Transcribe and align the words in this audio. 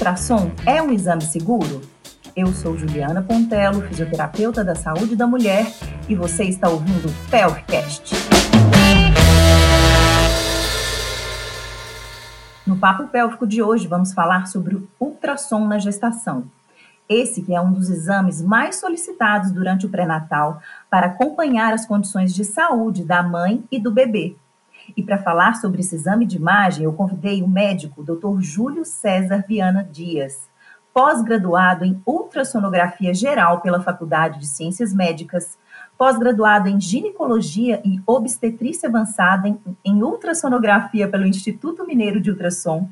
ultrassom 0.00 0.50
é 0.64 0.80
um 0.80 0.90
exame 0.90 1.20
seguro? 1.20 1.82
Eu 2.34 2.46
sou 2.54 2.74
Juliana 2.74 3.20
Pontello, 3.20 3.82
fisioterapeuta 3.82 4.64
da 4.64 4.74
saúde 4.74 5.14
da 5.14 5.26
mulher, 5.26 5.66
e 6.08 6.14
você 6.14 6.44
está 6.44 6.70
ouvindo 6.70 7.06
o 7.06 7.30
Pelvcast. 7.30 8.14
No 12.66 12.78
Papo 12.78 13.08
Pélvico 13.08 13.46
de 13.46 13.62
hoje, 13.62 13.86
vamos 13.86 14.14
falar 14.14 14.46
sobre 14.46 14.76
o 14.76 14.88
ultrassom 14.98 15.66
na 15.66 15.78
gestação. 15.78 16.44
Esse 17.06 17.42
que 17.42 17.54
é 17.54 17.60
um 17.60 17.70
dos 17.70 17.90
exames 17.90 18.40
mais 18.40 18.76
solicitados 18.76 19.52
durante 19.52 19.84
o 19.84 19.90
pré-natal 19.90 20.62
para 20.88 21.08
acompanhar 21.08 21.74
as 21.74 21.84
condições 21.84 22.34
de 22.34 22.46
saúde 22.46 23.04
da 23.04 23.22
mãe 23.22 23.62
e 23.70 23.78
do 23.78 23.92
bebê. 23.92 24.34
E 25.00 25.02
para 25.02 25.16
falar 25.16 25.54
sobre 25.54 25.80
esse 25.80 25.94
exame 25.94 26.26
de 26.26 26.36
imagem, 26.36 26.84
eu 26.84 26.92
convidei 26.92 27.42
o 27.42 27.48
médico 27.48 28.02
Dr. 28.02 28.38
Júlio 28.42 28.84
César 28.84 29.42
Viana 29.48 29.82
Dias, 29.82 30.46
pós-graduado 30.92 31.86
em 31.86 31.98
ultrassonografia 32.04 33.14
geral 33.14 33.62
pela 33.62 33.80
Faculdade 33.80 34.38
de 34.38 34.46
Ciências 34.46 34.92
Médicas, 34.92 35.56
pós-graduado 35.96 36.68
em 36.68 36.78
ginecologia 36.78 37.80
e 37.82 37.98
obstetrícia 38.06 38.90
avançada 38.90 39.48
em, 39.48 39.58
em 39.82 40.02
ultrassonografia 40.02 41.08
pelo 41.08 41.24
Instituto 41.24 41.86
Mineiro 41.86 42.20
de 42.20 42.30
Ultrassom, 42.30 42.86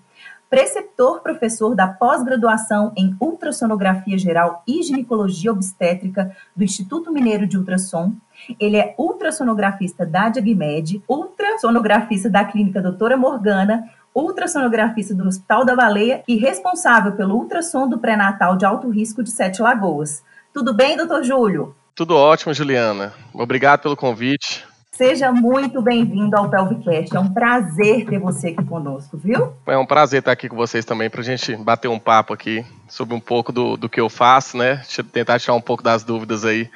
preceptor 0.50 1.20
professor 1.20 1.74
da 1.74 1.86
pós-graduação 1.86 2.92
em 2.96 3.14
ultrassonografia 3.20 4.16
geral 4.16 4.62
e 4.66 4.82
ginecologia 4.82 5.52
obstétrica 5.52 6.34
do 6.56 6.64
Instituto 6.64 7.12
Mineiro 7.12 7.46
de 7.46 7.58
Ultrassom. 7.58 8.12
Ele 8.58 8.76
é 8.76 8.94
ultrassonografista 8.98 10.06
da 10.06 10.28
Diagmed, 10.28 11.02
ultrassonografista 11.08 12.30
da 12.30 12.44
clínica 12.44 12.80
Doutora 12.80 13.16
Morgana, 13.16 13.84
ultrassonografista 14.14 15.14
do 15.14 15.26
Hospital 15.26 15.64
da 15.64 15.76
Baleia 15.76 16.22
e 16.26 16.36
responsável 16.36 17.12
pelo 17.12 17.36
ultrassom 17.36 17.88
do 17.88 17.98
pré-natal 17.98 18.56
de 18.56 18.64
alto 18.64 18.88
risco 18.88 19.22
de 19.22 19.30
Sete 19.30 19.60
Lagoas. 19.60 20.22
Tudo 20.52 20.72
bem, 20.72 20.96
doutor 20.96 21.22
Júlio? 21.22 21.74
Tudo 21.94 22.16
ótimo, 22.16 22.54
Juliana. 22.54 23.12
Obrigado 23.34 23.82
pelo 23.82 23.96
convite. 23.96 24.66
Seja 24.98 25.30
muito 25.30 25.80
bem-vindo 25.80 26.36
ao 26.36 26.50
Pelvicast. 26.50 27.14
É 27.14 27.20
um 27.20 27.32
prazer 27.32 28.04
ter 28.04 28.18
você 28.18 28.48
aqui 28.48 28.64
conosco, 28.64 29.16
viu? 29.16 29.54
É 29.64 29.78
um 29.78 29.86
prazer 29.86 30.18
estar 30.18 30.32
aqui 30.32 30.48
com 30.48 30.56
vocês 30.56 30.84
também 30.84 31.08
para 31.08 31.20
a 31.20 31.24
gente 31.24 31.54
bater 31.54 31.86
um 31.86 32.00
papo 32.00 32.34
aqui 32.34 32.66
sobre 32.88 33.14
um 33.14 33.20
pouco 33.20 33.52
do, 33.52 33.76
do 33.76 33.88
que 33.88 34.00
eu 34.00 34.08
faço, 34.08 34.56
né? 34.56 34.82
Tentar 35.12 35.38
tirar 35.38 35.54
um 35.54 35.60
pouco 35.60 35.84
das 35.84 36.02
dúvidas 36.02 36.44
aí 36.44 36.68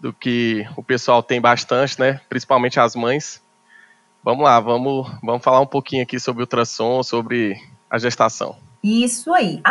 do 0.00 0.12
que 0.12 0.66
o 0.76 0.82
pessoal 0.82 1.22
tem 1.22 1.40
bastante, 1.40 2.00
né? 2.00 2.20
Principalmente 2.28 2.80
as 2.80 2.96
mães. 2.96 3.40
Vamos 4.24 4.42
lá, 4.42 4.58
vamos, 4.58 5.08
vamos 5.22 5.44
falar 5.44 5.60
um 5.60 5.66
pouquinho 5.66 6.02
aqui 6.02 6.18
sobre 6.18 6.42
o 6.42 6.46
ultrassom, 6.46 7.04
sobre 7.04 7.54
a 7.88 7.98
gestação. 7.98 8.56
Isso 8.82 9.32
aí. 9.32 9.62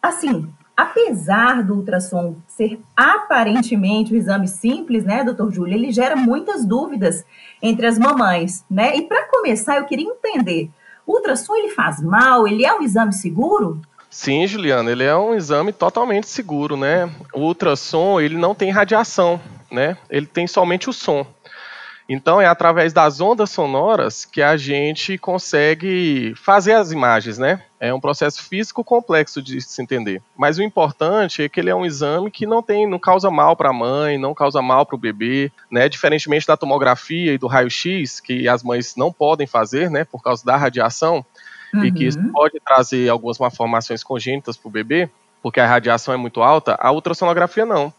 Assim, 0.00 0.48
apesar 0.78 1.64
do 1.64 1.74
ultrassom 1.74 2.36
ser 2.46 2.78
aparentemente 2.96 4.14
um 4.14 4.16
exame 4.16 4.46
simples, 4.46 5.02
né, 5.02 5.24
doutor 5.24 5.52
Júlio, 5.52 5.74
ele 5.74 5.90
gera 5.90 6.14
muitas 6.14 6.64
dúvidas 6.64 7.24
entre 7.60 7.84
as 7.84 7.98
mamães, 7.98 8.64
né? 8.70 8.96
E 8.96 9.02
para 9.02 9.26
começar, 9.26 9.78
eu 9.78 9.86
queria 9.86 10.06
entender, 10.08 10.70
o 11.04 11.16
ultrassom 11.16 11.56
ele 11.56 11.70
faz 11.70 12.00
mal? 12.00 12.46
Ele 12.46 12.64
é 12.64 12.72
um 12.72 12.80
exame 12.80 13.12
seguro? 13.12 13.80
Sim, 14.08 14.46
Juliana, 14.46 14.92
ele 14.92 15.02
é 15.02 15.16
um 15.16 15.34
exame 15.34 15.72
totalmente 15.72 16.28
seguro, 16.28 16.76
né? 16.76 17.10
O 17.34 17.40
ultrassom, 17.40 18.20
ele 18.20 18.36
não 18.36 18.54
tem 18.54 18.70
radiação, 18.70 19.40
né? 19.72 19.96
Ele 20.08 20.26
tem 20.26 20.46
somente 20.46 20.88
o 20.88 20.92
som. 20.92 21.26
Então 22.08 22.40
é 22.40 22.46
através 22.46 22.92
das 22.92 23.20
ondas 23.20 23.50
sonoras 23.50 24.24
que 24.24 24.40
a 24.40 24.56
gente 24.56 25.18
consegue 25.18 26.32
fazer 26.36 26.72
as 26.72 26.90
imagens, 26.90 27.36
né? 27.36 27.62
É 27.78 27.92
um 27.92 28.00
processo 28.00 28.42
físico 28.42 28.82
complexo 28.82 29.42
de 29.42 29.60
se 29.60 29.82
entender. 29.82 30.22
Mas 30.34 30.58
o 30.58 30.62
importante 30.62 31.42
é 31.42 31.48
que 31.48 31.60
ele 31.60 31.68
é 31.68 31.74
um 31.74 31.84
exame 31.84 32.30
que 32.30 32.46
não 32.46 32.62
tem, 32.62 32.88
não 32.88 32.98
causa 32.98 33.30
mal 33.30 33.54
para 33.54 33.68
a 33.68 33.74
mãe, 33.74 34.16
não 34.16 34.34
causa 34.34 34.62
mal 34.62 34.86
para 34.86 34.96
o 34.96 34.98
bebê, 34.98 35.52
né? 35.70 35.86
Diferentemente 35.88 36.46
da 36.46 36.56
tomografia 36.56 37.34
e 37.34 37.38
do 37.38 37.46
raio-x, 37.46 38.20
que 38.20 38.48
as 38.48 38.62
mães 38.62 38.96
não 38.96 39.12
podem 39.12 39.46
fazer, 39.46 39.90
né, 39.90 40.04
por 40.04 40.22
causa 40.22 40.44
da 40.44 40.56
radiação, 40.56 41.24
uhum. 41.74 41.84
e 41.84 41.92
que 41.92 42.06
isso 42.06 42.18
uhum. 42.18 42.32
pode 42.32 42.58
trazer 42.60 43.08
algumas 43.08 43.38
malformações 43.38 44.02
congênitas 44.02 44.56
para 44.56 44.68
o 44.68 44.72
bebê, 44.72 45.08
porque 45.42 45.60
a 45.60 45.66
radiação 45.66 46.12
é 46.12 46.16
muito 46.16 46.42
alta, 46.42 46.76
a 46.80 46.90
ultrassonografia 46.90 47.64
não. 47.64 47.92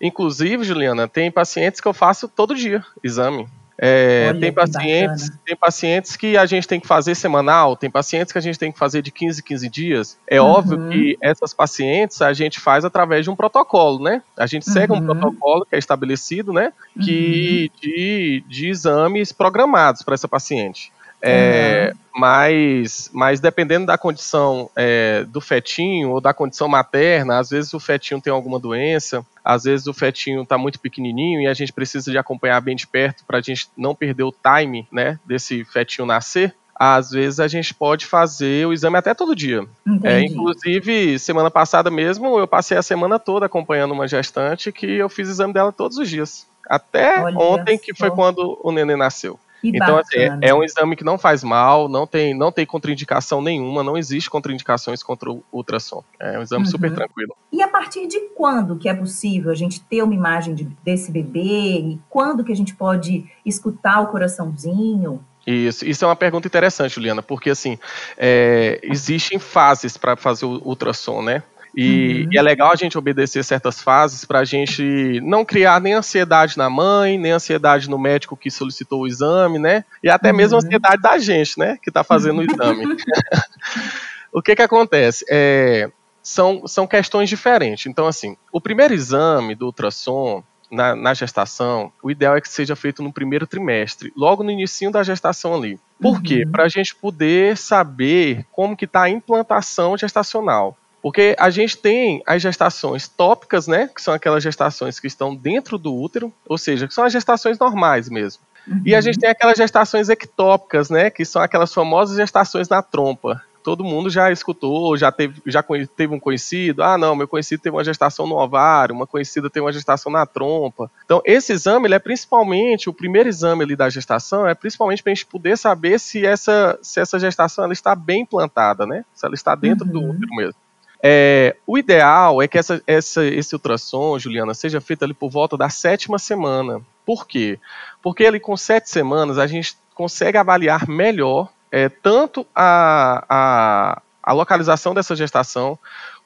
Inclusive, 0.00 0.64
Juliana, 0.64 1.06
tem 1.06 1.30
pacientes 1.30 1.80
que 1.80 1.88
eu 1.88 1.92
faço 1.92 2.28
todo 2.28 2.54
dia 2.54 2.84
exame. 3.02 3.46
É, 3.82 4.26
Olha, 4.28 4.40
tem, 4.40 4.52
pacientes, 4.52 5.30
tem 5.42 5.56
pacientes 5.56 6.14
que 6.14 6.36
a 6.36 6.44
gente 6.44 6.68
tem 6.68 6.78
que 6.78 6.86
fazer 6.86 7.14
semanal, 7.14 7.74
tem 7.74 7.90
pacientes 7.90 8.30
que 8.30 8.36
a 8.36 8.40
gente 8.42 8.58
tem 8.58 8.70
que 8.70 8.78
fazer 8.78 9.00
de 9.00 9.10
15 9.10 9.42
15 9.42 9.70
dias. 9.70 10.18
É 10.28 10.38
uhum. 10.38 10.48
óbvio 10.48 10.88
que 10.90 11.16
essas 11.18 11.54
pacientes 11.54 12.20
a 12.20 12.34
gente 12.34 12.60
faz 12.60 12.84
através 12.84 13.24
de 13.24 13.30
um 13.30 13.36
protocolo, 13.36 14.04
né? 14.04 14.22
A 14.36 14.46
gente 14.46 14.70
segue 14.70 14.92
uhum. 14.92 14.98
um 14.98 15.06
protocolo 15.06 15.64
que 15.64 15.74
é 15.74 15.78
estabelecido, 15.78 16.52
né? 16.52 16.74
Que, 17.02 17.70
uhum. 17.72 17.80
de, 17.80 18.44
de 18.46 18.68
exames 18.68 19.32
programados 19.32 20.02
para 20.02 20.12
essa 20.12 20.28
paciente. 20.28 20.92
É, 21.22 21.92
uhum. 21.92 21.98
mas, 22.16 23.10
mas 23.12 23.40
dependendo 23.40 23.86
da 23.86 23.98
condição 23.98 24.70
é, 24.74 25.24
do 25.24 25.40
fetinho 25.40 26.10
ou 26.10 26.20
da 26.20 26.32
condição 26.32 26.66
materna, 26.66 27.38
às 27.38 27.50
vezes 27.50 27.74
o 27.74 27.80
fetinho 27.80 28.20
tem 28.20 28.32
alguma 28.32 28.58
doença, 28.58 29.24
às 29.44 29.64
vezes 29.64 29.86
o 29.86 29.92
fetinho 29.92 30.42
está 30.42 30.56
muito 30.56 30.80
pequenininho 30.80 31.40
e 31.40 31.46
a 31.46 31.54
gente 31.54 31.72
precisa 31.72 32.10
de 32.10 32.18
acompanhar 32.18 32.60
bem 32.60 32.74
de 32.74 32.86
perto 32.86 33.24
para 33.26 33.38
a 33.38 33.42
gente 33.42 33.68
não 33.76 33.94
perder 33.94 34.22
o 34.22 34.32
time 34.32 34.86
né, 34.90 35.18
desse 35.26 35.64
fetinho 35.64 36.06
nascer. 36.06 36.54
Às 36.82 37.10
vezes 37.10 37.38
a 37.40 37.46
gente 37.46 37.74
pode 37.74 38.06
fazer 38.06 38.66
o 38.66 38.72
exame 38.72 38.96
até 38.96 39.12
todo 39.12 39.36
dia. 39.36 39.66
É, 40.02 40.20
inclusive, 40.22 41.18
semana 41.18 41.50
passada 41.50 41.90
mesmo, 41.90 42.38
eu 42.38 42.48
passei 42.48 42.78
a 42.78 42.82
semana 42.82 43.18
toda 43.18 43.44
acompanhando 43.44 43.92
uma 43.92 44.08
gestante 44.08 44.72
que 44.72 44.86
eu 44.86 45.10
fiz 45.10 45.28
exame 45.28 45.52
dela 45.52 45.72
todos 45.72 45.98
os 45.98 46.08
dias. 46.08 46.46
Até 46.66 47.20
Olha 47.20 47.38
ontem, 47.38 47.76
que 47.76 47.94
foi 47.94 48.10
quando 48.10 48.58
o 48.62 48.72
neném 48.72 48.96
nasceu. 48.96 49.38
Que 49.60 49.68
então, 49.68 49.98
assim, 49.98 50.18
é, 50.18 50.38
é, 50.42 50.54
um 50.54 50.62
exame 50.62 50.96
que 50.96 51.04
não 51.04 51.18
faz 51.18 51.44
mal, 51.44 51.88
não 51.88 52.06
tem, 52.06 52.34
não 52.34 52.50
tem 52.50 52.64
contraindicação 52.64 53.42
nenhuma, 53.42 53.82
não 53.82 53.96
existe 53.96 54.30
contraindicações 54.30 55.02
contra 55.02 55.30
o 55.30 55.42
ultrassom. 55.52 56.02
É 56.18 56.38
um 56.38 56.42
exame 56.42 56.64
uhum. 56.64 56.70
super 56.70 56.94
tranquilo. 56.94 57.36
E 57.52 57.62
a 57.62 57.68
partir 57.68 58.06
de 58.06 58.20
quando 58.34 58.76
que 58.76 58.88
é 58.88 58.94
possível 58.94 59.50
a 59.50 59.54
gente 59.54 59.80
ter 59.82 60.02
uma 60.02 60.14
imagem 60.14 60.54
de, 60.54 60.64
desse 60.82 61.12
bebê? 61.12 61.40
E 61.40 62.00
quando 62.08 62.42
que 62.42 62.52
a 62.52 62.56
gente 62.56 62.74
pode 62.74 63.24
escutar 63.44 64.00
o 64.00 64.06
coraçãozinho? 64.06 65.24
Isso, 65.46 65.86
isso 65.86 66.04
é 66.04 66.08
uma 66.08 66.16
pergunta 66.16 66.46
interessante, 66.46 66.94
Juliana, 66.94 67.22
porque 67.22 67.50
assim, 67.50 67.78
é, 68.16 68.78
existem 68.82 69.38
fases 69.38 69.96
para 69.96 70.16
fazer 70.16 70.44
o 70.44 70.60
ultrassom, 70.64 71.22
né? 71.22 71.42
E, 71.74 72.24
uhum. 72.24 72.32
e, 72.32 72.38
é 72.38 72.42
legal 72.42 72.72
a 72.72 72.76
gente 72.76 72.98
obedecer 72.98 73.44
certas 73.44 73.80
fases 73.80 74.24
para 74.24 74.40
a 74.40 74.44
gente 74.44 75.20
não 75.22 75.44
criar 75.44 75.80
nem 75.80 75.94
ansiedade 75.94 76.58
na 76.58 76.68
mãe, 76.68 77.18
nem 77.18 77.32
ansiedade 77.32 77.88
no 77.88 77.98
médico 77.98 78.36
que 78.36 78.50
solicitou 78.50 79.02
o 79.02 79.06
exame, 79.06 79.58
né? 79.58 79.84
E 80.02 80.10
até 80.10 80.30
uhum. 80.30 80.36
mesmo 80.36 80.58
ansiedade 80.58 81.00
da 81.00 81.18
gente, 81.18 81.58
né? 81.58 81.78
Que 81.82 81.90
está 81.90 82.02
fazendo 82.02 82.40
o 82.40 82.44
exame. 82.44 82.84
o 84.32 84.42
que 84.42 84.56
que 84.56 84.62
acontece? 84.62 85.24
É, 85.30 85.90
são, 86.22 86.66
são 86.66 86.86
questões 86.86 87.28
diferentes. 87.28 87.86
Então, 87.86 88.06
assim, 88.06 88.36
o 88.52 88.60
primeiro 88.60 88.94
exame 88.94 89.54
do 89.54 89.66
ultrassom, 89.66 90.42
na, 90.70 90.94
na, 90.94 91.12
gestação, 91.14 91.92
o 92.02 92.10
ideal 92.10 92.36
é 92.36 92.40
que 92.40 92.48
seja 92.48 92.76
feito 92.76 93.02
no 93.02 93.12
primeiro 93.12 93.46
trimestre, 93.46 94.12
logo 94.16 94.44
no 94.44 94.50
início 94.50 94.90
da 94.90 95.02
gestação 95.02 95.54
ali. 95.54 95.80
Por 96.00 96.16
uhum. 96.16 96.22
quê? 96.22 96.46
Para 96.46 96.64
a 96.64 96.68
gente 96.68 96.94
poder 96.94 97.56
saber 97.56 98.46
como 98.52 98.76
que 98.76 98.84
está 98.84 99.02
a 99.02 99.10
implantação 99.10 99.98
gestacional. 99.98 100.76
Porque 101.02 101.34
a 101.38 101.48
gente 101.50 101.76
tem 101.76 102.22
as 102.26 102.42
gestações 102.42 103.08
tópicas, 103.08 103.66
né? 103.66 103.88
Que 103.94 104.02
são 104.02 104.12
aquelas 104.12 104.42
gestações 104.42 105.00
que 105.00 105.06
estão 105.06 105.34
dentro 105.34 105.78
do 105.78 105.94
útero, 105.94 106.32
ou 106.46 106.58
seja, 106.58 106.86
que 106.86 106.94
são 106.94 107.04
as 107.04 107.12
gestações 107.12 107.58
normais 107.58 108.08
mesmo. 108.08 108.42
Uhum. 108.66 108.82
E 108.84 108.94
a 108.94 109.00
gente 109.00 109.18
tem 109.18 109.30
aquelas 109.30 109.56
gestações 109.56 110.08
ectópicas, 110.08 110.90
né? 110.90 111.10
Que 111.10 111.24
são 111.24 111.40
aquelas 111.40 111.72
famosas 111.72 112.16
gestações 112.16 112.68
na 112.68 112.82
trompa. 112.82 113.42
Todo 113.62 113.84
mundo 113.84 114.08
já 114.08 114.32
escutou, 114.32 114.96
já 114.96 115.12
teve, 115.12 115.42
já 115.46 115.62
teve 115.94 116.14
um 116.14 116.20
conhecido. 116.20 116.82
Ah, 116.82 116.96
não, 116.96 117.14
meu 117.14 117.28
conhecido 117.28 117.62
teve 117.62 117.76
uma 117.76 117.84
gestação 117.84 118.26
no 118.26 118.36
ovário, 118.36 118.94
uma 118.94 119.06
conhecida 119.06 119.50
teve 119.50 119.64
uma 119.64 119.72
gestação 119.72 120.10
na 120.10 120.24
trompa. 120.24 120.90
Então, 121.04 121.20
esse 121.26 121.52
exame, 121.52 121.86
ele 121.86 121.94
é 121.94 121.98
principalmente, 121.98 122.88
o 122.88 122.94
primeiro 122.94 123.28
exame 123.28 123.62
ali 123.62 123.76
da 123.76 123.90
gestação, 123.90 124.48
é 124.48 124.54
principalmente 124.54 125.02
para 125.02 125.12
a 125.12 125.14
gente 125.14 125.26
poder 125.26 125.58
saber 125.58 126.00
se 126.00 126.24
essa, 126.24 126.78
se 126.82 127.00
essa 127.00 127.18
gestação 127.18 127.62
ela 127.64 127.72
está 127.74 127.94
bem 127.94 128.24
plantada, 128.24 128.86
né? 128.86 129.04
Se 129.14 129.26
ela 129.26 129.34
está 129.34 129.54
dentro 129.54 129.86
uhum. 129.86 129.92
do 129.92 130.00
útero 130.10 130.34
mesmo. 130.34 130.54
É, 131.02 131.56
o 131.66 131.78
ideal 131.78 132.42
é 132.42 132.48
que 132.48 132.58
essa, 132.58 132.82
essa, 132.86 133.24
esse 133.24 133.54
ultrassom, 133.54 134.18
Juliana, 134.18 134.52
seja 134.52 134.80
feito 134.80 135.02
ali 135.02 135.14
por 135.14 135.30
volta 135.30 135.56
da 135.56 135.70
sétima 135.70 136.18
semana. 136.18 136.80
Por 137.06 137.26
quê? 137.26 137.58
Porque 138.02 138.26
ali 138.26 138.38
com 138.38 138.56
sete 138.56 138.90
semanas 138.90 139.38
a 139.38 139.46
gente 139.46 139.76
consegue 139.94 140.36
avaliar 140.36 140.88
melhor 140.88 141.48
é, 141.72 141.88
tanto 141.88 142.46
a, 142.54 143.24
a, 143.28 144.02
a, 144.22 144.32
localização 144.32 144.92
dessa 144.92 145.14
gestação 145.14 145.78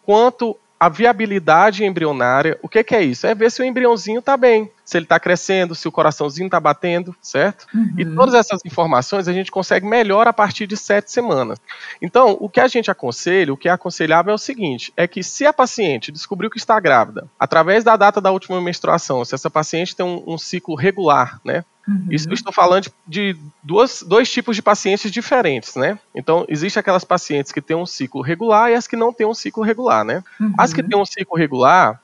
quanto 0.02 0.56
a 0.78 0.88
viabilidade 0.88 1.84
embrionária. 1.84 2.58
O 2.62 2.68
que, 2.68 2.82
que 2.82 2.94
é 2.94 3.02
isso? 3.02 3.26
É 3.26 3.34
ver 3.34 3.50
se 3.50 3.62
o 3.62 3.64
embriãozinho 3.64 4.18
está 4.18 4.36
bem. 4.36 4.70
Se 4.84 4.98
ele 4.98 5.06
está 5.06 5.19
crescendo, 5.19 5.75
se 5.75 5.88
o 5.88 5.92
coraçãozinho 5.92 6.46
está 6.46 6.60
batendo, 6.60 7.16
certo? 7.20 7.66
Uhum. 7.75 7.94
E 7.96 8.04
todas 8.04 8.34
essas 8.34 8.60
informações 8.64 9.26
a 9.26 9.32
gente 9.32 9.50
consegue 9.50 9.86
melhor 9.86 10.28
a 10.28 10.32
partir 10.32 10.66
de 10.66 10.76
sete 10.76 11.10
semanas. 11.10 11.58
Então, 12.02 12.36
o 12.38 12.48
que 12.48 12.60
a 12.60 12.69
gente 12.69 12.90
aconselha, 12.90 13.52
o 13.52 13.56
que 13.56 13.69
é 13.69 13.72
aconselhável 13.72 14.32
é 14.32 14.34
o 14.34 14.38
seguinte: 14.38 14.92
é 14.96 15.08
que 15.08 15.22
se 15.22 15.46
a 15.46 15.52
paciente 15.52 16.12
descobriu 16.12 16.50
que 16.50 16.58
está 16.58 16.78
grávida, 16.78 17.26
através 17.38 17.82
da 17.82 17.96
data 17.96 18.20
da 18.20 18.31
última 18.31 18.60
menstruação, 18.60 19.25
se 19.25 19.34
essa 19.34 19.48
paciente 19.50 19.96
tem 19.96 20.04
um, 20.04 20.22
um 20.26 20.38
ciclo 20.38 20.75
regular, 20.75 21.40
né? 21.44 21.64
Uhum. 21.86 22.06
Isso 22.10 22.28
eu 22.28 22.34
estou 22.34 22.52
falando 22.52 22.84
de, 22.84 22.92
de 23.06 23.36
duas, 23.62 24.02
dois 24.02 24.31
tipos 24.31 24.56
de 24.56 24.62
pacientes 24.62 25.10
diferentes, 25.10 25.76
né? 25.76 25.98
Então, 26.14 26.44
existe 26.48 26.78
aquelas 26.78 27.04
pacientes 27.04 27.52
que 27.52 27.60
têm 27.60 27.76
um 27.76 27.86
ciclo 27.86 28.22
regular 28.22 28.70
e 28.70 28.75
as 28.75 28.86
que 28.86 28.96
não 28.96 29.12
têm 29.12 29.26
um 29.26 29.34
ciclo 29.34 29.62
regular, 29.62 30.04
né? 30.04 30.22
Uhum. 30.40 30.54
As 30.58 30.72
que 30.72 30.82
têm 30.82 30.98
um 30.98 31.04
ciclo 31.04 31.36
regular, 31.36 32.00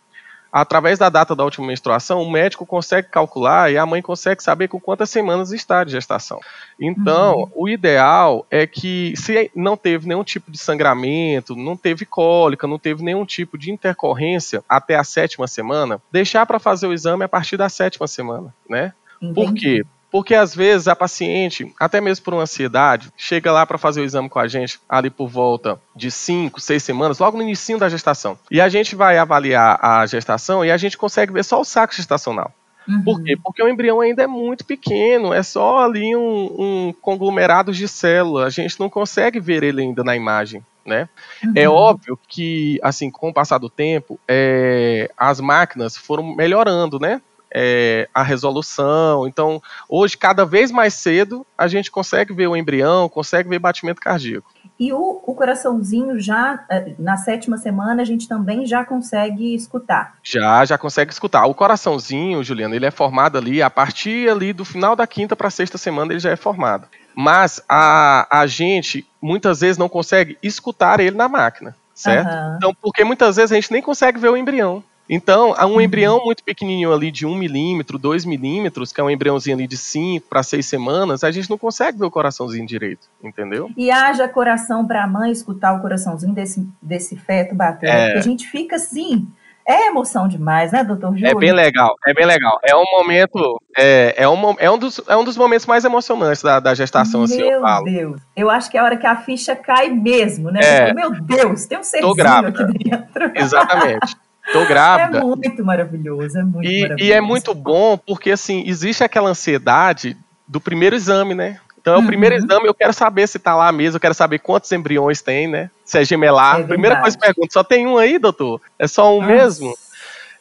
através 0.52 0.98
da 0.98 1.08
data 1.08 1.34
da 1.34 1.44
última 1.44 1.66
menstruação, 1.66 2.22
o 2.22 2.30
médico 2.30 2.66
consegue 2.66 3.08
calcular 3.08 3.70
e 3.70 3.78
a 3.78 3.86
mãe 3.86 4.02
consegue 4.02 4.42
saber 4.42 4.68
com 4.68 4.80
quantas 4.80 5.10
semanas 5.10 5.52
está 5.52 5.84
de 5.84 5.92
gestação. 5.92 6.40
Então, 6.78 7.40
Uhum. 7.40 7.50
o 7.54 7.68
ideal 7.68 8.46
é 8.50 8.66
que, 8.66 9.14
se 9.16 9.50
não 9.54 9.76
teve 9.76 10.08
nenhum 10.08 10.24
tipo 10.24 10.50
de 10.50 10.58
sangramento, 10.58 11.54
não 11.54 11.76
teve 11.76 12.04
cólica, 12.04 12.66
não 12.66 12.78
teve 12.78 13.02
nenhum 13.02 13.24
tipo 13.24 13.56
de 13.58 13.70
intercorrência 13.70 14.62
até 14.68 14.96
a 14.96 15.04
sétima 15.04 15.46
semana, 15.46 16.00
deixar 16.10 16.46
para 16.46 16.58
fazer 16.58 16.86
o 16.86 16.92
exame 16.92 17.24
a 17.24 17.28
partir 17.28 17.56
da 17.56 17.68
sétima 17.68 18.06
semana, 18.06 18.54
né? 18.68 18.92
Por 19.34 19.44
Entendi. 19.50 19.60
quê? 19.60 19.84
Porque 20.10 20.34
às 20.34 20.54
vezes 20.54 20.88
a 20.88 20.96
paciente, 20.96 21.72
até 21.78 22.00
mesmo 22.00 22.24
por 22.24 22.34
uma 22.34 22.42
ansiedade, 22.42 23.12
chega 23.16 23.52
lá 23.52 23.64
para 23.64 23.78
fazer 23.78 24.00
o 24.00 24.04
exame 24.04 24.28
com 24.28 24.38
a 24.38 24.48
gente 24.48 24.80
ali 24.88 25.08
por 25.10 25.28
volta 25.28 25.80
de 25.94 26.10
5, 26.10 26.60
6 26.60 26.82
semanas, 26.82 27.18
logo 27.18 27.36
no 27.36 27.42
início 27.44 27.78
da 27.78 27.88
gestação. 27.88 28.36
E 28.50 28.60
a 28.60 28.68
gente 28.68 28.96
vai 28.96 29.18
avaliar 29.18 29.78
a 29.80 30.04
gestação 30.06 30.64
e 30.64 30.70
a 30.70 30.76
gente 30.76 30.98
consegue 30.98 31.32
ver 31.32 31.44
só 31.44 31.60
o 31.60 31.64
saco 31.64 31.94
gestacional. 31.94 32.52
Uhum. 32.88 33.02
Por 33.04 33.22
quê? 33.22 33.36
Porque 33.40 33.62
o 33.62 33.68
embrião 33.68 34.00
ainda 34.00 34.22
é 34.22 34.26
muito 34.26 34.64
pequeno, 34.64 35.32
é 35.32 35.42
só 35.42 35.84
ali 35.84 36.16
um, 36.16 36.56
um 36.58 36.94
conglomerado 37.00 37.72
de 37.72 37.86
células. 37.86 38.46
A 38.46 38.50
gente 38.50 38.80
não 38.80 38.88
consegue 38.88 39.38
ver 39.38 39.62
ele 39.62 39.82
ainda 39.82 40.02
na 40.02 40.16
imagem, 40.16 40.64
né? 40.84 41.08
É 41.54 41.68
Uhum. 41.68 41.74
óbvio 41.76 42.18
que, 42.26 42.80
assim, 42.82 43.10
com 43.10 43.28
o 43.28 43.34
passar 43.34 43.58
do 43.58 43.68
tempo, 43.70 44.18
é, 44.26 45.08
as 45.16 45.40
máquinas 45.40 45.96
foram 45.96 46.34
melhorando, 46.34 46.98
né? 46.98 47.20
É, 47.52 48.08
a 48.14 48.22
resolução. 48.22 49.26
Então, 49.26 49.60
hoje, 49.88 50.16
cada 50.16 50.44
vez 50.44 50.70
mais 50.70 50.94
cedo, 50.94 51.44
a 51.58 51.66
gente 51.66 51.90
consegue 51.90 52.32
ver 52.32 52.46
o 52.46 52.56
embrião, 52.56 53.08
consegue 53.08 53.48
ver 53.48 53.58
batimento 53.58 54.00
cardíaco. 54.00 54.50
E 54.80 54.94
o, 54.94 55.22
o 55.26 55.34
coraçãozinho 55.34 56.18
já, 56.18 56.64
eh, 56.70 56.94
na 56.98 57.18
sétima 57.18 57.58
semana, 57.58 58.00
a 58.00 58.04
gente 58.04 58.26
também 58.26 58.64
já 58.64 58.82
consegue 58.82 59.54
escutar. 59.54 60.14
Já, 60.22 60.64
já 60.64 60.78
consegue 60.78 61.12
escutar. 61.12 61.44
O 61.44 61.54
coraçãozinho, 61.54 62.42
Juliana, 62.42 62.74
ele 62.74 62.86
é 62.86 62.90
formado 62.90 63.36
ali, 63.36 63.60
a 63.60 63.68
partir 63.68 64.30
ali 64.30 64.54
do 64.54 64.64
final 64.64 64.96
da 64.96 65.06
quinta 65.06 65.36
para 65.36 65.50
sexta 65.50 65.76
semana, 65.76 66.14
ele 66.14 66.18
já 66.18 66.30
é 66.30 66.36
formado. 66.36 66.88
Mas 67.14 67.62
a, 67.68 68.26
a 68.30 68.46
gente, 68.46 69.06
muitas 69.20 69.60
vezes, 69.60 69.76
não 69.76 69.88
consegue 69.88 70.38
escutar 70.42 70.98
ele 70.98 71.14
na 71.14 71.28
máquina, 71.28 71.76
certo? 71.94 72.28
Aham. 72.28 72.54
Então, 72.56 72.74
porque 72.80 73.04
muitas 73.04 73.36
vezes 73.36 73.52
a 73.52 73.56
gente 73.56 73.72
nem 73.72 73.82
consegue 73.82 74.18
ver 74.18 74.30
o 74.30 74.36
embrião. 74.36 74.82
Então, 75.12 75.52
há 75.58 75.66
um 75.66 75.72
Uhum. 75.74 75.80
embrião 75.80 76.24
muito 76.24 76.44
pequenininho 76.44 76.92
ali 76.92 77.10
de 77.10 77.26
1 77.26 77.34
milímetro, 77.34 77.98
2 77.98 78.24
milímetros, 78.24 78.92
que 78.92 79.00
é 79.00 79.04
um 79.04 79.10
embriãozinho 79.10 79.56
ali 79.56 79.66
de 79.66 79.76
5 79.76 80.28
para 80.28 80.40
6 80.40 80.64
semanas, 80.64 81.24
a 81.24 81.32
gente 81.32 81.50
não 81.50 81.58
consegue 81.58 81.98
ver 81.98 82.04
o 82.04 82.10
coraçãozinho 82.10 82.64
direito, 82.64 83.08
entendeu? 83.22 83.68
E 83.76 83.90
haja 83.90 84.28
coração 84.28 84.86
para 84.86 85.02
a 85.02 85.08
mãe 85.08 85.32
escutar 85.32 85.74
o 85.74 85.80
coraçãozinho 85.80 86.32
desse, 86.32 86.64
desse 86.80 87.16
feto 87.16 87.56
bater. 87.56 87.88
É. 87.88 88.04
Porque 88.04 88.18
a 88.18 88.22
gente 88.22 88.46
fica 88.46 88.76
assim. 88.76 89.26
É 89.66 89.88
emoção 89.88 90.26
demais, 90.26 90.72
né, 90.72 90.82
doutor 90.82 91.12
Júlio? 91.12 91.28
É 91.28 91.34
bem 91.34 91.52
legal, 91.52 91.94
é 92.04 92.14
bem 92.14 92.26
legal. 92.26 92.58
É 92.64 92.74
um 92.74 92.84
momento, 92.92 93.60
é, 93.76 94.14
é, 94.16 94.28
um, 94.28 94.56
é, 94.58 94.70
um, 94.70 94.78
dos, 94.78 95.00
é 95.06 95.16
um 95.16 95.22
dos 95.22 95.36
momentos 95.36 95.66
mais 95.66 95.84
emocionantes 95.84 96.42
da, 96.42 96.58
da 96.58 96.74
gestação, 96.74 97.22
assim, 97.22 97.40
eu 97.40 97.50
Meu 97.50 97.60
falo. 97.60 97.84
Deus. 97.84 98.20
Eu 98.34 98.50
acho 98.50 98.70
que 98.70 98.76
é 98.76 98.80
a 98.80 98.84
hora 98.84 98.96
que 98.96 99.06
a 99.06 99.16
ficha 99.16 99.54
cai 99.54 99.88
mesmo, 99.90 100.50
né? 100.50 100.60
É. 100.62 100.94
Meu 100.94 101.12
Deus, 101.12 101.66
tem 101.66 101.78
um 101.78 101.84
serzinho 101.84 102.14
aqui 102.46 102.64
dentro. 102.64 103.32
Exatamente. 103.34 104.16
Tô 104.52 104.62
É 104.62 104.66
grávida. 104.66 105.20
muito 105.20 105.64
maravilhoso, 105.64 106.38
é 106.38 106.42
muito 106.42 106.66
E, 106.68 106.80
maravilhoso. 106.82 107.04
e 107.10 107.12
é 107.12 107.20
muito 107.20 107.54
bom 107.54 107.96
porque, 107.96 108.30
assim, 108.32 108.64
existe 108.66 109.04
aquela 109.04 109.30
ansiedade 109.30 110.16
do 110.46 110.60
primeiro 110.60 110.96
exame, 110.96 111.34
né? 111.34 111.58
Então, 111.80 111.94
é 111.94 111.96
o 111.96 112.00
Uhum. 112.00 112.06
primeiro 112.06 112.34
exame, 112.34 112.66
eu 112.66 112.74
quero 112.74 112.92
saber 112.92 113.26
se 113.26 113.38
tá 113.38 113.54
lá 113.56 113.72
mesmo, 113.72 113.96
eu 113.96 114.00
quero 114.00 114.12
saber 114.12 114.38
quantos 114.40 114.70
embriões 114.72 115.22
tem, 115.22 115.46
né? 115.48 115.70
Se 115.84 115.98
é 115.98 116.04
gemelar. 116.04 116.60
É 116.60 116.64
Primeira 116.64 116.96
coisa 116.96 117.16
que 117.16 117.24
eu 117.24 117.28
pergunto, 117.34 117.52
só 117.52 117.64
tem 117.64 117.86
um 117.86 117.96
aí, 117.96 118.18
doutor? 118.18 118.60
É 118.78 118.86
só 118.86 119.16
um 119.16 119.20
Nossa. 119.22 119.32
mesmo? 119.32 119.74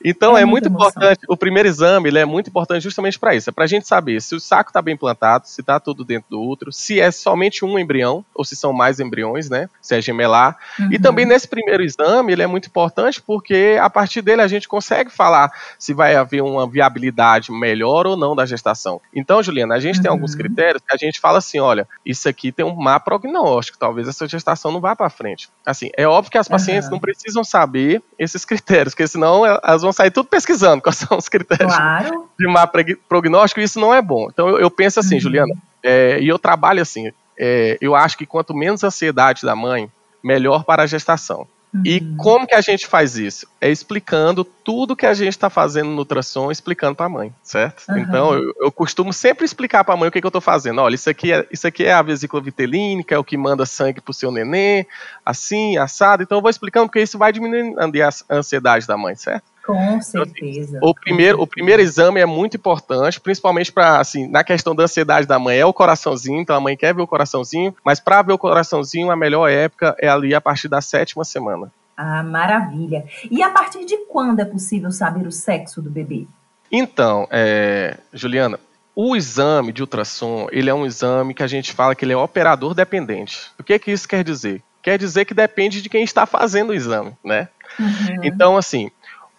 Então 0.04 0.38
É 0.38 0.42
é, 0.42 0.46
muito 0.46 0.68
emoção. 0.68 1.02
importante, 1.02 1.20
o 1.28 1.36
primeiro 1.38 1.68
exame 1.68 2.10
ele 2.10 2.20
é 2.20 2.26
muito 2.26 2.50
importante 2.50 2.82
justamente 2.84 3.20
para 3.20 3.36
isso, 3.36 3.50
é 3.50 3.54
para 3.54 3.66
a 3.66 3.68
gente 3.68 3.88
saber 3.88 4.22
se 4.22 4.34
o 4.36 4.40
saco 4.40 4.70
está 4.70 4.82
bem 4.82 4.96
plantado, 4.96 5.48
se 5.48 5.62
está 5.62 5.80
tudo 5.80 6.06
dentro 6.06 6.30
do 6.30 6.42
útero, 6.42 6.72
se 6.72 7.00
é 7.00 7.12
somente 7.12 7.66
um 7.66 7.78
embrião 7.78 8.24
ou 8.34 8.46
se 8.46 8.56
são 8.56 8.72
mais 8.74 9.00
embriões, 9.00 9.50
né? 9.50 9.70
Se 9.82 9.96
é 9.96 10.02
gemelar. 10.02 10.58
E 10.90 10.96
Uhum. 10.96 11.02
também 11.02 11.26
nesse 11.26 11.48
primeiro 11.48 11.84
exame 11.84 12.32
ele 12.32 12.42
é 12.44 12.48
muito 12.48 12.68
importante 12.68 13.22
porque 13.22 13.78
a 13.82 13.90
partir 13.90 14.22
dele 14.22 14.42
a 14.42 14.48
gente 14.48 14.68
consegue 14.68 15.10
falar 15.12 15.52
se 15.78 15.94
vai 15.94 16.16
haver 16.16 16.42
uma 16.42 16.68
viabilidade 16.68 17.52
melhor 17.52 18.08
ou 18.08 18.16
não 18.18 18.36
da 18.36 18.46
gestação. 18.46 19.02
Então, 19.14 19.44
Juliana, 19.44 19.76
a 19.76 19.80
gente 19.80 20.00
tem 20.02 20.10
Uhum. 20.10 20.16
alguns 20.16 20.34
critérios 20.36 20.82
que 20.88 20.94
a 20.94 20.98
gente 20.98 21.20
fala 21.20 21.38
assim, 21.40 21.60
olha, 21.60 21.88
isso 22.06 22.28
aqui 22.30 22.52
tem 22.52 22.66
um 22.66 22.76
má 22.76 23.00
prognóstico, 23.00 23.78
talvez 23.78 24.08
essa 24.08 24.28
gestação 24.28 24.72
não 24.72 24.80
vá 24.82 24.96
para 24.96 25.10
frente. 25.10 25.50
Assim, 25.66 25.90
é 25.98 26.08
óbvio 26.08 26.32
que 26.32 26.38
as 26.38 26.48
pacientes 26.48 26.90
Aham. 26.90 26.92
não 26.92 27.00
precisam 27.00 27.44
saber 27.44 28.02
esses 28.18 28.46
critérios, 28.46 28.94
porque 28.94 29.08
senão 29.08 29.46
elas 29.46 29.82
vão 29.82 29.89
sair 29.94 30.12
tudo 30.12 30.28
pesquisando 30.28 30.82
quais 30.82 30.98
são 31.08 31.18
os 31.18 31.30
critérios 31.30 31.74
Claro. 31.76 32.30
de 32.40 32.48
má 32.48 32.68
prognóstico, 33.08 33.60
e 33.60 33.64
isso 33.64 33.80
não 33.80 33.94
é 33.94 34.02
bom. 34.02 34.28
Então 34.32 34.48
eu, 34.50 34.60
eu 34.60 34.72
penso 34.72 35.00
assim, 35.00 35.16
Uhum. 35.16 35.22
Juliana, 35.22 35.54
é, 35.84 36.20
e 36.22 36.28
eu 36.28 36.38
trabalho 36.40 36.82
assim, 36.82 37.12
é, 37.38 37.78
eu 37.82 37.96
acho 37.96 38.18
que 38.18 38.26
quanto 38.26 38.54
menos 38.54 38.84
ansiedade 38.84 39.44
da 39.46 39.56
mãe, 39.56 39.90
melhor 40.24 40.64
para 40.64 40.84
a 40.84 40.88
gestação. 40.88 41.48
E 41.86 42.00
Uhum. 42.00 42.16
como 42.18 42.48
que 42.48 42.56
a 42.56 42.62
gente 42.62 42.88
faz 42.88 43.16
isso? 43.16 43.46
É 43.62 43.70
explicando 43.70 44.44
tudo 44.44 44.96
que 44.96 45.06
a 45.06 45.14
gente 45.14 45.30
está 45.34 45.52
fazendo 45.52 45.92
no 45.92 46.00
ultrassom, 46.00 46.50
explicando 46.52 46.96
para 46.96 47.06
a 47.06 47.10
mãe, 47.10 47.32
certo? 47.44 47.84
Aham. 47.88 48.00
Então 48.00 48.34
eu, 48.34 48.54
eu 48.60 48.72
costumo 48.72 49.14
sempre 49.14 49.46
explicar 49.46 49.84
para 49.84 49.94
a 49.94 49.98
mãe 49.98 50.10
o 50.10 50.12
que, 50.12 50.20
que 50.20 50.26
eu 50.26 50.30
estou 50.30 50.42
fazendo. 50.42 50.82
Olha, 50.82 50.96
isso 50.96 51.08
aqui, 51.12 51.32
é, 51.32 51.46
isso 51.52 51.68
aqui 51.68 51.86
é 51.86 51.94
a 51.94 52.02
vesícula 52.02 52.42
vitelínica, 52.42 53.14
é 53.14 53.20
o 53.20 53.24
que 53.24 53.38
manda 53.38 53.68
sangue 53.68 54.02
para 54.02 54.10
o 54.10 54.16
seu 54.16 54.32
neném, 54.32 54.84
assim, 55.24 55.78
assado. 55.78 56.24
Então 56.24 56.40
eu 56.40 56.42
vou 56.42 56.50
explicando 56.50 56.88
porque 56.88 57.02
isso 57.04 57.20
vai 57.20 57.32
diminuindo 57.32 57.80
a 57.80 58.36
ansiedade 58.36 58.88
da 58.88 58.98
mãe, 58.98 59.16
certo? 59.16 59.44
Com 59.66 60.02
certeza. 60.02 60.80
O 60.82 60.94
primeiro, 60.94 61.42
o 61.42 61.48
primeiro 61.48 61.82
exame 61.82 62.20
é 62.20 62.26
muito 62.26 62.58
importante, 62.58 63.20
principalmente 63.20 63.72
para 63.72 64.00
assim, 64.00 64.28
na 64.28 64.44
questão 64.44 64.76
da 64.76 64.84
ansiedade 64.84 65.28
da 65.28 65.38
mãe, 65.38 65.58
é 65.58 65.66
o 65.66 65.74
coraçãozinho, 65.74 66.42
então 66.42 66.56
a 66.56 66.60
mãe 66.60 66.76
quer 66.76 66.94
ver 66.94 67.02
o 67.02 67.08
coraçãozinho, 67.08 67.76
mas 67.84 68.00
para 68.00 68.22
ver 68.22 68.34
o 68.34 68.38
coraçãozinho, 68.38 69.12
a 69.12 69.16
melhor 69.16 69.48
época 69.48 69.96
é 70.00 70.08
ali 70.08 70.34
a 70.34 70.42
partir 70.42 70.68
da 70.68 70.82
sétima 70.82 71.24
semana. 71.24 71.72
Ah, 71.96 72.24
maravilha. 72.24 73.06
E 73.30 73.44
a 73.44 73.50
partir 73.50 73.86
de 73.86 73.98
quando 74.06 74.40
é 74.40 74.46
possível 74.46 74.90
saber 74.90 75.28
o 75.28 75.32
sexo 75.32 75.82
do 75.82 75.90
bebê? 75.90 76.26
Então, 76.72 77.28
é, 77.30 77.98
Juliana, 78.14 78.60
o 78.96 79.16
exame 79.16 79.72
de 79.72 79.82
ultrassom, 79.82 80.48
ele 80.52 80.70
é 80.70 80.74
um 80.74 80.86
exame 80.86 81.34
que 81.34 81.44
a 81.44 81.48
gente 81.48 81.74
fala 81.74 81.96
que 81.96 82.06
ele 82.06 82.14
é 82.14 82.18
operador 82.18 82.74
dependente. 82.74 83.52
O 83.60 83.64
que 83.64 83.78
que 83.80 83.92
isso 83.92 84.08
quer 84.08 84.24
dizer? 84.24 84.64
Quer 84.82 84.98
dizer 84.98 85.26
que 85.26 85.34
depende 85.34 85.82
de 85.82 85.90
quem 85.90 86.04
está 86.04 86.26
fazendo 86.26 86.70
o 86.70 86.74
exame, 86.74 87.12
né? 87.24 87.50
Uhum. 87.80 88.24
Então, 88.24 88.58
assim, 88.58 88.90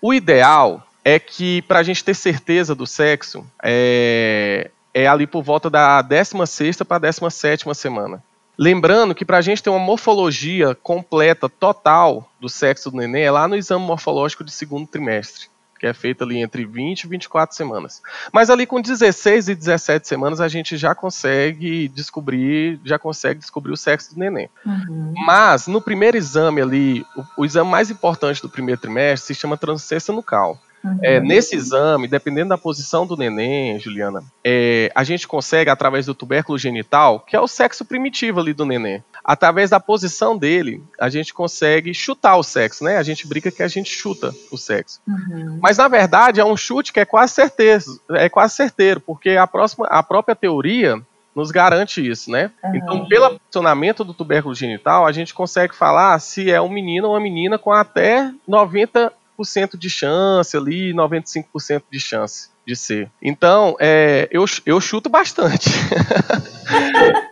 o 0.00 0.14
ideal 0.14 0.86
é 1.04 1.18
que, 1.18 1.62
para 1.62 1.80
a 1.80 1.82
gente 1.82 2.04
ter 2.04 2.14
certeza 2.14 2.74
do 2.74 2.86
sexo, 2.86 3.46
é, 3.62 4.70
é 4.92 5.06
ali 5.06 5.26
por 5.26 5.42
volta 5.42 5.70
da 5.70 6.02
16 6.02 6.78
para 6.78 6.96
a 6.96 7.00
17 7.00 7.74
semana. 7.74 8.22
Lembrando 8.56 9.14
que 9.14 9.24
para 9.24 9.38
a 9.38 9.40
gente 9.40 9.62
ter 9.62 9.70
uma 9.70 9.78
morfologia 9.78 10.74
completa, 10.74 11.48
total 11.48 12.30
do 12.38 12.48
sexo 12.48 12.90
do 12.90 12.98
neném, 12.98 13.22
é 13.22 13.30
lá 13.30 13.48
no 13.48 13.56
exame 13.56 13.86
morfológico 13.86 14.44
de 14.44 14.50
segundo 14.50 14.86
trimestre, 14.86 15.46
que 15.80 15.86
é 15.86 15.94
feito 15.94 16.22
ali 16.22 16.38
entre 16.38 16.66
20 16.66 17.04
e 17.04 17.08
24 17.08 17.56
semanas. 17.56 18.02
Mas 18.30 18.50
ali 18.50 18.66
com 18.66 18.82
16 18.82 19.48
e 19.48 19.54
17 19.54 20.06
semanas 20.06 20.38
a 20.38 20.46
gente 20.46 20.76
já 20.76 20.94
consegue 20.94 21.88
descobrir, 21.88 22.78
já 22.84 22.98
consegue 22.98 23.40
descobrir 23.40 23.72
o 23.72 23.76
sexo 23.78 24.14
do 24.14 24.20
neném. 24.20 24.50
Uhum. 24.64 25.14
Mas 25.26 25.66
no 25.66 25.80
primeiro 25.80 26.18
exame 26.18 26.60
ali, 26.60 27.06
o, 27.16 27.42
o 27.42 27.44
exame 27.46 27.70
mais 27.70 27.90
importante 27.90 28.42
do 28.42 28.50
primeiro 28.50 28.78
trimestre 28.78 29.34
se 29.34 29.40
chama 29.40 29.56
transcência 29.56 30.12
nucal. 30.12 30.60
Uhum. 30.84 30.98
É, 31.02 31.20
nesse 31.20 31.56
exame, 31.56 32.08
dependendo 32.08 32.50
da 32.50 32.58
posição 32.58 33.06
do 33.06 33.16
neném, 33.16 33.78
Juliana, 33.78 34.22
é, 34.44 34.90
a 34.94 35.04
gente 35.04 35.28
consegue, 35.28 35.70
através 35.70 36.06
do 36.06 36.14
tubérculo 36.14 36.58
genital, 36.58 37.20
que 37.20 37.36
é 37.36 37.40
o 37.40 37.48
sexo 37.48 37.84
primitivo 37.84 38.40
ali 38.40 38.52
do 38.52 38.64
neném, 38.64 39.02
através 39.24 39.70
da 39.70 39.80
posição 39.80 40.36
dele, 40.36 40.82
a 40.98 41.08
gente 41.08 41.32
consegue 41.32 41.92
chutar 41.94 42.36
o 42.36 42.42
sexo, 42.42 42.84
né? 42.84 42.96
A 42.96 43.02
gente 43.02 43.26
brinca 43.26 43.50
que 43.50 43.62
a 43.62 43.68
gente 43.68 43.90
chuta 43.90 44.34
o 44.50 44.56
sexo. 44.56 45.00
Uhum. 45.06 45.58
Mas 45.62 45.78
na 45.78 45.88
verdade 45.88 46.40
é 46.40 46.44
um 46.44 46.56
chute 46.56 46.92
que 46.92 47.00
é 47.00 47.04
quase 47.04 47.34
certeiro, 47.34 47.82
é 48.10 48.28
quase 48.28 48.54
certeiro, 48.54 49.00
porque 49.00 49.30
a, 49.30 49.46
próxima, 49.46 49.86
a 49.86 50.02
própria 50.02 50.34
teoria 50.34 51.00
nos 51.34 51.50
garante 51.50 52.06
isso, 52.06 52.30
né? 52.30 52.50
Aham. 52.64 52.76
Então, 52.76 53.08
pelo 53.08 53.38
posicionamento 53.38 54.04
do 54.04 54.14
tubérculo 54.14 54.54
genital, 54.54 55.06
a 55.06 55.12
gente 55.12 55.32
consegue 55.32 55.74
falar 55.74 56.18
se 56.18 56.50
é 56.50 56.60
um 56.60 56.68
menino 56.68 57.08
ou 57.08 57.14
uma 57.14 57.20
menina 57.20 57.58
com 57.58 57.72
até 57.72 58.32
90% 58.48 59.10
de 59.78 59.88
chance 59.88 60.56
ali, 60.56 60.92
95% 60.92 61.82
de 61.90 62.00
chance 62.00 62.50
de 62.66 62.76
ser. 62.76 63.10
Então, 63.22 63.76
é, 63.78 64.28
eu, 64.30 64.44
eu 64.66 64.80
chuto 64.80 65.08
bastante. 65.08 65.70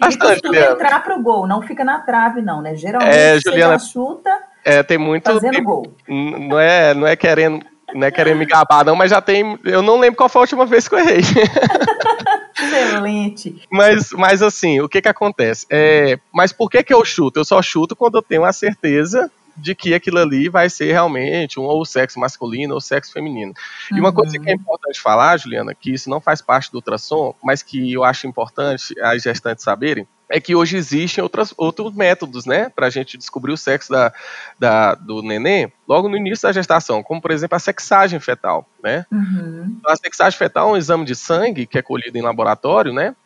bastante, 0.00 0.40
e 0.44 0.46
Juliana. 0.46 0.72
entrar 0.72 1.02
pro 1.02 1.22
gol, 1.22 1.46
não 1.46 1.62
fica 1.62 1.84
na 1.84 2.00
trave, 2.00 2.42
não, 2.42 2.60
né? 2.62 2.74
Geralmente 2.74 3.16
é, 3.16 3.38
Juliana, 3.40 3.78
chuta 3.78 4.30
é, 4.64 4.82
tem 4.82 4.98
muito, 4.98 5.24
fazendo 5.24 5.54
tem, 5.54 5.62
gol. 5.62 5.92
Não 6.06 6.58
é, 6.58 6.94
não 6.94 7.06
é 7.06 7.16
querendo 7.16 7.64
não 7.94 8.06
é 8.06 8.10
querer 8.10 8.34
me 8.34 8.44
gabar, 8.44 8.84
não, 8.84 8.94
mas 8.94 9.10
já 9.10 9.20
tem. 9.20 9.58
Eu 9.64 9.80
não 9.80 9.98
lembro 9.98 10.16
qual 10.16 10.28
foi 10.28 10.40
a 10.40 10.42
última 10.42 10.66
vez 10.66 10.86
que 10.86 10.94
eu 10.94 10.98
errei. 10.98 11.22
Excelente. 12.58 13.62
Mas, 13.70 14.10
mas 14.12 14.42
assim, 14.42 14.80
o 14.80 14.88
que 14.88 15.00
que 15.00 15.08
acontece? 15.08 15.66
É, 15.70 16.18
mas 16.32 16.52
por 16.52 16.68
que 16.68 16.82
que 16.82 16.92
eu 16.92 17.04
chuto? 17.04 17.40
Eu 17.40 17.44
só 17.44 17.62
chuto 17.62 17.96
quando 17.96 18.18
eu 18.18 18.22
tenho 18.22 18.44
a 18.44 18.52
certeza 18.52 19.30
de 19.58 19.74
que 19.74 19.94
aquilo 19.94 20.18
ali 20.18 20.48
vai 20.48 20.70
ser 20.70 20.92
realmente 20.92 21.58
um 21.58 21.64
ou 21.64 21.84
sexo 21.84 22.18
masculino 22.18 22.74
ou 22.74 22.80
sexo 22.80 23.12
feminino. 23.12 23.52
Uhum. 23.90 23.96
E 23.96 24.00
uma 24.00 24.12
coisa 24.12 24.38
que 24.38 24.48
é 24.48 24.54
uhum. 24.54 24.60
importante 24.60 25.00
falar, 25.00 25.36
Juliana, 25.36 25.74
que 25.74 25.92
isso 25.92 26.08
não 26.08 26.20
faz 26.20 26.40
parte 26.40 26.70
do 26.70 26.76
ultrassom, 26.76 27.34
mas 27.42 27.62
que 27.62 27.92
eu 27.92 28.04
acho 28.04 28.26
importante 28.26 28.94
as 29.00 29.22
gestantes 29.22 29.64
saberem, 29.64 30.06
é 30.30 30.40
que 30.40 30.54
hoje 30.54 30.76
existem 30.76 31.22
outras, 31.22 31.54
outros 31.56 31.94
métodos, 31.94 32.44
né, 32.44 32.68
para 32.68 32.86
a 32.86 32.90
gente 32.90 33.16
descobrir 33.16 33.52
o 33.52 33.56
sexo 33.56 33.90
da, 33.90 34.12
da, 34.58 34.94
do 34.94 35.22
neném 35.22 35.72
logo 35.88 36.08
no 36.08 36.16
início 36.16 36.46
da 36.46 36.52
gestação, 36.52 37.02
como 37.02 37.20
por 37.20 37.30
exemplo 37.30 37.56
a 37.56 37.58
sexagem 37.58 38.20
fetal, 38.20 38.68
né. 38.82 39.06
Uhum. 39.10 39.80
A 39.86 39.96
sexagem 39.96 40.38
fetal 40.38 40.68
é 40.68 40.72
um 40.72 40.76
exame 40.76 41.04
de 41.04 41.16
sangue 41.16 41.66
que 41.66 41.78
é 41.78 41.82
colhido 41.82 42.18
em 42.18 42.22
laboratório, 42.22 42.92
né, 42.92 43.16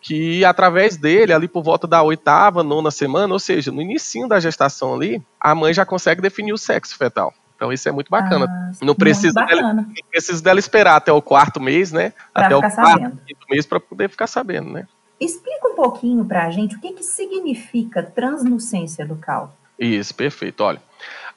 que 0.00 0.44
através 0.44 0.96
dele, 0.96 1.32
ali 1.32 1.48
por 1.48 1.62
volta 1.62 1.86
da 1.86 2.02
oitava, 2.02 2.62
nona 2.62 2.90
semana, 2.90 3.32
ou 3.32 3.38
seja, 3.38 3.72
no 3.72 3.82
início 3.82 4.28
da 4.28 4.40
gestação 4.40 4.94
ali, 4.94 5.22
a 5.40 5.54
mãe 5.54 5.74
já 5.74 5.84
consegue 5.84 6.20
definir 6.20 6.52
o 6.52 6.58
sexo 6.58 6.96
fetal. 6.96 7.34
Então 7.56 7.72
isso 7.72 7.88
é 7.88 7.92
muito 7.92 8.08
bacana. 8.08 8.46
Ah, 8.48 8.84
não, 8.84 8.94
precisa 8.94 9.44
dela, 9.44 9.74
não 9.74 9.86
precisa 10.08 10.40
dela 10.40 10.60
esperar 10.60 10.94
até 10.94 11.12
o 11.12 11.20
quarto 11.20 11.60
mês, 11.60 11.90
né? 11.90 12.12
Pra 12.32 12.46
até 12.46 12.56
o 12.56 12.60
quarto 12.60 12.74
sabendo. 12.76 13.18
mês 13.50 13.66
para 13.66 13.80
poder 13.80 14.08
ficar 14.08 14.28
sabendo, 14.28 14.70
né? 14.70 14.86
Explica 15.20 15.68
um 15.68 15.74
pouquinho 15.74 16.24
para 16.24 16.46
a 16.46 16.50
gente 16.50 16.76
o 16.76 16.80
que, 16.80 16.92
que 16.92 17.02
significa 17.02 18.00
translucência 18.02 19.04
nucal. 19.04 19.56
Isso, 19.76 20.14
perfeito. 20.14 20.62
Olha, 20.62 20.80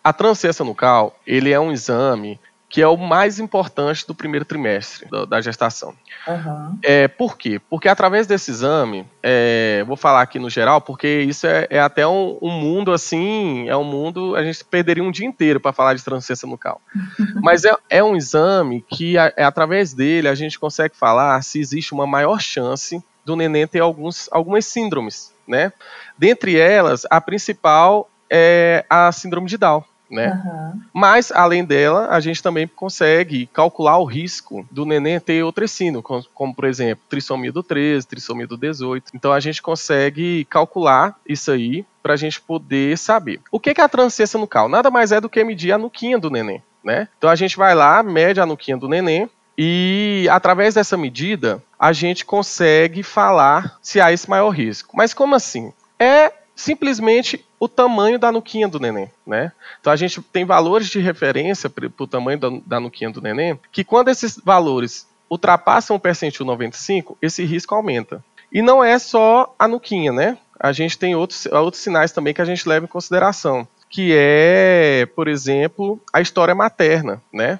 a 0.03 0.13
translucência 0.13 0.63
nucal, 0.63 1.19
ele 1.25 1.51
é 1.51 1.59
um 1.59 1.71
exame 1.71 2.39
que 2.71 2.81
é 2.81 2.87
o 2.87 2.95
mais 2.95 3.37
importante 3.37 4.07
do 4.07 4.15
primeiro 4.15 4.45
trimestre 4.45 5.05
da, 5.09 5.25
da 5.25 5.41
gestação. 5.41 5.93
Uhum. 6.25 6.79
É, 6.81 7.05
por 7.09 7.37
quê? 7.37 7.59
Porque 7.69 7.89
através 7.89 8.25
desse 8.25 8.49
exame, 8.49 9.05
é, 9.21 9.83
vou 9.85 9.97
falar 9.97 10.21
aqui 10.21 10.39
no 10.39 10.49
geral, 10.49 10.79
porque 10.79 11.19
isso 11.19 11.45
é, 11.45 11.67
é 11.69 11.81
até 11.81 12.07
um, 12.07 12.37
um, 12.41 12.49
mundo 12.49 12.93
assim, 12.93 13.67
é 13.67 13.75
um 13.75 13.83
mundo, 13.83 14.37
a 14.37 14.43
gente 14.43 14.63
perderia 14.63 15.03
um 15.03 15.11
dia 15.11 15.27
inteiro 15.27 15.59
para 15.59 15.73
falar 15.73 15.95
de 15.95 16.03
translucência 16.03 16.47
nucal. 16.47 16.81
Mas 17.43 17.65
é, 17.65 17.75
é 17.89 18.01
um 18.01 18.15
exame 18.15 18.85
que, 18.89 19.17
é, 19.17 19.43
através 19.43 19.93
dele, 19.93 20.29
a 20.29 20.35
gente 20.35 20.57
consegue 20.57 20.95
falar 20.95 21.43
se 21.43 21.59
existe 21.59 21.93
uma 21.93 22.07
maior 22.07 22.39
chance 22.39 23.03
do 23.25 23.35
neném 23.35 23.67
ter 23.67 23.81
alguns, 23.81 24.29
algumas 24.31 24.65
síndromes, 24.65 25.33
né? 25.45 25.73
Dentre 26.17 26.57
elas, 26.57 27.05
a 27.09 27.19
principal 27.19 28.09
é 28.29 28.85
a 28.89 29.11
síndrome 29.11 29.47
de 29.47 29.57
Down. 29.57 29.83
Né? 30.11 30.41
Uhum. 30.45 30.81
Mas, 30.93 31.31
além 31.31 31.63
dela, 31.63 32.09
a 32.09 32.19
gente 32.19 32.43
também 32.43 32.67
consegue 32.67 33.47
calcular 33.47 33.97
o 33.97 34.03
risco 34.03 34.65
do 34.69 34.85
neném 34.85 35.19
ter 35.21 35.41
outro 35.41 35.63
ensino, 35.63 36.03
como, 36.03 36.23
como, 36.33 36.53
por 36.53 36.65
exemplo, 36.65 37.03
trissomia 37.09 37.51
do 37.51 37.63
13, 37.63 38.05
trissomia 38.05 38.45
do 38.45 38.57
18. 38.57 39.11
Então, 39.15 39.31
a 39.31 39.39
gente 39.39 39.61
consegue 39.61 40.45
calcular 40.45 41.17
isso 41.25 41.49
aí 41.49 41.85
para 42.03 42.13
a 42.13 42.17
gente 42.17 42.41
poder 42.41 42.97
saber. 42.97 43.39
O 43.49 43.59
que 43.59 43.69
é 43.69 43.81
a 43.81 43.87
transciência 43.87 44.37
nucal? 44.37 44.67
Nada 44.67 44.91
mais 44.91 45.13
é 45.13 45.21
do 45.21 45.29
que 45.29 45.43
medir 45.43 45.71
a 45.71 45.77
nuquinha 45.77 46.19
do 46.19 46.29
neném. 46.29 46.61
Né? 46.83 47.07
Então, 47.17 47.29
a 47.29 47.35
gente 47.35 47.55
vai 47.55 47.73
lá, 47.73 48.03
mede 48.03 48.41
a 48.41 48.45
nuquinha 48.45 48.75
do 48.75 48.89
neném, 48.89 49.29
e 49.57 50.27
através 50.29 50.73
dessa 50.73 50.97
medida, 50.97 51.63
a 51.79 51.93
gente 51.93 52.25
consegue 52.25 53.03
falar 53.03 53.77
se 53.81 54.01
há 54.01 54.11
esse 54.11 54.29
maior 54.29 54.49
risco. 54.49 54.97
Mas 54.97 55.13
como 55.13 55.35
assim? 55.35 55.71
É 55.99 56.33
simplesmente 56.55 57.45
o 57.61 57.67
tamanho 57.67 58.17
da 58.17 58.31
nuquinha 58.31 58.67
do 58.67 58.79
neném, 58.79 59.07
né? 59.23 59.51
Então 59.79 59.93
a 59.93 59.95
gente 59.95 60.19
tem 60.19 60.43
valores 60.43 60.87
de 60.87 60.99
referência 60.99 61.69
para 61.69 61.85
o 61.95 62.07
tamanho 62.07 62.39
da, 62.39 62.49
da 62.65 62.79
nuquinha 62.79 63.11
do 63.11 63.21
neném, 63.21 63.59
que 63.71 63.83
quando 63.83 64.07
esses 64.07 64.35
valores 64.43 65.07
ultrapassam 65.29 65.95
o 65.95 65.99
percentil 65.99 66.43
95, 66.43 67.15
esse 67.21 67.45
risco 67.45 67.75
aumenta. 67.75 68.23
E 68.51 68.63
não 68.63 68.83
é 68.83 68.97
só 68.97 69.53
a 69.59 69.67
nuquinha, 69.67 70.11
né? 70.11 70.39
A 70.59 70.71
gente 70.71 70.97
tem 70.97 71.15
outros, 71.15 71.45
outros 71.45 71.83
sinais 71.83 72.11
também 72.11 72.33
que 72.33 72.41
a 72.41 72.45
gente 72.45 72.67
leva 72.67 72.85
em 72.85 72.89
consideração, 72.89 73.67
que 73.87 74.11
é, 74.11 75.07
por 75.15 75.27
exemplo, 75.27 76.01
a 76.11 76.19
história 76.19 76.55
materna, 76.55 77.21
né? 77.31 77.59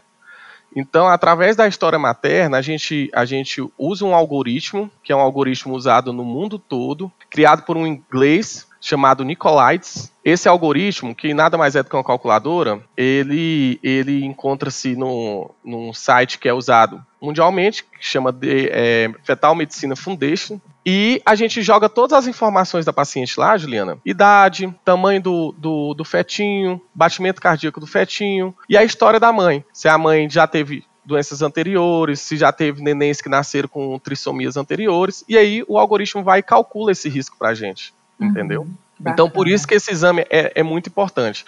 Então, 0.75 1.07
através 1.07 1.55
da 1.55 1.67
história 1.67 1.99
materna, 1.99 2.57
a 2.57 2.61
gente, 2.61 3.11
a 3.13 3.23
gente 3.23 3.63
usa 3.77 4.03
um 4.03 4.15
algoritmo, 4.15 4.89
que 5.03 5.11
é 5.11 5.15
um 5.15 5.19
algoritmo 5.19 5.75
usado 5.75 6.11
no 6.11 6.23
mundo 6.23 6.57
todo, 6.57 7.11
criado 7.29 7.61
por 7.63 7.77
um 7.77 7.85
inglês 7.85 8.65
chamado 8.81 9.23
Nicolites. 9.23 10.11
Esse 10.25 10.49
algoritmo, 10.49 11.15
que 11.15 11.33
nada 11.33 11.57
mais 11.57 11.75
é 11.75 11.83
do 11.83 11.89
que 11.89 11.95
uma 11.95 12.03
calculadora, 12.03 12.81
ele, 12.97 13.79
ele 13.81 14.25
encontra-se 14.25 14.95
no, 14.95 15.49
num 15.63 15.93
site 15.93 16.39
que 16.39 16.49
é 16.49 16.53
usado 16.53 17.03
mundialmente, 17.21 17.83
que 17.83 18.05
chama 18.05 18.31
de 18.31 18.67
é, 18.71 19.11
Fetal 19.23 19.53
Medicina 19.53 19.95
Foundation. 19.95 20.59
E 20.83 21.21
a 21.23 21.35
gente 21.35 21.61
joga 21.61 21.87
todas 21.87 22.17
as 22.17 22.27
informações 22.27 22.83
da 22.83 22.91
paciente 22.91 23.39
lá, 23.39 23.55
Juliana. 23.55 23.99
Idade, 24.03 24.73
tamanho 24.83 25.21
do, 25.21 25.55
do, 25.55 25.93
do 25.93 26.03
fetinho, 26.03 26.81
batimento 26.93 27.39
cardíaco 27.39 27.79
do 27.79 27.85
fetinho 27.85 28.53
e 28.67 28.75
a 28.75 28.83
história 28.83 29.19
da 29.19 29.31
mãe. 29.31 29.63
Se 29.71 29.87
a 29.87 29.97
mãe 29.97 30.27
já 30.27 30.47
teve 30.47 30.83
doenças 31.05 31.41
anteriores, 31.41 32.19
se 32.21 32.37
já 32.37 32.51
teve 32.51 32.81
nenéns 32.81 33.21
que 33.21 33.29
nasceram 33.29 33.67
com 33.67 33.99
trissomias 33.99 34.57
anteriores, 34.57 35.23
e 35.27 35.37
aí 35.37 35.63
o 35.67 35.77
algoritmo 35.77 36.23
vai 36.23 36.39
e 36.39 36.43
calcula 36.43 36.91
esse 36.91 37.09
risco 37.09 37.37
para 37.37 37.49
a 37.49 37.53
gente, 37.53 37.93
uhum. 38.21 38.29
entendeu? 38.29 38.67
Então, 39.05 39.29
por 39.29 39.47
isso 39.47 39.67
que 39.67 39.73
esse 39.73 39.91
exame 39.91 40.25
é, 40.29 40.51
é, 40.55 40.63
muito 40.63 40.87
importante. 40.87 41.43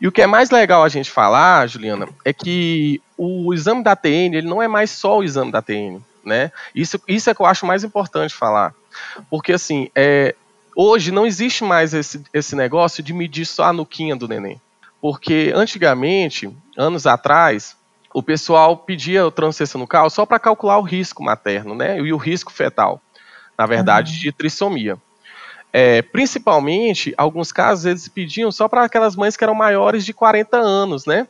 E 0.00 0.08
o 0.08 0.12
que 0.12 0.22
é 0.22 0.26
mais 0.26 0.50
legal 0.50 0.82
a 0.82 0.88
gente 0.88 1.10
falar, 1.10 1.66
Juliana, 1.66 2.08
é 2.24 2.32
que 2.32 3.00
o 3.16 3.52
exame 3.52 3.82
da 3.82 3.94
TN 3.94 4.34
ele 4.34 4.48
não 4.48 4.62
é 4.62 4.68
mais 4.68 4.90
só 4.90 5.18
o 5.18 5.24
exame 5.24 5.52
da 5.52 5.60
TN, 5.60 6.00
né? 6.24 6.50
Isso, 6.74 7.00
isso 7.06 7.28
é 7.28 7.34
que 7.34 7.40
eu 7.40 7.46
acho 7.46 7.66
mais 7.66 7.84
importante 7.84 8.34
falar. 8.34 8.74
Porque, 9.28 9.52
assim, 9.52 9.90
é, 9.94 10.34
hoje 10.74 11.12
não 11.12 11.26
existe 11.26 11.64
mais 11.64 11.92
esse, 11.92 12.22
esse 12.32 12.56
negócio 12.56 13.02
de 13.02 13.12
medir 13.12 13.44
só 13.44 13.64
a 13.64 13.72
nuquinha 13.72 14.16
do 14.16 14.26
neném. 14.26 14.60
Porque, 15.00 15.52
antigamente, 15.54 16.50
anos 16.76 17.06
atrás, 17.06 17.76
o 18.12 18.22
pessoal 18.22 18.76
pedia 18.78 19.26
o 19.26 19.30
transcessão 19.30 19.78
nucal 19.78 20.08
só 20.08 20.24
para 20.24 20.38
calcular 20.38 20.78
o 20.78 20.82
risco 20.82 21.22
materno, 21.22 21.74
né? 21.74 22.00
E 22.00 22.12
o 22.12 22.16
risco 22.16 22.50
fetal, 22.50 23.00
na 23.58 23.66
verdade, 23.66 24.14
uhum. 24.14 24.18
de 24.20 24.32
trissomia. 24.32 24.96
É, 25.78 26.00
principalmente, 26.00 27.12
alguns 27.18 27.52
casos 27.52 27.84
eles 27.84 28.08
pediam 28.08 28.50
só 28.50 28.66
para 28.66 28.84
aquelas 28.84 29.14
mães 29.14 29.36
que 29.36 29.44
eram 29.44 29.54
maiores 29.54 30.06
de 30.06 30.14
40 30.14 30.56
anos, 30.56 31.04
né? 31.04 31.28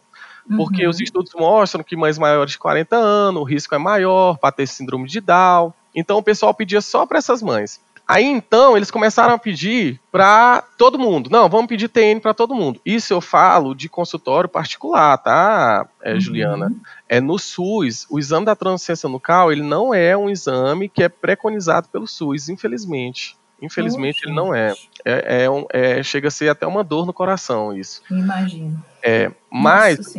Porque 0.57 0.85
uhum. 0.85 0.91
os 0.91 1.00
estudos 1.00 1.33
mostram 1.35 1.83
que 1.83 1.97
mães 1.97 2.17
maiores 2.17 2.53
de 2.53 2.59
40 2.61 2.95
anos, 2.95 3.43
o 3.43 3.45
risco 3.45 3.75
é 3.75 3.79
maior 3.79 4.38
para 4.38 4.53
ter 4.53 4.69
síndrome 4.69 5.09
de 5.09 5.21
Down. 5.21 5.73
Então 5.93 6.17
o 6.19 6.23
pessoal 6.23 6.55
pedia 6.55 6.81
só 6.81 7.05
para 7.05 7.19
essas 7.19 7.43
mães. 7.43 7.81
Aí 8.07 8.25
então 8.25 8.76
eles 8.76 8.88
começaram 8.88 9.35
a 9.35 9.38
pedir 9.38 10.00
para 10.12 10.62
todo 10.79 10.97
mundo. 10.97 11.29
Não, 11.29 11.49
vamos 11.49 11.67
pedir 11.67 11.88
TN 11.88 12.21
para 12.21 12.33
todo 12.33 12.55
mundo. 12.55 12.81
Isso 12.87 13.12
eu 13.12 13.21
falo 13.21 13.75
de 13.75 13.88
consultório 13.88 14.49
particular, 14.49 15.19
tá, 15.19 15.88
é, 16.00 16.12
uhum. 16.12 16.21
Juliana? 16.21 16.73
É 17.09 17.21
no 17.21 17.37
SUS. 17.37 18.07
O 18.09 18.17
exame 18.17 18.47
da 18.47 18.55
transciência 18.55 19.09
nucal 19.09 19.50
ele 19.50 19.65
não 19.65 19.93
é 19.93 20.17
um 20.17 20.31
exame 20.31 20.88
que 20.88 21.03
é 21.03 21.09
preconizado 21.09 21.88
pelo 21.88 22.07
SUS, 22.07 22.49
infelizmente. 22.49 23.37
Infelizmente 23.61 24.23
ele 24.25 24.35
não 24.35 24.55
é. 24.55 24.75
É, 25.05 25.45
é, 25.45 25.51
um, 25.51 25.65
é, 25.71 26.03
Chega 26.03 26.29
a 26.29 26.31
ser 26.31 26.49
até 26.49 26.67
uma 26.67 26.85
dor 26.85 27.07
no 27.07 27.13
coração 27.13 27.77
isso. 27.77 28.03
Imagino. 28.11 28.83
É, 29.03 29.31
mas, 29.51 30.15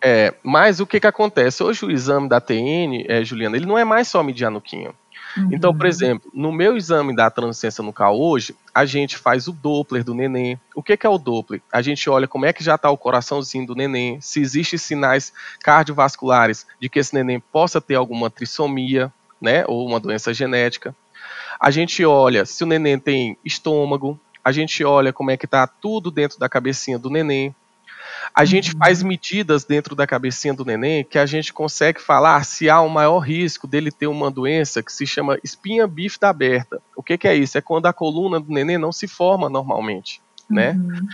é, 0.00 0.34
mas 0.42 0.80
o 0.80 0.86
que, 0.86 0.98
que 0.98 1.06
acontece? 1.06 1.62
Hoje 1.62 1.84
o 1.84 1.90
exame 1.90 2.28
da 2.28 2.40
TN, 2.40 3.04
é, 3.08 3.24
Juliana, 3.24 3.56
ele 3.56 3.66
não 3.66 3.78
é 3.78 3.84
mais 3.84 4.08
só 4.08 4.22
medir 4.22 4.44
a 4.44 4.50
nuquinha. 4.50 4.92
Uhum. 5.36 5.48
Então, 5.52 5.74
por 5.74 5.86
exemplo, 5.86 6.30
no 6.34 6.52
meu 6.52 6.76
exame 6.76 7.14
da 7.14 7.30
transciência 7.30 7.82
nucal 7.82 8.18
hoje, 8.18 8.54
a 8.74 8.84
gente 8.84 9.16
faz 9.16 9.48
o 9.48 9.52
Doppler 9.52 10.04
do 10.04 10.14
neném. 10.14 10.58
O 10.74 10.82
que, 10.82 10.96
que 10.96 11.06
é 11.06 11.10
o 11.10 11.18
Doppler? 11.18 11.62
A 11.72 11.80
gente 11.80 12.08
olha 12.10 12.28
como 12.28 12.44
é 12.44 12.52
que 12.52 12.64
já 12.64 12.74
está 12.74 12.90
o 12.90 12.98
coraçãozinho 12.98 13.66
do 13.66 13.74
neném, 13.74 14.20
se 14.20 14.40
existem 14.40 14.78
sinais 14.78 15.32
cardiovasculares 15.62 16.66
de 16.80 16.88
que 16.88 16.98
esse 16.98 17.14
neném 17.14 17.40
possa 17.40 17.80
ter 17.80 17.94
alguma 17.94 18.30
trissomia, 18.30 19.12
né, 19.40 19.64
ou 19.66 19.86
uma 19.86 19.98
doença 19.98 20.32
genética. 20.32 20.94
A 21.62 21.70
gente 21.70 22.04
olha 22.04 22.44
se 22.44 22.64
o 22.64 22.66
neném 22.66 22.98
tem 22.98 23.38
estômago, 23.44 24.18
a 24.44 24.50
gente 24.50 24.82
olha 24.82 25.12
como 25.12 25.30
é 25.30 25.36
que 25.36 25.44
está 25.44 25.64
tudo 25.64 26.10
dentro 26.10 26.36
da 26.36 26.48
cabecinha 26.48 26.98
do 26.98 27.08
neném. 27.08 27.54
A 28.34 28.44
gente 28.44 28.72
uhum. 28.72 28.78
faz 28.80 29.00
medidas 29.00 29.64
dentro 29.64 29.94
da 29.94 30.04
cabecinha 30.04 30.52
do 30.52 30.64
neném 30.64 31.04
que 31.04 31.20
a 31.20 31.24
gente 31.24 31.52
consegue 31.52 32.02
falar 32.02 32.44
se 32.44 32.68
há 32.68 32.82
um 32.82 32.88
maior 32.88 33.20
risco 33.20 33.68
dele 33.68 33.92
ter 33.92 34.08
uma 34.08 34.28
doença 34.28 34.82
que 34.82 34.92
se 34.92 35.06
chama 35.06 35.38
espinha 35.44 35.86
bífida 35.86 36.28
aberta. 36.28 36.82
O 36.96 37.02
que, 37.02 37.16
que 37.16 37.28
é 37.28 37.36
isso? 37.36 37.56
É 37.56 37.60
quando 37.60 37.86
a 37.86 37.92
coluna 37.92 38.40
do 38.40 38.52
neném 38.52 38.76
não 38.76 38.90
se 38.90 39.06
forma 39.06 39.48
normalmente, 39.48 40.20
né? 40.50 40.72
Uhum. 40.72 41.06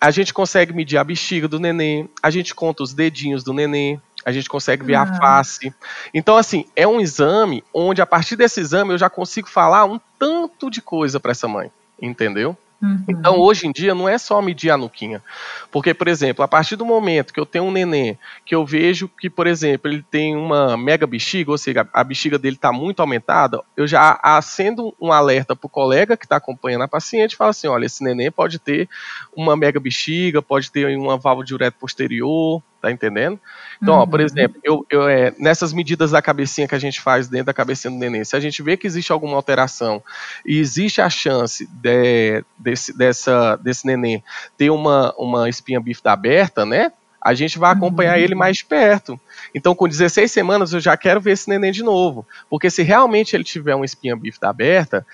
A 0.00 0.10
gente 0.10 0.34
consegue 0.34 0.72
medir 0.72 0.98
a 0.98 1.04
bexiga 1.04 1.46
do 1.46 1.60
neném, 1.60 2.10
a 2.20 2.28
gente 2.28 2.56
conta 2.56 2.82
os 2.82 2.92
dedinhos 2.92 3.44
do 3.44 3.52
neném, 3.52 4.02
a 4.24 4.32
gente 4.32 4.48
consegue 4.48 4.84
ver 4.84 4.94
ah. 4.94 5.02
a 5.02 5.16
face. 5.16 5.74
Então, 6.12 6.36
assim, 6.36 6.64
é 6.74 6.86
um 6.86 7.00
exame 7.00 7.62
onde, 7.72 8.00
a 8.00 8.06
partir 8.06 8.36
desse 8.36 8.60
exame, 8.60 8.92
eu 8.92 8.98
já 8.98 9.10
consigo 9.10 9.48
falar 9.48 9.84
um 9.84 10.00
tanto 10.18 10.70
de 10.70 10.80
coisa 10.80 11.18
para 11.18 11.32
essa 11.32 11.48
mãe, 11.48 11.70
entendeu? 12.00 12.56
Uhum. 12.82 13.04
Então, 13.08 13.38
hoje 13.38 13.68
em 13.68 13.70
dia, 13.70 13.94
não 13.94 14.08
é 14.08 14.18
só 14.18 14.42
medir 14.42 14.70
a 14.70 14.76
nuquinha. 14.76 15.22
Porque, 15.70 15.94
por 15.94 16.08
exemplo, 16.08 16.44
a 16.44 16.48
partir 16.48 16.74
do 16.74 16.84
momento 16.84 17.32
que 17.32 17.38
eu 17.38 17.46
tenho 17.46 17.64
um 17.64 17.70
neném, 17.70 18.18
que 18.44 18.54
eu 18.54 18.66
vejo 18.66 19.08
que, 19.08 19.30
por 19.30 19.46
exemplo, 19.46 19.88
ele 19.88 20.04
tem 20.10 20.36
uma 20.36 20.76
mega 20.76 21.06
bexiga, 21.06 21.52
ou 21.52 21.58
seja, 21.58 21.88
a 21.92 22.02
bexiga 22.02 22.38
dele 22.38 22.56
está 22.56 22.72
muito 22.72 22.98
aumentada, 22.98 23.62
eu 23.76 23.86
já 23.86 24.18
acendo 24.20 24.92
um 25.00 25.12
alerta 25.12 25.54
para 25.54 25.66
o 25.66 25.70
colega 25.70 26.16
que 26.16 26.26
está 26.26 26.36
acompanhando 26.36 26.82
a 26.82 26.88
paciente 26.88 27.34
e 27.34 27.36
falo 27.36 27.50
assim: 27.50 27.68
olha, 27.68 27.86
esse 27.86 28.02
neném 28.02 28.32
pode 28.32 28.58
ter 28.58 28.88
uma 29.34 29.56
mega 29.56 29.78
bexiga, 29.78 30.42
pode 30.42 30.72
ter 30.72 30.96
uma 30.98 31.16
válvula 31.16 31.46
de 31.46 31.54
uretra 31.54 31.78
posterior, 31.78 32.60
tá 32.82 32.90
entendendo? 32.90 33.38
Então, 33.80 33.94
ó, 33.94 34.04
por 34.04 34.18
uhum. 34.18 34.26
exemplo, 34.26 34.60
eu, 34.64 34.84
eu 34.90 35.08
é, 35.08 35.32
nessas 35.38 35.72
medidas 35.72 36.10
da 36.10 36.20
cabecinha 36.20 36.66
que 36.66 36.74
a 36.74 36.78
gente 36.78 37.00
faz 37.00 37.28
dentro 37.28 37.46
da 37.46 37.54
cabecinha 37.54 37.92
do 37.92 37.96
neném, 37.96 38.24
se 38.24 38.34
a 38.34 38.40
gente 38.40 38.60
vê 38.60 38.76
que 38.76 38.88
existe 38.88 39.12
alguma 39.12 39.36
alteração 39.36 40.02
e 40.44 40.58
existe 40.58 41.00
a 41.00 41.08
chance 41.08 41.68
de, 41.72 42.44
desse, 42.58 42.96
dessa, 42.96 43.54
desse 43.56 43.86
neném 43.86 44.22
ter 44.58 44.70
uma, 44.70 45.14
uma 45.16 45.48
espinha 45.48 45.80
bífida 45.80 46.10
aberta, 46.10 46.66
né? 46.66 46.90
a 47.24 47.34
gente 47.34 47.56
vai 47.56 47.70
acompanhar 47.70 48.16
uhum. 48.16 48.24
ele 48.24 48.34
mais 48.34 48.62
perto. 48.62 49.18
Então, 49.54 49.76
com 49.76 49.86
16 49.86 50.28
semanas, 50.28 50.72
eu 50.72 50.80
já 50.80 50.96
quero 50.96 51.20
ver 51.20 51.32
esse 51.32 51.48
neném 51.48 51.70
de 51.70 51.84
novo. 51.84 52.26
Porque 52.50 52.68
se 52.68 52.82
realmente 52.82 53.36
ele 53.36 53.44
tiver 53.44 53.76
uma 53.76 53.84
espinha 53.84 54.16
bífida 54.16 54.48
aberta, 54.48 55.06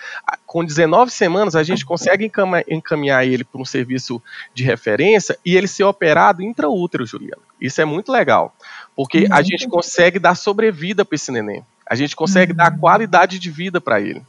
com 0.47 0.65
19 0.65 1.11
semanas, 1.11 1.55
a 1.55 1.63
gente 1.63 1.85
consegue 1.85 2.31
encaminhar 2.67 3.27
ele 3.27 3.45
para 3.45 3.61
um 3.61 3.65
serviço 3.65 4.23
de 4.55 4.65
referência 4.65 5.39
e 5.45 5.55
ele 5.55 5.69
ser 5.69 5.85
operado 5.85 6.43
intraútero, 6.43 7.05
Juliana. 7.05 7.48
Isso 7.61 7.81
é 7.81 7.85
muito 7.85 8.13
legal. 8.13 8.55
Porque 8.95 9.25
uhum. 9.25 9.33
a 9.33 9.43
gente 9.43 9.69
consegue 9.69 10.19
dar 10.19 10.35
sobrevida 10.35 11.05
para 11.05 11.15
esse 11.15 11.31
neném. 11.31 11.65
A 11.89 11.95
gente 11.95 12.15
consegue 12.15 12.53
uhum. 12.53 12.59
dar 12.59 12.79
qualidade 12.79 13.39
de 13.39 13.51
vida 13.51 13.81
para 13.81 14.01
ele. 14.01 14.23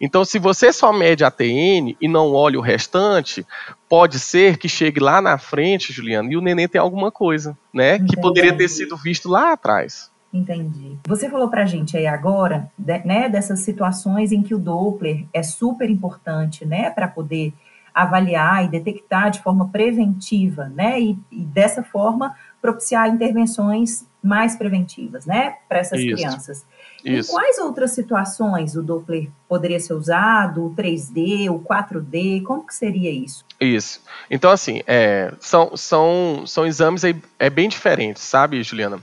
Então, 0.00 0.24
se 0.24 0.38
você 0.38 0.72
só 0.72 0.92
mede 0.92 1.24
a 1.24 1.30
TN 1.30 1.96
e 2.00 2.08
não 2.08 2.32
olha 2.32 2.58
o 2.58 2.62
restante, 2.62 3.46
pode 3.88 4.18
ser 4.18 4.56
que 4.56 4.68
chegue 4.68 5.00
lá 5.00 5.20
na 5.20 5.38
frente, 5.38 5.92
Juliana, 5.92 6.32
e 6.32 6.36
o 6.36 6.40
neném 6.40 6.68
tem 6.68 6.80
alguma 6.80 7.10
coisa, 7.10 7.56
né? 7.72 7.96
Entendi. 7.96 8.14
Que 8.14 8.20
poderia 8.20 8.56
ter 8.56 8.68
sido 8.68 8.96
visto 8.96 9.28
lá 9.28 9.52
atrás. 9.52 10.10
Entendi. 10.32 10.96
Você 11.06 11.28
falou 11.28 11.48
pra 11.48 11.66
gente 11.66 11.96
aí 11.96 12.06
agora, 12.06 12.70
né, 12.78 13.28
dessas 13.28 13.60
situações 13.60 14.32
em 14.32 14.42
que 14.42 14.54
o 14.54 14.58
Doppler 14.58 15.26
é 15.32 15.42
super 15.42 15.90
importante, 15.90 16.64
né, 16.64 16.88
para 16.88 17.06
poder 17.06 17.52
avaliar 17.94 18.64
e 18.64 18.68
detectar 18.68 19.30
de 19.30 19.42
forma 19.42 19.68
preventiva, 19.68 20.72
né, 20.74 20.98
e, 20.98 21.18
e 21.30 21.44
dessa 21.44 21.82
forma 21.82 22.34
propiciar 22.62 23.08
intervenções 23.08 24.06
mais 24.22 24.54
preventivas, 24.54 25.26
né, 25.26 25.56
para 25.68 25.80
essas 25.80 25.98
Isso. 25.98 26.14
crianças. 26.14 26.64
Isso. 27.04 27.30
Em 27.30 27.34
quais 27.34 27.58
outras 27.58 27.90
situações 27.90 28.76
o 28.76 28.82
Doppler 28.82 29.28
poderia 29.48 29.80
ser 29.80 29.94
usado, 29.94 30.66
o 30.66 30.74
3D, 30.74 31.50
o 31.50 31.58
4D, 31.58 32.44
como 32.44 32.64
que 32.64 32.72
seria 32.72 33.10
isso? 33.10 33.44
Isso. 33.60 34.00
Então, 34.30 34.52
assim, 34.52 34.82
é, 34.86 35.34
são, 35.40 35.76
são, 35.76 36.44
são 36.46 36.64
exames 36.64 37.04
aí, 37.04 37.20
é 37.40 37.50
bem 37.50 37.68
diferentes, 37.68 38.22
sabe, 38.22 38.62
Juliana? 38.62 39.00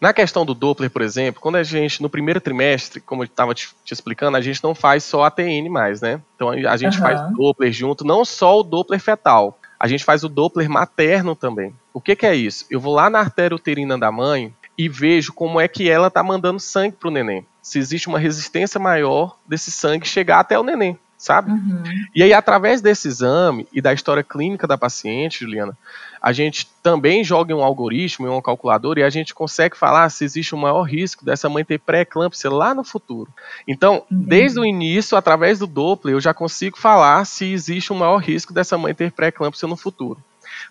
Na 0.00 0.12
questão 0.12 0.46
do 0.46 0.54
Doppler, 0.54 0.90
por 0.90 1.02
exemplo, 1.02 1.42
quando 1.42 1.56
a 1.56 1.62
gente, 1.64 2.00
no 2.00 2.08
primeiro 2.08 2.40
trimestre, 2.40 3.00
como 3.00 3.22
eu 3.22 3.26
estava 3.26 3.52
te, 3.52 3.68
te, 3.84 3.92
explicando, 3.92 4.36
a 4.36 4.40
gente 4.40 4.62
não 4.62 4.74
faz 4.74 5.02
só 5.02 5.24
a 5.24 5.30
TN 5.30 5.68
mais, 5.68 6.00
né? 6.00 6.22
Então 6.36 6.50
a 6.50 6.76
gente 6.76 6.96
uhum. 6.96 7.02
faz 7.02 7.32
Doppler 7.32 7.72
junto, 7.72 8.04
não 8.04 8.24
só 8.24 8.60
o 8.60 8.62
Doppler 8.62 9.00
fetal, 9.00 9.58
a 9.78 9.88
gente 9.88 10.04
faz 10.04 10.22
o 10.22 10.28
Doppler 10.28 10.70
materno 10.70 11.34
também. 11.34 11.74
O 11.92 12.00
que, 12.00 12.14
que 12.14 12.26
é 12.26 12.34
isso? 12.34 12.66
Eu 12.70 12.80
vou 12.80 12.94
lá 12.94 13.10
na 13.10 13.18
artéria 13.18 13.54
uterina 13.54 13.98
da 13.98 14.12
mãe, 14.12 14.54
e 14.80 14.88
vejo 14.88 15.34
como 15.34 15.60
é 15.60 15.68
que 15.68 15.90
ela 15.90 16.06
está 16.06 16.22
mandando 16.22 16.58
sangue 16.58 16.96
para 16.96 17.08
o 17.08 17.12
neném. 17.12 17.46
Se 17.60 17.78
existe 17.78 18.08
uma 18.08 18.18
resistência 18.18 18.80
maior 18.80 19.36
desse 19.46 19.70
sangue 19.70 20.08
chegar 20.08 20.40
até 20.40 20.58
o 20.58 20.62
neném, 20.62 20.98
sabe? 21.18 21.50
Uhum. 21.50 21.82
E 22.14 22.22
aí, 22.22 22.32
através 22.32 22.80
desse 22.80 23.06
exame 23.06 23.68
e 23.74 23.82
da 23.82 23.92
história 23.92 24.24
clínica 24.24 24.66
da 24.66 24.78
paciente, 24.78 25.40
Juliana, 25.40 25.76
a 26.18 26.32
gente 26.32 26.66
também 26.82 27.22
joga 27.22 27.52
em 27.52 27.54
um 27.54 27.62
algoritmo, 27.62 28.26
em 28.26 28.30
um 28.30 28.40
calculador, 28.40 28.96
e 28.96 29.02
a 29.02 29.10
gente 29.10 29.34
consegue 29.34 29.76
falar 29.76 30.08
se 30.08 30.24
existe 30.24 30.54
um 30.54 30.58
maior 30.58 30.84
risco 30.84 31.26
dessa 31.26 31.46
mãe 31.50 31.62
ter 31.62 31.78
pré-eclâmpsia 31.78 32.48
lá 32.50 32.74
no 32.74 32.82
futuro. 32.82 33.30
Então, 33.68 34.04
uhum. 34.10 34.22
desde 34.22 34.58
o 34.58 34.64
início, 34.64 35.14
através 35.14 35.58
do 35.58 35.66
Doppler, 35.66 36.14
eu 36.14 36.20
já 36.22 36.32
consigo 36.32 36.78
falar 36.78 37.26
se 37.26 37.52
existe 37.52 37.92
um 37.92 37.98
maior 37.98 38.16
risco 38.16 38.54
dessa 38.54 38.78
mãe 38.78 38.94
ter 38.94 39.12
pré-eclâmpsia 39.12 39.68
no 39.68 39.76
futuro. 39.76 40.24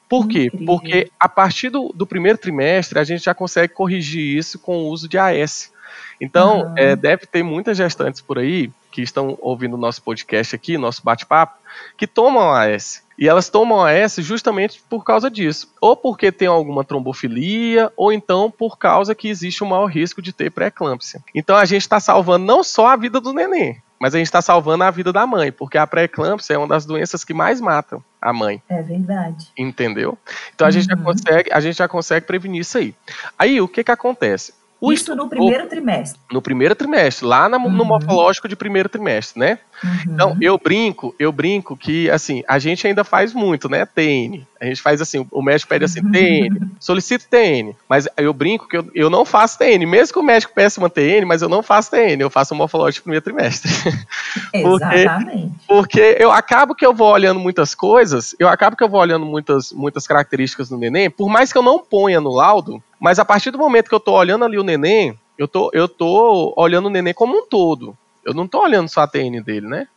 Por 0.07 0.27
quê? 0.27 0.51
Porque 0.65 1.11
a 1.19 1.29
partir 1.29 1.69
do, 1.69 1.91
do, 1.93 2.05
primeiro 2.05 2.37
trimestre 2.37 2.99
a 2.99 3.03
gente 3.03 3.23
já 3.23 3.33
consegue 3.33 3.73
corrigir 3.73 4.37
isso 4.37 4.59
com 4.59 4.77
o 4.77 4.87
uso 4.89 5.07
de 5.07 5.17
AS. 5.17 5.71
Então, 6.19 6.61
uhum. 6.61 6.73
é, 6.77 6.95
deve 6.95 7.25
ter 7.25 7.43
muitas 7.43 7.77
gestantes 7.77 8.21
por 8.21 8.37
aí 8.37 8.71
que 8.91 9.01
estão 9.01 9.37
ouvindo 9.41 9.75
o 9.75 9.79
nosso 9.79 10.01
podcast 10.01 10.55
aqui, 10.55 10.77
nosso 10.77 11.03
bate-papo, 11.03 11.59
que 11.97 12.07
tomam 12.07 12.51
AS. 12.51 13.03
E 13.17 13.27
elas 13.27 13.49
tomam 13.49 13.83
AS 13.83 14.15
justamente 14.19 14.81
por 14.89 15.03
causa 15.03 15.29
disso. 15.29 15.71
Ou 15.79 15.95
porque 15.95 16.31
tem 16.31 16.47
alguma 16.47 16.83
trombofilia, 16.83 17.91
ou 17.95 18.11
então 18.11 18.49
por 18.49 18.77
causa 18.77 19.13
que 19.13 19.29
existe 19.29 19.63
um 19.63 19.67
maior 19.67 19.85
risco 19.85 20.21
de 20.21 20.33
ter 20.33 20.49
pré-eclâmpsia. 20.49 21.21
Então 21.35 21.55
a 21.55 21.65
gente 21.65 21.81
está 21.81 21.99
salvando 21.99 22.45
não 22.45 22.63
só 22.63 22.87
a 22.87 22.95
vida 22.95 23.19
do 23.19 23.33
neném, 23.33 23.81
mas 23.99 24.15
a 24.15 24.17
gente 24.17 24.27
está 24.27 24.41
salvando 24.41 24.83
a 24.83 24.91
vida 24.91 25.11
da 25.11 25.27
mãe, 25.27 25.51
porque 25.51 25.77
a 25.77 25.85
pré-eclâmpsia 25.85 26.55
é 26.55 26.57
uma 26.57 26.67
das 26.67 26.85
doenças 26.85 27.23
que 27.23 27.33
mais 27.33 27.59
matam 27.59 28.03
a 28.21 28.31
mãe. 28.31 28.61
É 28.69 28.81
verdade. 28.81 29.47
Entendeu? 29.57 30.17
Então 30.55 30.65
a, 30.65 30.69
uhum. 30.69 30.71
gente 30.71 30.85
já 30.85 30.95
uhum. 30.95 31.03
consegue, 31.03 31.51
a 31.51 31.59
gente 31.59 31.77
já 31.77 31.87
consegue 31.87 32.25
prevenir 32.25 32.61
isso 32.61 32.77
aí. 32.77 32.95
Aí 33.37 33.59
o 33.59 33.67
que 33.67 33.83
que 33.83 33.91
acontece? 33.91 34.53
O 34.81 34.93
Isso 34.93 35.13
no 35.13 35.27
primeiro 35.27 35.67
trimestre. 35.67 36.21
No 36.31 36.41
primeiro 36.41 36.73
trimestre, 36.73 37.25
lá 37.25 37.49
na, 37.49 37.57
uhum. 37.57 37.69
no 37.69 37.83
morfológico 37.83 38.47
de 38.47 38.55
primeiro 38.55 38.87
trimestre, 38.87 39.37
né? 39.37 39.59
Uhum. 39.83 40.13
Então, 40.13 40.37
eu 40.39 40.57
brinco, 40.57 41.13
eu 41.19 41.33
brinco 41.33 41.75
que, 41.75 42.09
assim, 42.09 42.43
a 42.47 42.57
gente 42.59 42.87
ainda 42.87 43.03
faz 43.03 43.33
muito, 43.33 43.67
né? 43.67 43.85
TN. 43.85 44.45
A 44.59 44.65
gente 44.65 44.81
faz 44.81 45.01
assim, 45.01 45.25
o 45.31 45.41
médico 45.41 45.69
pede 45.69 45.85
assim, 45.85 46.01
TN, 46.01 46.69
solicito 46.79 47.27
TN. 47.29 47.73
Mas 47.87 48.07
eu 48.17 48.33
brinco 48.33 48.67
que 48.67 48.77
eu, 48.77 48.89
eu 48.93 49.09
não 49.09 49.23
faço 49.23 49.57
TN. 49.57 49.85
Mesmo 49.85 50.13
que 50.13 50.19
o 50.19 50.23
médico 50.23 50.53
peça 50.53 50.81
uma 50.81 50.89
TN, 50.89 51.25
mas 51.25 51.41
eu 51.41 51.47
não 51.47 51.63
faço 51.63 51.91
TN, 51.91 52.19
eu 52.19 52.29
faço 52.29 52.53
um 52.53 52.57
morfológico 52.57 52.99
de 52.99 53.03
primeiro 53.03 53.23
trimestre. 53.23 53.71
porque, 54.61 54.95
Exatamente. 54.95 55.51
Porque 55.67 56.17
eu 56.19 56.31
acabo 56.31 56.75
que 56.75 56.85
eu 56.85 56.93
vou 56.93 57.11
olhando 57.11 57.39
muitas 57.39 57.73
coisas, 57.73 58.35
eu 58.37 58.49
acabo 58.49 58.75
que 58.75 58.83
eu 58.83 58.89
vou 58.89 58.99
olhando 58.99 59.25
muitas, 59.25 59.71
muitas 59.71 60.05
características 60.05 60.67
do 60.67 60.77
neném, 60.77 61.09
por 61.09 61.29
mais 61.29 61.51
que 61.51 61.57
eu 61.57 61.63
não 61.63 61.79
ponha 61.79 62.19
no 62.19 62.31
laudo, 62.31 62.83
mas 62.99 63.17
a 63.17 63.25
partir 63.25 63.51
do 63.51 63.57
momento 63.57 63.87
que 63.87 63.95
eu 63.95 63.99
tô 63.99 64.13
olhando 64.13 64.43
ali 64.43 64.57
o 64.57 64.63
neném, 64.63 65.17
eu 65.37 65.47
tô, 65.47 65.71
eu 65.73 65.87
tô 65.87 66.53
olhando 66.57 66.87
o 66.87 66.89
neném 66.89 67.13
como 67.13 67.37
um 67.37 67.45
todo. 67.45 67.97
Eu 68.25 68.33
não 68.33 68.45
tô 68.45 68.61
olhando 68.61 68.89
só 68.89 69.01
a 69.01 69.07
TN 69.07 69.41
dele, 69.41 69.67
né? 69.67 69.87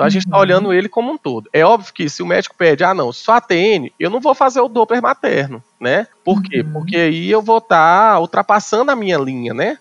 Então 0.00 0.06
a 0.06 0.10
gente 0.10 0.24
está 0.24 0.36
uhum. 0.36 0.42
olhando 0.42 0.72
ele 0.72 0.88
como 0.88 1.12
um 1.12 1.18
todo. 1.18 1.50
É 1.52 1.62
óbvio 1.62 1.92
que 1.92 2.08
se 2.08 2.22
o 2.22 2.26
médico 2.26 2.54
pede, 2.56 2.82
ah, 2.82 2.94
não, 2.94 3.12
só 3.12 3.34
a 3.34 3.40
TN, 3.40 3.90
eu 4.00 4.08
não 4.08 4.18
vou 4.18 4.34
fazer 4.34 4.58
o 4.58 4.68
Doppler 4.68 5.02
materno, 5.02 5.62
né? 5.78 6.06
Por 6.24 6.42
quê? 6.42 6.62
Uhum. 6.62 6.72
Porque 6.72 6.96
aí 6.96 7.30
eu 7.30 7.42
vou 7.42 7.58
estar 7.58 8.14
tá 8.14 8.18
ultrapassando 8.18 8.90
a 8.90 8.96
minha 8.96 9.18
linha, 9.18 9.52
né? 9.52 9.76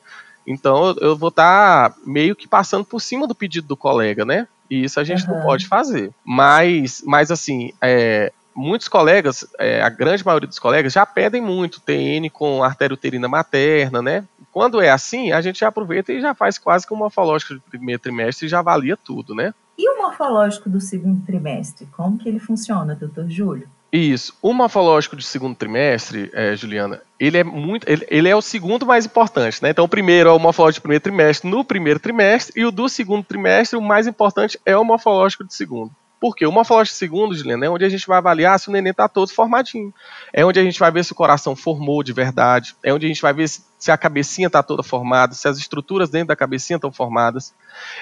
Então 0.46 0.94
eu 1.00 1.16
vou 1.16 1.30
estar 1.30 1.92
tá 1.92 1.96
meio 2.06 2.36
que 2.36 2.50
passando 2.50 2.84
por 2.84 3.00
cima 3.00 3.26
do 3.26 3.34
pedido 3.34 3.66
do 3.66 3.78
colega, 3.78 4.26
né? 4.26 4.46
E 4.70 4.84
isso 4.84 5.00
a 5.00 5.06
gente 5.06 5.26
uhum. 5.26 5.36
não 5.38 5.42
pode 5.42 5.66
fazer. 5.68 6.12
Mas, 6.26 7.02
mas 7.06 7.32
assim, 7.32 7.72
é, 7.82 8.34
muitos 8.54 8.90
colegas, 8.90 9.48
é, 9.58 9.82
a 9.82 9.88
grande 9.88 10.26
maioria 10.26 10.50
dos 10.50 10.60
colegas 10.60 10.92
já 10.92 11.06
pedem 11.06 11.42
muito 11.42 11.80
TN 11.80 12.30
com 12.30 12.62
arteriuterina 12.62 13.30
materna, 13.30 14.02
né? 14.02 14.26
Quando 14.52 14.82
é 14.82 14.90
assim, 14.90 15.32
a 15.32 15.40
gente 15.40 15.60
já 15.62 15.70
aproveita 15.70 16.12
e 16.12 16.20
já 16.20 16.36
faz 16.36 16.58
quase 16.58 16.86
que 16.86 16.94
um 16.94 16.98
morfológico 16.98 17.54
de 17.54 17.62
primeiro 17.62 18.02
trimestre 18.02 18.48
e 18.48 18.50
já 18.50 18.60
avalia 18.60 18.98
tudo, 18.98 19.34
né? 19.34 19.54
E 19.82 19.90
o 19.90 19.98
morfológico 19.98 20.70
do 20.70 20.82
segundo 20.82 21.26
trimestre, 21.26 21.88
como 21.94 22.18
que 22.18 22.28
ele 22.28 22.38
funciona, 22.38 22.94
doutor 22.94 23.30
Júlio? 23.30 23.66
Isso. 23.94 24.38
O 24.42 24.54
morfológico 24.54 25.16
de 25.16 25.24
segundo 25.24 25.56
trimestre, 25.56 26.30
é, 26.34 26.54
Juliana, 26.54 27.02
ele 27.18 27.38
é 27.38 27.46
muito. 27.46 27.90
Ele, 27.90 28.06
ele, 28.10 28.28
é 28.28 28.36
o 28.36 28.42
segundo 28.42 28.86
mais 28.86 29.06
importante, 29.06 29.64
né? 29.64 29.70
Então, 29.70 29.86
o 29.86 29.88
primeiro 29.88 30.28
é 30.28 30.34
o 30.34 30.38
morfológico 30.38 30.80
de 30.80 30.82
primeiro 30.82 31.02
trimestre 31.02 31.50
no 31.50 31.64
primeiro 31.64 31.98
trimestre, 31.98 32.60
e 32.60 32.66
o 32.66 32.72
do 32.72 32.90
segundo 32.90 33.24
trimestre, 33.24 33.80
o 33.80 33.82
mais 33.82 34.06
importante 34.06 34.60
é 34.66 34.76
o 34.76 34.84
morfológico 34.84 35.46
de 35.46 35.54
segundo. 35.54 35.92
Porque 36.20 36.46
o 36.46 36.52
morfológico 36.52 36.98
segundo, 36.98 37.36
Juliana, 37.36 37.66
é 37.66 37.70
onde 37.70 37.86
a 37.86 37.90
gente 37.90 38.06
vai 38.06 38.18
avaliar 38.18 38.60
se 38.60 38.68
o 38.68 38.72
neném 38.72 38.92
está 38.92 39.08
todo 39.08 39.32
formadinho. 39.32 39.94
É 40.34 40.46
onde 40.46 40.60
a 40.60 40.64
gente 40.64 40.78
vai 40.78 40.92
ver 40.92 41.06
se 41.06 41.14
o 41.14 41.16
coração 41.16 41.56
formou 41.56 42.04
de 42.04 42.12
verdade. 42.12 42.76
É 42.84 42.94
onde 42.94 43.06
a 43.06 43.10
gente 43.10 43.22
vai 43.22 43.34
ver 43.34 43.48
se, 43.48 43.64
se 43.78 43.90
a 43.90 43.98
cabecinha 43.98 44.48
está 44.48 44.62
toda 44.62 44.84
formada, 44.84 45.34
se 45.34 45.48
as 45.48 45.58
estruturas 45.58 46.10
dentro 46.10 46.28
da 46.28 46.36
cabecinha 46.36 46.76
estão 46.76 46.92
formadas. 46.92 47.54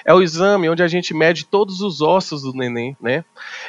É 0.04 0.12
o 0.12 0.20
exame 0.20 0.68
onde 0.68 0.82
a 0.82 0.88
gente 0.88 1.14
mede 1.14 1.46
todos 1.46 1.80
os 1.80 2.00
ossos 2.00 2.42
do 2.42 2.52
neném, 2.52 2.96
né? 3.00 3.24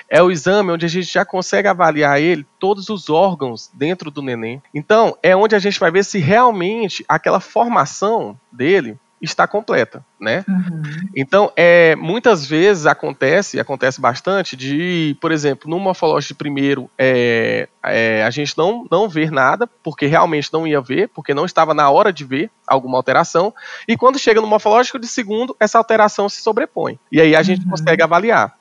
É 0.09 0.21
o 0.23 0.31
exame 0.31 0.71
onde 0.71 0.85
a 0.85 0.89
gente 0.89 1.11
já 1.11 1.23
consegue 1.23 1.67
avaliar 1.67 2.19
ele, 2.19 2.45
todos 2.57 2.89
os 2.89 3.09
órgãos 3.09 3.69
dentro 3.73 4.09
do 4.09 4.21
neném. 4.21 4.61
Então, 4.73 5.15
é 5.21 5.35
onde 5.35 5.55
a 5.55 5.59
gente 5.59 5.79
vai 5.79 5.91
ver 5.91 6.03
se 6.03 6.17
realmente 6.17 7.05
aquela 7.07 7.39
formação 7.39 8.39
dele 8.51 8.97
está 9.21 9.47
completa, 9.47 10.03
né? 10.19 10.45
Uhum. 10.47 10.81
Então, 11.15 11.51
é, 11.55 11.95
muitas 11.95 12.45
vezes 12.45 12.85
acontece, 12.85 13.59
acontece 13.59 13.99
bastante, 13.99 14.55
de, 14.55 15.17
por 15.19 15.31
exemplo, 15.31 15.69
no 15.69 15.79
morfológico 15.79 16.33
de 16.33 16.37
primeiro, 16.37 16.89
é, 16.97 17.67
é, 17.83 18.23
a 18.23 18.29
gente 18.29 18.57
não, 18.57 18.87
não 18.89 19.09
ver 19.09 19.31
nada, 19.31 19.67
porque 19.83 20.05
realmente 20.05 20.51
não 20.53 20.65
ia 20.65 20.79
ver, 20.79 21.09
porque 21.09 21.33
não 21.33 21.45
estava 21.45 21.73
na 21.73 21.89
hora 21.89 22.13
de 22.13 22.23
ver 22.23 22.49
alguma 22.65 22.97
alteração, 22.97 23.53
e 23.87 23.97
quando 23.97 24.19
chega 24.19 24.39
no 24.39 24.47
morfológico 24.47 24.99
de 24.99 25.07
segundo, 25.07 25.55
essa 25.59 25.77
alteração 25.77 26.29
se 26.29 26.41
sobrepõe. 26.41 26.97
E 27.11 27.19
aí 27.19 27.35
a 27.35 27.43
gente 27.43 27.63
uhum. 27.63 27.71
consegue 27.71 28.01
avaliar. 28.01 28.57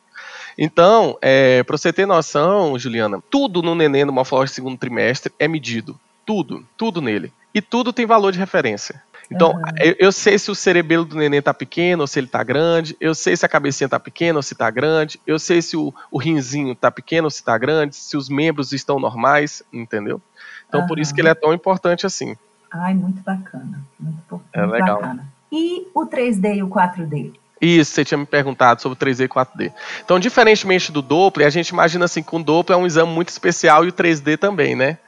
Então, 0.59 1.17
é, 1.23 1.63
para 1.63 1.77
você 1.77 1.93
ter 1.93 2.05
noção, 2.05 2.77
Juliana, 2.77 3.23
tudo 3.31 3.63
no 3.63 3.77
neném 3.77 4.05
no 4.05 4.13
morfológico 4.13 4.51
de 4.51 4.57
segundo 4.57 4.77
trimestre 4.77 5.33
é 5.39 5.47
medido. 5.47 5.99
Tudo, 6.27 6.67
tudo 6.77 7.01
nele. 7.01 7.33
E 7.55 7.63
tudo 7.63 7.93
tem 7.93 8.05
valor 8.05 8.33
de 8.33 8.39
referência. 8.39 9.01
Então, 9.31 9.53
uhum. 9.53 9.63
eu, 9.79 9.95
eu, 9.99 10.13
sei 10.13 10.39
se 10.39 10.51
o 10.51 10.55
cerebelo 10.55 11.05
do 11.05 11.17
neném 11.17 11.43
tá 11.43 11.53
pequeno 11.53 12.03
ou 12.03 12.07
se 12.07 12.19
ele 12.19 12.27
tá 12.27 12.43
grande, 12.43 12.97
eu 12.99 13.15
sei 13.15 13.37
se 13.37 13.45
a 13.45 13.49
cabecinha 13.49 13.89
tá 13.89 14.01
pequena 14.01 14.39
ou 14.39 14.43
se 14.43 14.55
tá 14.55 14.71
grande, 14.71 15.21
eu 15.27 15.39
sei 15.39 15.61
se 15.61 15.77
o, 15.77 15.93
o 16.11 16.19
rinzinho 16.19 16.75
tá 16.75 16.91
pequeno 16.91 17.27
ou 17.27 17.31
se 17.31 17.45
tá 17.45 17.57
grande, 17.59 17.95
se 17.95 18.17
os 18.17 18.29
membros 18.29 18.73
estão 18.73 18.99
normais, 18.99 19.63
entendeu? 19.73 20.21
Então, 20.67 20.81
uhum. 20.81 20.87
por 20.87 20.99
isso 20.99 21.15
que 21.15 21.21
ele 21.21 21.29
é 21.29 21.35
tão 21.35 21.53
importante 21.53 22.07
assim. 22.07 22.37
Ai, 22.71 22.95
muito 22.95 23.23
bacana. 23.23 23.81
Muito, 23.99 24.43
é 24.53 24.65
legal. 24.65 25.01
Bacana. 25.01 25.27
E 25.53 25.87
o 25.95 26.07
3D 26.07 26.57
e 26.57 26.63
o 26.63 26.69
4D? 26.69 27.33
Isso, 27.61 27.93
você 27.93 28.05
tinha 28.05 28.19
me 28.19 28.27
perguntado 28.27 28.81
sobre 28.81 28.97
o 28.97 28.99
3D 28.99 29.25
e 29.25 29.29
4D. 29.29 29.73
Então, 30.05 30.19
diferentemente 30.19 30.93
do 30.93 31.03
Doppler, 31.03 31.47
a 31.47 31.51
gente 31.51 31.69
imagina 31.69 32.05
assim 32.05 32.23
que 32.23 32.35
o 32.35 32.39
Doppler 32.39 32.79
é 32.79 32.83
um 32.83 32.87
exame 32.87 33.13
muito 33.13 33.31
especial 33.31 33.85
e 33.85 33.89
o 33.89 33.93
3D 33.93 34.39
também, 34.39 34.77
né? 34.77 34.99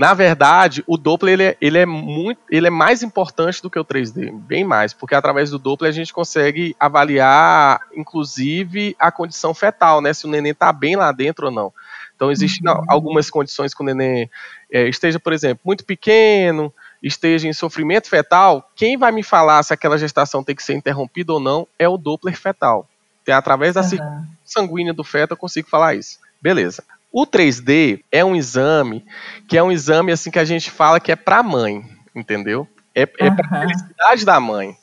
Na 0.00 0.14
verdade, 0.14 0.82
o 0.86 0.96
Doppler 0.96 1.34
ele 1.34 1.42
é, 1.42 1.56
ele 1.60 1.76
é, 1.76 1.84
muito, 1.84 2.40
ele 2.50 2.66
é 2.66 2.70
mais 2.70 3.02
importante 3.02 3.60
do 3.60 3.68
que 3.68 3.78
o 3.78 3.84
3D, 3.84 4.32
bem 4.32 4.64
mais, 4.64 4.94
porque 4.94 5.14
através 5.14 5.50
do 5.50 5.58
Doppler 5.58 5.90
a 5.90 5.92
gente 5.92 6.10
consegue 6.10 6.74
avaliar, 6.80 7.82
inclusive, 7.94 8.96
a 8.98 9.12
condição 9.12 9.52
fetal, 9.52 10.00
né? 10.00 10.14
Se 10.14 10.24
o 10.24 10.30
neném 10.30 10.52
está 10.52 10.72
bem 10.72 10.96
lá 10.96 11.12
dentro 11.12 11.48
ou 11.48 11.52
não. 11.52 11.70
Então, 12.16 12.32
existem 12.32 12.66
uhum. 12.66 12.82
algumas 12.88 13.28
condições 13.28 13.74
que 13.74 13.82
o 13.82 13.84
neném 13.84 14.30
é, 14.72 14.88
esteja, 14.88 15.20
por 15.20 15.34
exemplo, 15.34 15.60
muito 15.66 15.84
pequeno, 15.84 16.72
esteja 17.02 17.46
em 17.46 17.52
sofrimento 17.52 18.08
fetal. 18.08 18.70
Quem 18.74 18.96
vai 18.96 19.12
me 19.12 19.22
falar 19.22 19.62
se 19.62 19.74
aquela 19.74 19.98
gestação 19.98 20.42
tem 20.42 20.56
que 20.56 20.62
ser 20.62 20.72
interrompida 20.72 21.34
ou 21.34 21.40
não 21.40 21.68
é 21.78 21.86
o 21.86 21.98
Doppler 21.98 22.38
fetal. 22.38 22.88
Então, 23.22 23.36
através 23.36 23.74
da 23.74 23.82
uhum. 23.82 24.24
sanguínea 24.46 24.94
do 24.94 25.04
feto 25.04 25.32
eu 25.32 25.36
consigo 25.36 25.68
falar 25.68 25.94
isso. 25.94 26.18
Beleza. 26.40 26.82
O 27.12 27.26
3D 27.26 28.02
é 28.10 28.24
um 28.24 28.36
exame 28.36 29.04
que 29.48 29.56
é 29.56 29.62
um 29.62 29.72
exame 29.72 30.12
assim 30.12 30.30
que 30.30 30.38
a 30.38 30.44
gente 30.44 30.70
fala 30.70 31.00
que 31.00 31.10
é 31.10 31.16
para 31.16 31.38
a 31.38 31.42
mãe, 31.42 31.84
entendeu? 32.14 32.68
É, 32.94 33.02
é 33.18 33.28
uhum. 33.28 33.36
para 33.36 33.46
a 33.46 33.60
felicidade 33.60 34.24
da 34.24 34.38
mãe. 34.38 34.76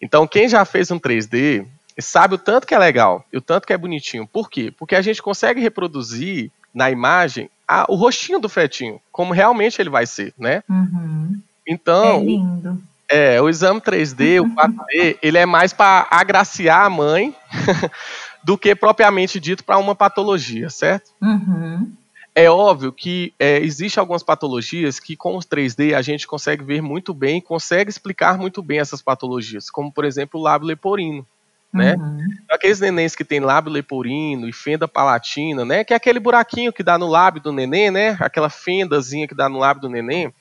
Então, 0.00 0.26
quem 0.26 0.48
já 0.48 0.64
fez 0.64 0.90
um 0.90 0.98
3D 0.98 1.66
sabe 1.98 2.34
o 2.34 2.38
tanto 2.38 2.66
que 2.66 2.74
é 2.74 2.78
legal 2.78 3.24
e 3.32 3.36
o 3.36 3.40
tanto 3.40 3.66
que 3.66 3.72
é 3.72 3.78
bonitinho. 3.78 4.26
Por 4.26 4.48
quê? 4.48 4.72
Porque 4.76 4.94
a 4.94 5.02
gente 5.02 5.22
consegue 5.22 5.60
reproduzir 5.60 6.50
na 6.72 6.90
imagem 6.90 7.50
a, 7.66 7.84
o 7.88 7.96
rostinho 7.96 8.38
do 8.38 8.48
fetinho, 8.48 9.00
como 9.10 9.34
realmente 9.34 9.80
ele 9.80 9.90
vai 9.90 10.06
ser, 10.06 10.32
né? 10.38 10.62
Uhum. 10.68 11.40
Então, 11.66 12.20
é 12.20 12.24
lindo. 12.24 12.82
É, 13.10 13.40
o 13.40 13.48
exame 13.48 13.80
3D, 13.80 14.40
o 14.40 14.54
4D, 14.54 15.18
ele 15.22 15.38
é 15.38 15.46
mais 15.46 15.72
para 15.72 16.06
agraciar 16.10 16.84
a 16.84 16.90
mãe 16.90 17.34
do 18.42 18.56
que 18.56 18.74
propriamente 18.74 19.38
dito 19.40 19.64
para 19.64 19.78
uma 19.78 19.94
patologia, 19.94 20.70
certo? 20.70 21.10
Uhum. 21.20 21.92
É 22.34 22.48
óbvio 22.48 22.92
que 22.92 23.34
é, 23.38 23.58
existe 23.58 23.98
algumas 23.98 24.22
patologias 24.22 25.00
que 25.00 25.16
com 25.16 25.36
os 25.36 25.44
3D 25.44 25.94
a 25.94 26.02
gente 26.02 26.26
consegue 26.26 26.62
ver 26.62 26.80
muito 26.80 27.12
bem, 27.12 27.40
consegue 27.40 27.90
explicar 27.90 28.38
muito 28.38 28.62
bem 28.62 28.78
essas 28.78 29.02
patologias, 29.02 29.68
como 29.68 29.92
por 29.92 30.04
exemplo 30.04 30.38
o 30.38 30.42
lábio 30.42 30.68
leporino. 30.68 31.26
Né? 31.72 31.96
Uhum. 31.96 32.26
Aqueles 32.48 32.80
nenéns 32.80 33.14
que 33.14 33.24
tem 33.24 33.40
lábio 33.40 33.72
leporino 33.72 34.48
e 34.48 34.52
fenda 34.52 34.88
palatina, 34.88 35.66
né? 35.66 35.84
Que 35.84 35.92
é 35.92 35.96
aquele 35.96 36.18
buraquinho 36.18 36.72
que 36.72 36.82
dá 36.82 36.96
no 36.96 37.06
lábio 37.06 37.42
do 37.42 37.52
neném, 37.52 37.90
né? 37.90 38.16
Aquela 38.20 38.48
fendazinha 38.48 39.28
que 39.28 39.34
dá 39.34 39.50
no 39.50 39.58
lábio 39.58 39.82
do 39.82 39.88
neném 39.90 40.32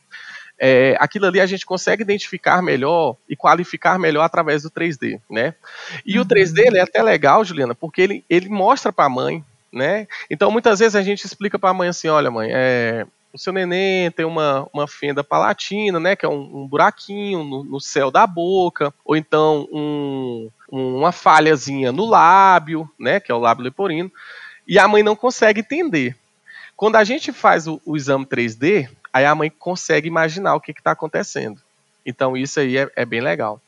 é, 0.59 0.95
aquilo 0.99 1.25
ali 1.25 1.39
a 1.39 1.45
gente 1.45 1.65
consegue 1.65 2.01
identificar 2.01 2.61
melhor 2.61 3.15
e 3.29 3.35
qualificar 3.35 3.99
melhor 3.99 4.23
através 4.23 4.63
do 4.63 4.71
3D, 4.71 5.21
né? 5.29 5.53
E 6.05 6.19
o 6.19 6.25
3D 6.25 6.59
ele 6.65 6.77
é 6.77 6.81
até 6.81 7.01
legal, 7.01 7.43
Juliana, 7.45 7.75
porque 7.75 8.01
ele, 8.01 8.25
ele 8.29 8.49
mostra 8.49 8.91
para 8.91 9.05
a 9.05 9.09
mãe, 9.09 9.43
né? 9.71 10.07
Então 10.29 10.51
muitas 10.51 10.79
vezes 10.79 10.95
a 10.95 11.01
gente 11.01 11.25
explica 11.25 11.59
para 11.59 11.69
a 11.69 11.73
mãe 11.73 11.89
assim, 11.89 12.07
olha 12.07 12.31
mãe, 12.31 12.49
é, 12.51 13.05
o 13.31 13.37
seu 13.37 13.53
neném 13.53 14.09
tem 14.11 14.25
uma, 14.25 14.67
uma 14.73 14.87
fenda 14.87 15.23
palatina, 15.23 15.99
né, 15.99 16.15
que 16.15 16.25
é 16.25 16.29
um, 16.29 16.63
um 16.63 16.67
buraquinho 16.67 17.43
no, 17.43 17.63
no, 17.63 17.79
céu 17.79 18.09
da 18.09 18.25
boca, 18.25 18.91
ou 19.05 19.15
então 19.15 19.67
um, 19.71 20.49
uma 20.71 21.11
falhazinha 21.11 21.91
no 21.91 22.05
lábio, 22.05 22.89
né, 22.99 23.19
que 23.19 23.31
é 23.31 23.35
o 23.35 23.39
lábio 23.39 23.63
leporino, 23.63 24.11
e 24.67 24.79
a 24.79 24.87
mãe 24.87 25.03
não 25.03 25.15
consegue 25.15 25.59
entender. 25.59 26.15
Quando 26.75 26.95
a 26.95 27.03
gente 27.03 27.31
faz 27.31 27.67
o, 27.67 27.81
o 27.85 27.95
exame 27.95 28.25
3D, 28.25 28.89
aí 29.11 29.25
a 29.25 29.35
mãe 29.35 29.49
consegue 29.49 30.07
imaginar 30.07 30.55
o 30.55 30.61
que 30.61 30.71
está 30.71 30.91
acontecendo. 30.91 31.59
Então 32.05 32.37
isso 32.37 32.59
aí 32.59 32.77
é, 32.77 32.89
é 32.95 33.05
bem 33.05 33.21
legal. 33.21 33.61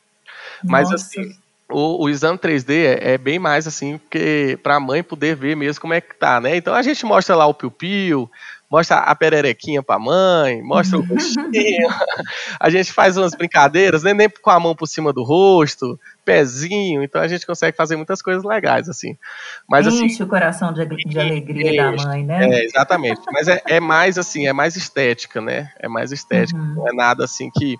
Mas 0.63 0.89
Nossa. 0.89 1.03
assim, 1.03 1.35
o, 1.69 2.03
o, 2.03 2.09
exame 2.09 2.37
3D 2.37 2.71
é, 2.71 3.13
é, 3.13 3.17
bem 3.17 3.37
mais 3.37 3.67
assim, 3.67 3.99
para 4.63 4.75
a 4.75 4.79
mãe 4.79 5.03
poder 5.03 5.35
ver 5.35 5.55
mesmo 5.55 5.81
como 5.81 5.93
é 5.93 6.01
que 6.01 6.15
tá, 6.15 6.39
né? 6.39 6.55
Então 6.55 6.73
a 6.73 6.81
gente 6.81 7.05
mostra 7.05 7.35
lá 7.35 7.45
o 7.45 7.53
piu-piu, 7.53 8.29
mostra 8.69 8.97
a 8.97 9.15
pererequinha 9.15 9.81
pra 9.81 9.97
mãe, 9.97 10.61
mostra 10.61 10.99
o 10.99 11.01
rostinho. 11.01 11.41
a 12.59 12.69
gente 12.69 12.93
faz 12.93 13.17
umas 13.17 13.33
brincadeiras, 13.33 14.03
né? 14.03 14.13
nem 14.13 14.29
com 14.29 14.49
a 14.49 14.59
mão 14.59 14.75
por 14.75 14.87
cima 14.87 15.11
do 15.11 15.23
rosto, 15.23 15.99
pezinho, 16.23 17.01
então 17.01 17.21
a 17.21 17.27
gente 17.27 17.45
consegue 17.45 17.75
fazer 17.75 17.95
muitas 17.95 18.21
coisas 18.21 18.43
legais, 18.43 18.87
assim. 18.87 19.17
Mas, 19.67 19.87
assim, 19.87 20.05
Enche 20.05 20.15
assim, 20.15 20.23
o 20.23 20.27
coração 20.27 20.71
de, 20.71 20.85
de 20.85 21.19
alegria 21.19 21.93
enche, 21.93 21.97
da 21.97 22.07
mãe, 22.07 22.23
né? 22.23 22.47
É, 22.47 22.65
exatamente. 22.65 23.21
Mas 23.31 23.47
é, 23.47 23.61
é, 23.65 23.79
mais 23.79 24.17
assim, 24.17 24.45
é 24.45 24.53
mais 24.53 24.75
estética, 24.75 25.41
né? 25.41 25.71
É 25.79 25.87
mais 25.87 26.11
estética. 26.11 26.59
Uhum. 26.59 26.75
Não 26.75 26.87
é 26.87 26.93
nada 26.93 27.23
assim 27.23 27.49
que 27.49 27.77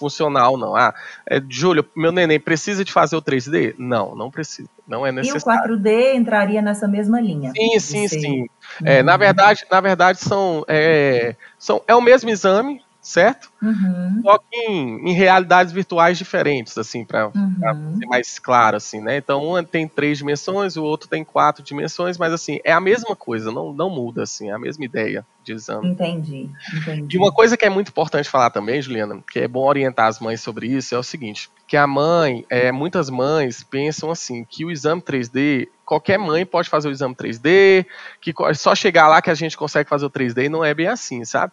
funcional, 0.00 0.56
não. 0.56 0.74
Ah, 0.74 0.94
é, 1.28 1.40
Júlio, 1.48 1.86
meu 1.94 2.10
neném 2.10 2.40
precisa 2.40 2.84
de 2.84 2.92
fazer 2.92 3.14
o 3.14 3.22
3D? 3.22 3.74
Não, 3.78 4.16
não 4.16 4.30
precisa. 4.30 4.68
Não 4.88 5.06
é 5.06 5.12
necessário. 5.12 5.74
E 5.74 5.76
o 5.76 5.78
4D 5.78 6.14
entraria 6.14 6.62
nessa 6.62 6.88
mesma 6.88 7.20
linha? 7.20 7.52
Sim, 7.54 7.78
sim, 7.78 8.08
sim. 8.08 8.40
Uhum. 8.40 8.46
É, 8.84 9.02
na 9.02 9.16
verdade, 9.16 9.64
na 9.70 9.80
verdade 9.80 10.18
são, 10.18 10.64
é, 10.66 11.36
são 11.58 11.82
é 11.86 11.94
o 11.94 12.00
mesmo 12.00 12.30
exame, 12.30 12.82
certo? 13.00 13.50
Uhum. 13.62 14.20
Só 14.22 14.38
que 14.38 14.56
em, 14.56 15.08
em, 15.08 15.12
realidades 15.12 15.72
virtuais 15.72 16.18
diferentes, 16.18 16.76
assim, 16.76 17.04
para 17.04 17.28
uhum. 17.28 17.96
ser 17.98 18.06
mais 18.06 18.38
claro, 18.38 18.76
assim, 18.76 19.00
né? 19.00 19.16
Então, 19.16 19.54
um 19.54 19.64
tem 19.64 19.88
três 19.88 20.18
dimensões, 20.18 20.76
o 20.76 20.84
outro 20.84 21.08
tem 21.08 21.24
quatro 21.24 21.62
dimensões, 21.62 22.18
mas 22.18 22.32
assim, 22.32 22.60
é 22.62 22.72
a 22.72 22.80
mesma 22.80 23.16
coisa, 23.16 23.50
não, 23.50 23.72
não 23.72 23.88
muda, 23.88 24.22
assim, 24.24 24.50
é 24.50 24.52
a 24.52 24.58
mesma 24.58 24.84
ideia 24.84 25.24
de 25.42 25.54
exame. 25.54 25.88
Entendi, 25.88 26.50
entendi. 26.74 27.16
E 27.16 27.18
uma 27.18 27.32
coisa 27.32 27.56
que 27.56 27.64
é 27.64 27.70
muito 27.70 27.88
importante 27.88 28.28
falar 28.28 28.50
também, 28.50 28.82
Juliana, 28.82 29.22
que 29.30 29.40
é 29.40 29.48
bom 29.48 29.66
orientar 29.66 30.06
as 30.06 30.20
mães 30.20 30.42
sobre 30.42 30.66
isso, 30.66 30.94
é 30.94 30.98
o 30.98 31.02
seguinte, 31.02 31.50
que 31.66 31.76
a 31.76 31.86
mãe, 31.86 32.44
é, 32.50 32.70
muitas 32.70 33.08
mães 33.08 33.62
pensam 33.62 34.10
assim, 34.10 34.44
que 34.44 34.64
o 34.64 34.70
exame 34.70 35.00
3D, 35.00 35.68
qualquer 35.86 36.18
mãe 36.18 36.44
pode 36.44 36.68
fazer 36.68 36.88
o 36.88 36.92
exame 36.92 37.14
3D, 37.14 37.86
que 38.20 38.34
só 38.54 38.74
chegar 38.74 39.08
lá 39.08 39.22
que 39.22 39.30
a 39.30 39.34
gente 39.34 39.56
consegue 39.56 39.88
fazer 39.88 40.04
o 40.04 40.10
3D, 40.10 40.44
e 40.44 40.48
não 40.48 40.62
é 40.62 40.74
bem 40.74 40.86
assim, 40.86 41.24
sabe? 41.24 41.52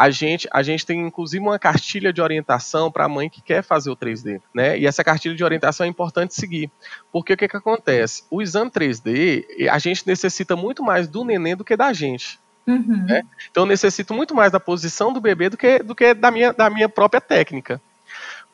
A 0.00 0.08
gente, 0.08 0.48
a 0.50 0.62
gente 0.62 0.86
tem 0.86 0.98
inclusive 0.98 1.44
uma 1.44 1.58
cartilha 1.58 2.10
de 2.10 2.22
orientação 2.22 2.90
para 2.90 3.04
a 3.04 3.08
mãe 3.08 3.28
que 3.28 3.42
quer 3.42 3.62
fazer 3.62 3.90
o 3.90 3.96
3D, 3.96 4.40
né? 4.54 4.78
E 4.78 4.86
essa 4.86 5.04
cartilha 5.04 5.34
de 5.34 5.44
orientação 5.44 5.84
é 5.84 5.90
importante 5.90 6.34
seguir, 6.34 6.70
porque 7.12 7.34
o 7.34 7.36
que, 7.36 7.46
que 7.46 7.56
acontece? 7.58 8.24
O 8.30 8.40
exame 8.40 8.70
3D, 8.70 9.68
a 9.70 9.78
gente 9.78 10.06
necessita 10.06 10.56
muito 10.56 10.82
mais 10.82 11.06
do 11.06 11.22
neném 11.22 11.54
do 11.54 11.66
que 11.66 11.76
da 11.76 11.92
gente. 11.92 12.40
Uhum. 12.66 13.04
Né? 13.06 13.24
Então 13.50 13.64
eu 13.64 13.66
necessito 13.66 14.14
muito 14.14 14.34
mais 14.34 14.50
da 14.50 14.58
posição 14.58 15.12
do 15.12 15.20
bebê 15.20 15.50
do 15.50 15.58
que, 15.58 15.80
do 15.80 15.94
que 15.94 16.14
da, 16.14 16.30
minha, 16.30 16.50
da 16.54 16.70
minha 16.70 16.88
própria 16.88 17.20
técnica. 17.20 17.78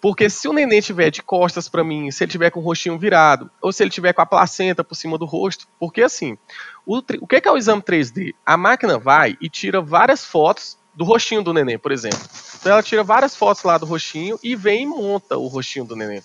Porque 0.00 0.28
se 0.28 0.48
o 0.48 0.52
neném 0.52 0.80
tiver 0.80 1.10
de 1.10 1.22
costas 1.22 1.68
para 1.68 1.84
mim, 1.84 2.10
se 2.10 2.24
ele 2.24 2.32
tiver 2.32 2.50
com 2.50 2.58
o 2.58 2.62
rostinho 2.62 2.98
virado, 2.98 3.48
ou 3.62 3.72
se 3.72 3.84
ele 3.84 3.90
tiver 3.90 4.12
com 4.12 4.22
a 4.22 4.26
placenta 4.26 4.82
por 4.82 4.96
cima 4.96 5.16
do 5.16 5.24
rosto, 5.24 5.68
porque 5.78 6.02
assim, 6.02 6.36
o, 6.84 6.98
o 7.20 7.26
que 7.26 7.40
é 7.44 7.52
o 7.52 7.56
exame 7.56 7.82
3D? 7.82 8.34
A 8.44 8.56
máquina 8.56 8.98
vai 8.98 9.36
e 9.40 9.48
tira 9.48 9.80
várias 9.80 10.24
fotos 10.24 10.76
do 10.96 11.04
rostinho 11.04 11.42
do 11.42 11.52
neném, 11.52 11.78
por 11.78 11.92
exemplo. 11.92 12.18
Então 12.58 12.72
ela 12.72 12.82
tira 12.82 13.04
várias 13.04 13.36
fotos 13.36 13.62
lá 13.62 13.76
do 13.76 13.84
rostinho 13.84 14.38
e 14.42 14.56
vem 14.56 14.84
e 14.84 14.86
monta 14.86 15.36
o 15.36 15.46
rostinho 15.46 15.84
do 15.84 15.94
neném. 15.94 16.22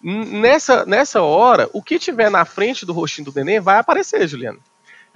Nessa, 0.00 0.86
nessa 0.86 1.20
hora, 1.20 1.68
o 1.72 1.82
que 1.82 1.98
tiver 1.98 2.30
na 2.30 2.44
frente 2.44 2.86
do 2.86 2.92
rostinho 2.92 3.26
do 3.26 3.34
neném 3.34 3.58
vai 3.58 3.78
aparecer, 3.78 4.28
Juliana. 4.28 4.58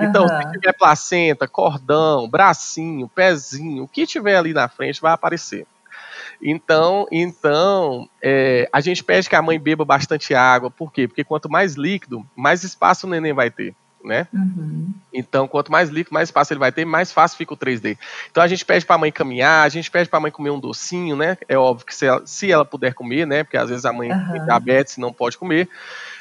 Então, 0.01 0.23
uhum. 0.23 0.29
se 0.29 0.53
tiver 0.53 0.73
placenta, 0.73 1.47
cordão, 1.47 2.29
bracinho, 2.29 3.09
pezinho, 3.09 3.85
o 3.85 3.89
que 3.89 4.05
tiver 4.05 4.37
ali 4.37 4.53
na 4.53 4.69
frente 4.69 5.01
vai 5.01 5.13
aparecer. 5.13 5.65
Então, 6.43 7.07
então 7.13 8.09
é, 8.21 8.69
a 8.73 8.81
gente 8.81 9.05
pede 9.05 9.29
que 9.29 9.37
a 9.37 9.43
mãe 9.43 9.61
beba 9.61 9.85
bastante 9.85 10.35
água. 10.35 10.71
Por 10.71 10.93
quê? 10.93 11.07
Porque 11.07 11.23
quanto 11.23 11.49
mais 11.49 11.75
líquido, 11.75 12.27
mais 12.35 12.65
espaço 12.65 13.07
o 13.07 13.11
neném 13.11 13.33
vai 13.33 13.49
ter. 13.49 13.77
Né? 14.05 14.27
Uhum. 14.33 14.93
Então, 15.13 15.47
quanto 15.49 15.71
mais 15.71 15.91
líquido, 15.91 16.15
mais 16.15 16.29
espaço 16.29 16.53
ele 16.53 16.61
vai 16.61 16.73
ter, 16.73 16.85
mais 16.85 17.13
fácil 17.13 17.39
fica 17.39 17.55
o 17.55 17.57
3D. 17.57 17.97
Então, 18.31 18.43
a 18.43 18.47
gente 18.47 18.65
pede 18.65 18.85
para 18.85 18.97
a 18.97 18.99
mãe 18.99 19.13
caminhar, 19.13 19.65
a 19.65 19.69
gente 19.69 19.91
pede 19.91 20.09
para 20.09 20.19
a 20.19 20.21
mãe 20.23 20.31
comer 20.31 20.51
um 20.51 20.61
docinho, 20.61 21.17
né? 21.17 21.37
É 21.49 21.57
óbvio 21.57 21.87
que 21.87 21.95
se 21.95 22.07
ela, 22.07 22.23
se 22.27 22.51
ela 22.51 22.65
puder 22.65 22.95
comer, 22.95 23.27
né? 23.27 23.45
Porque 23.45 23.57
às 23.57 23.69
vezes 23.69 23.85
a 23.85 23.93
mãe 23.93 24.11
uhum. 24.11 24.33
tem 24.33 24.45
diabetes 24.45 24.97
e 24.97 25.01
não 25.01 25.13
pode 25.13 25.39
comer. 25.39 25.69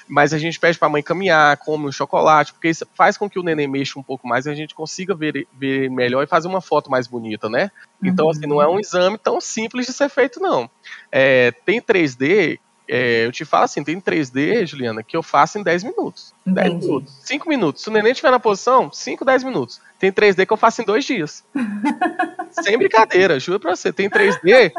Mas 0.07 0.33
a 0.33 0.37
gente 0.37 0.59
pede 0.59 0.77
para 0.77 0.87
a 0.87 0.91
mãe 0.91 1.01
caminhar, 1.01 1.55
come 1.57 1.87
um 1.87 1.91
chocolate, 1.91 2.51
porque 2.53 2.67
isso 2.67 2.85
faz 2.93 3.17
com 3.17 3.29
que 3.29 3.39
o 3.39 3.43
neném 3.43 3.67
mexa 3.67 3.97
um 3.97 4.03
pouco 4.03 4.27
mais 4.27 4.45
e 4.45 4.49
a 4.49 4.55
gente 4.55 4.75
consiga 4.75 5.15
ver, 5.15 5.47
ver 5.57 5.89
melhor 5.89 6.23
e 6.23 6.27
fazer 6.27 6.47
uma 6.47 6.59
foto 6.59 6.91
mais 6.91 7.07
bonita, 7.07 7.49
né? 7.49 7.71
Então, 8.03 8.25
uhum. 8.25 8.31
assim, 8.31 8.45
não 8.45 8.61
é 8.61 8.67
um 8.67 8.79
exame 8.79 9.17
tão 9.17 9.39
simples 9.39 9.85
de 9.85 9.93
ser 9.93 10.09
feito, 10.09 10.39
não. 10.39 10.69
É, 11.11 11.51
tem 11.65 11.81
3D 11.81 12.59
é, 12.93 13.25
eu 13.25 13.31
te 13.31 13.45
falo 13.45 13.63
assim, 13.63 13.85
tem 13.85 14.01
3D, 14.01 14.65
Juliana, 14.65 15.01
que 15.01 15.15
eu 15.15 15.23
faço 15.23 15.57
em 15.57 15.63
10 15.63 15.85
minutos. 15.85 16.33
Entendi. 16.45 16.71
10 16.71 16.83
minutos. 16.83 17.13
5 17.23 17.47
minutos. 17.47 17.83
Se 17.83 17.87
o 17.87 17.91
neném 17.91 18.11
estiver 18.11 18.31
na 18.31 18.39
posição, 18.39 18.91
5, 18.91 19.23
10 19.23 19.45
minutos. 19.45 19.79
Tem 19.97 20.11
3D 20.11 20.45
que 20.45 20.51
eu 20.51 20.57
faço 20.57 20.81
em 20.81 20.85
2 20.85 21.05
dias. 21.05 21.41
Sem 22.51 22.77
brincadeira, 22.77 23.39
juro 23.39 23.61
pra 23.61 23.73
você. 23.77 23.93
Tem 23.93 24.09
3D. 24.09 24.73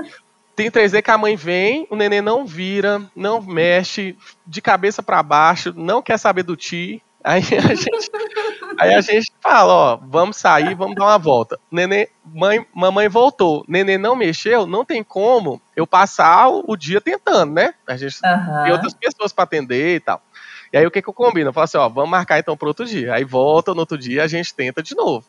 Tem 0.55 0.71
3D 0.71 1.01
que 1.01 1.11
a 1.11 1.17
mãe 1.17 1.37
vem, 1.37 1.87
o 1.89 1.97
neném 1.97 2.21
não 2.21 2.45
vira, 2.45 3.03
não 3.17 3.41
mexe, 3.41 4.15
de 4.47 4.61
cabeça 4.61 5.03
para 5.03 5.23
baixo, 5.23 5.73
não 5.75 6.03
quer 6.03 6.19
saber 6.19 6.43
do 6.43 6.55
ti. 6.55 7.03
Aí 7.25 7.43
a 7.57 7.75
gente, 7.75 8.11
aí 8.79 8.95
a 8.95 9.01
gente 9.01 9.33
fala, 9.41 9.73
ó, 9.73 9.97
vamos 9.97 10.37
sair, 10.37 10.75
vamos 10.75 10.97
dar 10.97 11.05
uma 11.05 11.19
volta. 11.19 11.59
Neném, 11.71 12.09
mãe, 12.23 12.67
mamãe 12.75 13.09
voltou. 13.09 13.65
Neném 13.67 13.97
não 13.97 14.15
mexeu, 14.15 14.67
não 14.67 14.85
tem 14.85 15.03
como 15.03 15.62
eu 15.75 15.87
passar 15.87 16.49
o, 16.49 16.77
dia 16.77 17.01
tentando, 17.01 17.53
né? 17.53 17.75
A 17.87 17.97
gente 17.97 18.19
uhum. 18.25 18.63
tem 18.65 18.73
outras 18.73 18.95
pessoas 18.95 19.33
para 19.33 19.45
atender 19.45 19.97
e 19.97 20.01
tal. 20.01 20.23
E 20.73 20.77
aí 20.77 20.87
o 20.87 20.91
que, 20.91 21.03
que 21.03 21.09
eu 21.09 21.15
combino? 21.15 21.51
Eu 21.51 21.53
falo 21.53 21.65
assim, 21.65 21.79
ó, 21.79 21.89
vamos 21.89 22.11
marcar 22.11 22.39
então 22.39 22.57
para 22.57 22.69
outro 22.69 22.85
dia. 22.85 23.15
Aí 23.15 23.25
volta 23.25 23.75
no 23.75 23.81
outro 23.81 23.99
dia 23.99 24.23
a 24.23 24.27
gente 24.27 24.55
tenta 24.55 24.83
de 24.83 24.95
novo. 24.95 25.25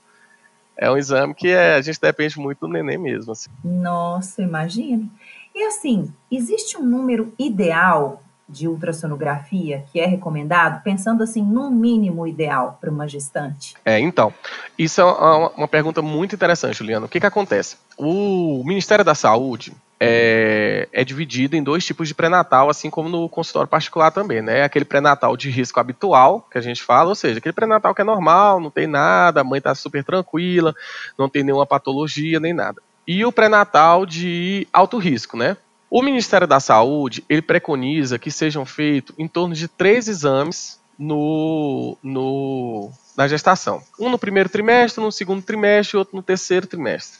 É 0.77 0.89
um 0.89 0.97
exame 0.97 1.33
que 1.33 1.49
é, 1.49 1.75
a 1.75 1.81
gente 1.81 1.99
depende 1.99 2.39
muito 2.39 2.59
do 2.59 2.67
neném 2.67 2.97
mesmo. 2.97 3.31
Assim. 3.31 3.49
Nossa, 3.63 4.41
imagine. 4.41 5.11
E 5.53 5.63
assim, 5.65 6.11
existe 6.31 6.77
um 6.77 6.83
número 6.83 7.33
ideal 7.37 8.23
de 8.47 8.67
ultrassonografia 8.67 9.85
que 9.91 9.99
é 9.99 10.05
recomendado, 10.05 10.83
pensando 10.83 11.23
assim, 11.23 11.41
no 11.41 11.71
mínimo 11.71 12.27
ideal 12.27 12.77
para 12.79 12.89
uma 12.89 13.07
gestante? 13.07 13.75
É, 13.85 13.99
então, 13.99 14.33
isso 14.77 14.99
é 14.99 15.03
uma, 15.03 15.49
uma 15.51 15.67
pergunta 15.67 16.01
muito 16.01 16.35
interessante, 16.35 16.77
Juliana. 16.77 17.05
O 17.05 17.09
que, 17.09 17.19
que 17.19 17.25
acontece? 17.25 17.77
O 17.97 18.63
Ministério 18.65 19.05
da 19.05 19.15
Saúde 19.15 19.73
é, 19.99 20.87
é, 20.91 21.03
dividido 21.03 21.55
em 21.55 21.63
dois 21.63 21.85
tipos 21.85 22.07
de 22.07 22.13
pré-natal, 22.13 22.69
assim 22.69 22.89
como 22.89 23.09
no 23.09 23.29
consultório 23.29 23.69
particular 23.69 24.11
também, 24.11 24.41
né? 24.41 24.63
Aquele 24.63 24.85
pré-natal 24.85 25.37
de 25.37 25.49
risco 25.49 25.79
habitual, 25.79 26.47
que 26.51 26.57
a 26.57 26.61
gente 26.61 26.83
fala, 26.83 27.09
ou 27.09 27.15
seja, 27.15 27.37
aquele 27.37 27.53
pré-natal 27.53 27.95
que 27.95 28.01
é 28.01 28.05
normal, 28.05 28.59
não 28.59 28.69
tem 28.69 28.87
nada, 28.87 29.41
a 29.41 29.43
mãe 29.43 29.59
está 29.59 29.73
super 29.73 30.03
tranquila, 30.03 30.75
não 31.17 31.29
tem 31.29 31.43
nenhuma 31.43 31.65
patologia 31.65 32.39
nem 32.39 32.53
nada. 32.53 32.81
E 33.07 33.25
o 33.25 33.31
pré-natal 33.31 34.05
de 34.05 34.67
alto 34.71 34.97
risco, 34.97 35.37
né? 35.37 35.57
O 35.89 36.01
Ministério 36.01 36.47
da 36.47 36.59
Saúde 36.59 37.23
ele 37.29 37.41
preconiza 37.41 38.17
que 38.17 38.31
sejam 38.31 38.65
feitos 38.65 39.13
em 39.17 39.27
torno 39.27 39.53
de 39.53 39.67
três 39.67 40.07
exames 40.07 40.79
no, 40.97 41.97
no, 42.01 42.91
na 43.15 43.27
gestação. 43.27 43.81
Um 43.99 44.09
no 44.09 44.17
primeiro 44.17 44.49
trimestre, 44.49 45.01
um 45.01 45.05
no 45.05 45.11
segundo 45.11 45.43
trimestre 45.43 45.95
e 45.95 45.99
outro 45.99 46.15
no 46.15 46.23
terceiro 46.23 46.65
trimestre. 46.65 47.19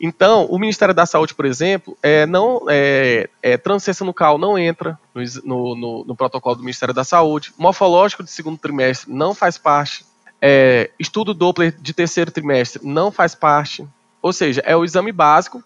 Então, 0.00 0.46
o 0.46 0.58
Ministério 0.58 0.94
da 0.94 1.06
Saúde, 1.06 1.34
por 1.34 1.44
exemplo, 1.44 1.96
é, 2.02 2.26
não, 2.26 2.62
é, 2.68 3.28
é, 3.42 3.56
transcência 3.56 4.04
nucal 4.04 4.38
não 4.38 4.58
entra 4.58 4.98
no, 5.44 5.76
no, 5.76 6.04
no, 6.04 6.16
protocolo 6.16 6.56
do 6.56 6.62
Ministério 6.62 6.94
da 6.94 7.04
Saúde. 7.04 7.52
Morfológico 7.56 8.22
de 8.22 8.30
segundo 8.30 8.58
trimestre 8.58 9.12
não 9.12 9.34
faz 9.34 9.56
parte. 9.56 10.04
É, 10.40 10.90
estudo 10.98 11.32
Doppler 11.32 11.74
de 11.80 11.92
terceiro 11.94 12.30
trimestre 12.30 12.84
não 12.84 13.10
faz 13.10 13.34
parte. 13.34 13.86
Ou 14.20 14.32
seja, 14.32 14.62
é 14.64 14.76
o 14.76 14.84
exame 14.84 15.12
básico 15.12 15.62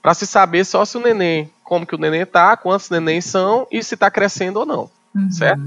para 0.00 0.14
se 0.14 0.26
saber 0.26 0.64
só 0.64 0.84
se 0.84 0.96
o 0.96 1.00
neném, 1.00 1.50
como 1.64 1.86
que 1.86 1.94
o 1.94 1.98
neném 1.98 2.22
está, 2.22 2.56
quantos 2.56 2.88
nenéns 2.88 3.24
são 3.24 3.66
e 3.70 3.82
se 3.82 3.94
está 3.94 4.10
crescendo 4.10 4.60
ou 4.60 4.66
não, 4.66 4.90
uhum. 5.14 5.30
certo? 5.32 5.62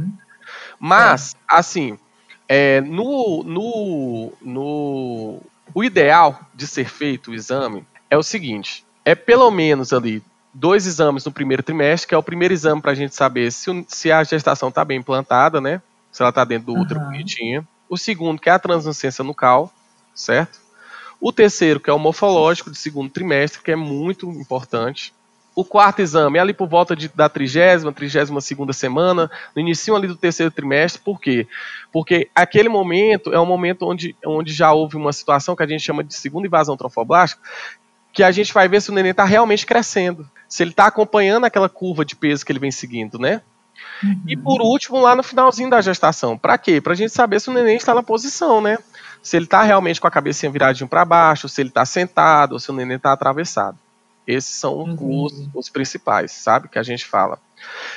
Mas, 0.80 1.34
é. 1.34 1.38
assim, 1.48 2.00
é, 2.48 2.80
no, 2.80 3.44
no, 3.44 4.34
no, 4.42 5.42
o 5.74 5.84
ideal 5.84 6.40
de 6.56 6.66
ser 6.66 6.90
feito 6.90 7.32
o 7.32 7.34
exame 7.34 7.86
é 8.10 8.18
o 8.18 8.24
seguinte, 8.24 8.84
é 9.06 9.16
pelo 9.16 9.50
menos 9.52 9.94
ali 9.94 10.24
dois 10.54 10.86
exames 10.88 11.24
no 11.26 11.32
primeiro 11.32 11.64
trimestre, 11.64 12.08
que 12.08 12.16
é 12.16 12.18
o 12.18 12.24
primeiro 12.24 12.54
exame 12.54 12.82
para 12.82 12.92
a 12.92 12.96
gente 12.96 13.16
saber 13.16 13.52
se, 13.52 13.86
se 13.88 14.12
a 14.12 14.24
gestação 14.24 14.70
está 14.70 14.84
bem 14.84 15.00
implantada, 15.00 15.62
né? 15.62 15.82
Se 16.12 16.22
ela 16.22 16.30
está 16.30 16.44
dentro 16.44 16.74
do 16.74 16.80
útero 16.80 17.00
uhum. 17.00 17.06
bonitinha. 17.08 17.68
O 17.88 17.98
segundo, 17.98 18.40
que 18.40 18.50
é 18.50 18.52
a 18.52 18.60
translucência 18.60 19.24
nucal, 19.24 19.72
certo? 20.14 20.60
O 21.22 21.32
terceiro, 21.32 21.80
que 21.80 21.90
é 21.90 21.94
o 21.94 22.00
morfológico 22.00 22.72
de 22.72 22.78
segundo 22.78 23.10
trimestre, 23.10 23.62
que 23.62 23.72
é 23.72 23.76
muito 23.76 24.30
importante. 24.32 25.14
O 25.56 25.66
quarto 25.66 26.02
exame 26.02 26.38
é 26.38 26.42
ali 26.42 26.54
por 26.54 26.70
volta 26.70 26.96
de, 26.96 27.10
da 27.10 27.28
trigésima, 27.28 27.92
trigésima 27.92 28.40
segunda 28.40 28.72
semana, 28.72 29.30
no 29.54 29.62
início 29.62 29.96
ali 29.96 30.08
do 30.08 30.16
terceiro 30.16 30.52
trimestre. 30.52 31.02
Por 31.04 31.20
quê? 31.20 31.48
Porque 31.92 32.30
aquele 32.34 32.70
momento 32.70 33.34
é 33.34 33.40
um 33.40 33.46
momento 33.46 33.86
onde, 33.86 34.16
onde 34.26 34.54
já 34.54 34.72
houve 34.72 34.96
uma 34.96 35.12
situação 35.12 35.56
que 35.56 35.64
a 35.64 35.68
gente 35.68 35.82
chama 35.82 36.04
de 36.04 36.14
segunda 36.14 36.48
invasão 36.48 36.78
trofoblástica, 36.78 37.42
que 38.12 38.24
a 38.24 38.32
gente 38.32 38.54
vai 38.54 38.68
ver 38.68 38.82
se 38.82 38.90
o 38.90 38.94
neném 38.94 39.12
está 39.12 39.24
realmente 39.24 39.66
crescendo, 39.66 40.30
se 40.48 40.64
ele 40.64 40.72
está 40.72 40.88
acompanhando 40.88 41.46
aquela 41.46 41.70
curva 41.70 42.04
de 42.04 42.16
peso 42.16 42.46
que 42.46 42.52
ele 42.52 42.60
vem 42.60 42.72
seguindo, 42.72 43.20
né? 43.20 43.42
Uhum. 44.04 44.22
E 44.28 44.36
por 44.36 44.62
último, 44.62 45.00
lá 45.00 45.16
no 45.16 45.24
finalzinho 45.24 45.70
da 45.70 45.82
gestação, 45.82 46.38
para 46.38 46.58
quê? 46.58 46.82
Para 46.82 46.94
a 46.94 46.96
gente 46.96 47.14
saber 47.14 47.40
se 47.40 47.50
o 47.50 47.54
neném 47.54 47.78
está 47.78 47.94
na 47.94 48.04
posição, 48.04 48.62
né? 48.62 48.78
se 49.22 49.38
ele 49.38 49.46
está 49.46 49.64
realmente 49.64 50.00
com 50.00 50.08
a 50.08 50.12
cabecinha 50.12 50.52
viradinho 50.52 50.88
para 50.88 51.06
baixo, 51.06 51.50
se 51.50 51.62
ele 51.62 51.70
está 51.70 51.86
sentado, 51.86 52.54
ou 52.54 52.60
se 52.60 52.70
o 52.70 52.74
neném 52.74 52.98
está 52.98 53.12
atravessado. 53.12 53.78
Esses 54.30 54.54
são 54.54 54.76
uhum. 54.76 55.24
os, 55.24 55.50
os, 55.56 55.70
principais, 55.70 56.32
sabe, 56.32 56.70
que 56.70 56.78
a 56.78 56.84
gente 56.84 57.04
fala. 57.04 57.40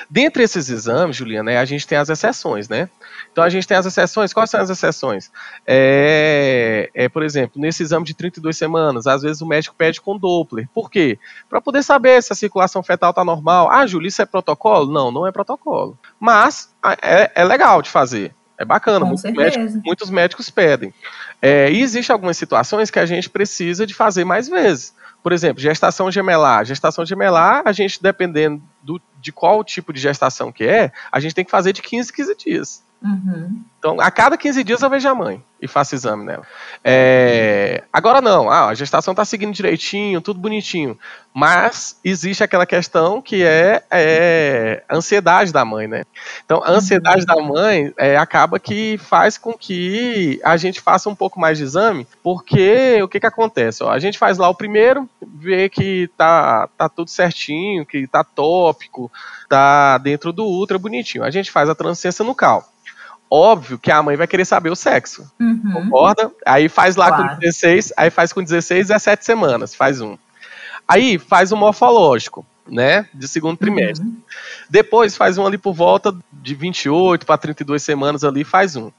Dentre 0.08 0.42
esses 0.42 0.70
exames, 0.70 1.14
Juliana, 1.14 1.50
né, 1.50 1.58
a 1.58 1.64
gente 1.66 1.86
tem 1.86 1.98
as 1.98 2.08
exceções, 2.08 2.70
né? 2.70 2.88
Então 3.30 3.44
a 3.44 3.50
gente 3.50 3.68
tem 3.68 3.76
as 3.76 3.84
exceções. 3.84 4.32
Quais 4.32 4.48
são 4.48 4.58
as 4.58 4.70
exceções? 4.70 5.30
É, 5.66 6.90
é, 6.94 7.06
por 7.06 7.22
exemplo, 7.22 7.60
nesse 7.60 7.82
exame 7.82 8.06
de 8.06 8.14
32 8.14 8.56
semanas, 8.56 9.06
às 9.06 9.20
vezes 9.20 9.42
o 9.42 9.46
médico 9.46 9.76
pede 9.76 10.00
com 10.00 10.16
Doppler. 10.16 10.66
Por 10.72 10.90
quê? 10.90 11.18
Para 11.50 11.60
poder 11.60 11.82
saber 11.82 12.22
se 12.22 12.32
a 12.32 12.36
circulação 12.36 12.82
fetal 12.82 13.10
está 13.10 13.22
normal. 13.22 13.70
Ah, 13.70 13.86
Júlia, 13.86 14.08
isso 14.08 14.22
é 14.22 14.26
protocolo? 14.26 14.90
Não, 14.90 15.12
não 15.12 15.26
é 15.26 15.30
protocolo. 15.30 15.98
Mas 16.18 16.74
é, 17.02 17.30
é 17.34 17.44
legal 17.44 17.82
de 17.82 17.90
fazer. 17.90 18.34
É 18.58 18.64
bacana, 18.64 19.04
muitos 19.04 19.24
médicos, 19.24 19.74
muitos 19.84 20.10
médicos, 20.10 20.50
pedem. 20.50 20.92
É, 21.40 21.70
e 21.70 21.82
existem 21.82 22.12
algumas 22.12 22.36
situações 22.36 22.90
que 22.90 22.98
a 22.98 23.06
gente 23.06 23.28
precisa 23.28 23.86
de 23.86 23.94
fazer 23.94 24.24
mais 24.24 24.48
vezes. 24.48 24.94
Por 25.22 25.32
exemplo, 25.32 25.60
gestação 25.60 26.10
gemelar. 26.10 26.64
Gestação 26.64 27.06
gemelar, 27.06 27.62
a 27.64 27.72
gente, 27.72 28.02
dependendo 28.02 28.62
do, 28.82 29.00
de 29.20 29.32
qual 29.32 29.62
tipo 29.64 29.92
de 29.92 30.00
gestação 30.00 30.52
que 30.52 30.64
é, 30.64 30.92
a 31.10 31.20
gente 31.20 31.34
tem 31.34 31.44
que 31.44 31.50
fazer 31.50 31.72
de 31.72 31.82
15 31.82 32.12
15 32.12 32.36
dias. 32.36 32.82
Uhum. 33.02 33.64
Então, 33.82 34.00
a 34.00 34.12
cada 34.12 34.36
15 34.36 34.62
dias 34.62 34.80
eu 34.80 34.88
vejo 34.88 35.08
a 35.08 35.14
mãe 35.14 35.42
e 35.60 35.66
faço 35.66 35.96
exame 35.96 36.24
nela. 36.24 36.46
É, 36.84 37.82
agora 37.92 38.20
não, 38.20 38.48
ah, 38.48 38.68
a 38.68 38.74
gestação 38.74 39.10
está 39.10 39.24
seguindo 39.24 39.52
direitinho, 39.52 40.20
tudo 40.20 40.38
bonitinho. 40.38 40.96
Mas 41.34 41.98
existe 42.04 42.44
aquela 42.44 42.64
questão 42.64 43.20
que 43.20 43.42
é, 43.42 43.82
é 43.90 44.84
a 44.88 44.96
ansiedade 44.96 45.52
da 45.52 45.64
mãe, 45.64 45.88
né? 45.88 46.04
Então, 46.44 46.62
a 46.62 46.70
ansiedade 46.70 47.26
da 47.26 47.34
mãe 47.42 47.92
é, 47.96 48.16
acaba 48.16 48.60
que 48.60 48.98
faz 48.98 49.36
com 49.36 49.52
que 49.52 50.40
a 50.44 50.56
gente 50.56 50.80
faça 50.80 51.08
um 51.08 51.14
pouco 51.14 51.40
mais 51.40 51.58
de 51.58 51.64
exame, 51.64 52.06
porque 52.22 53.02
o 53.02 53.08
que, 53.08 53.18
que 53.18 53.26
acontece? 53.26 53.82
Ó, 53.82 53.90
a 53.90 53.98
gente 53.98 54.16
faz 54.16 54.38
lá 54.38 54.48
o 54.48 54.54
primeiro, 54.54 55.08
vê 55.20 55.68
que 55.68 56.08
tá, 56.16 56.68
tá 56.78 56.88
tudo 56.88 57.10
certinho, 57.10 57.84
que 57.84 58.06
tá 58.06 58.22
tópico, 58.22 59.10
tá 59.48 59.98
dentro 59.98 60.32
do 60.32 60.44
ultra 60.44 60.78
bonitinho. 60.78 61.24
A 61.24 61.30
gente 61.30 61.50
faz 61.50 61.68
a 61.68 61.74
transcência 61.74 62.24
nucal 62.24 62.71
óbvio 63.32 63.78
que 63.78 63.90
a 63.90 64.02
mãe 64.02 64.14
vai 64.14 64.26
querer 64.26 64.44
saber 64.44 64.68
o 64.68 64.76
sexo. 64.76 65.26
Uhum. 65.40 65.72
Concorda? 65.72 66.30
Aí 66.44 66.68
faz 66.68 66.96
lá 66.96 67.08
claro. 67.08 67.28
com 67.30 67.38
16, 67.40 67.94
aí 67.96 68.10
faz 68.10 68.30
com 68.30 68.42
16, 68.42 68.88
17 68.88 69.24
semanas, 69.24 69.74
faz 69.74 70.02
um. 70.02 70.18
Aí 70.86 71.18
faz 71.18 71.50
o 71.50 71.56
morfológico, 71.56 72.44
né? 72.68 73.06
De 73.14 73.26
segundo 73.26 73.56
trimestre. 73.56 74.06
Uhum. 74.06 74.16
Depois 74.68 75.16
faz 75.16 75.38
um 75.38 75.46
ali 75.46 75.56
por 75.56 75.72
volta 75.72 76.14
de 76.30 76.54
28 76.54 77.24
para 77.24 77.38
32 77.38 77.82
semanas 77.82 78.22
ali, 78.22 78.44
faz 78.44 78.76
um. 78.76 78.90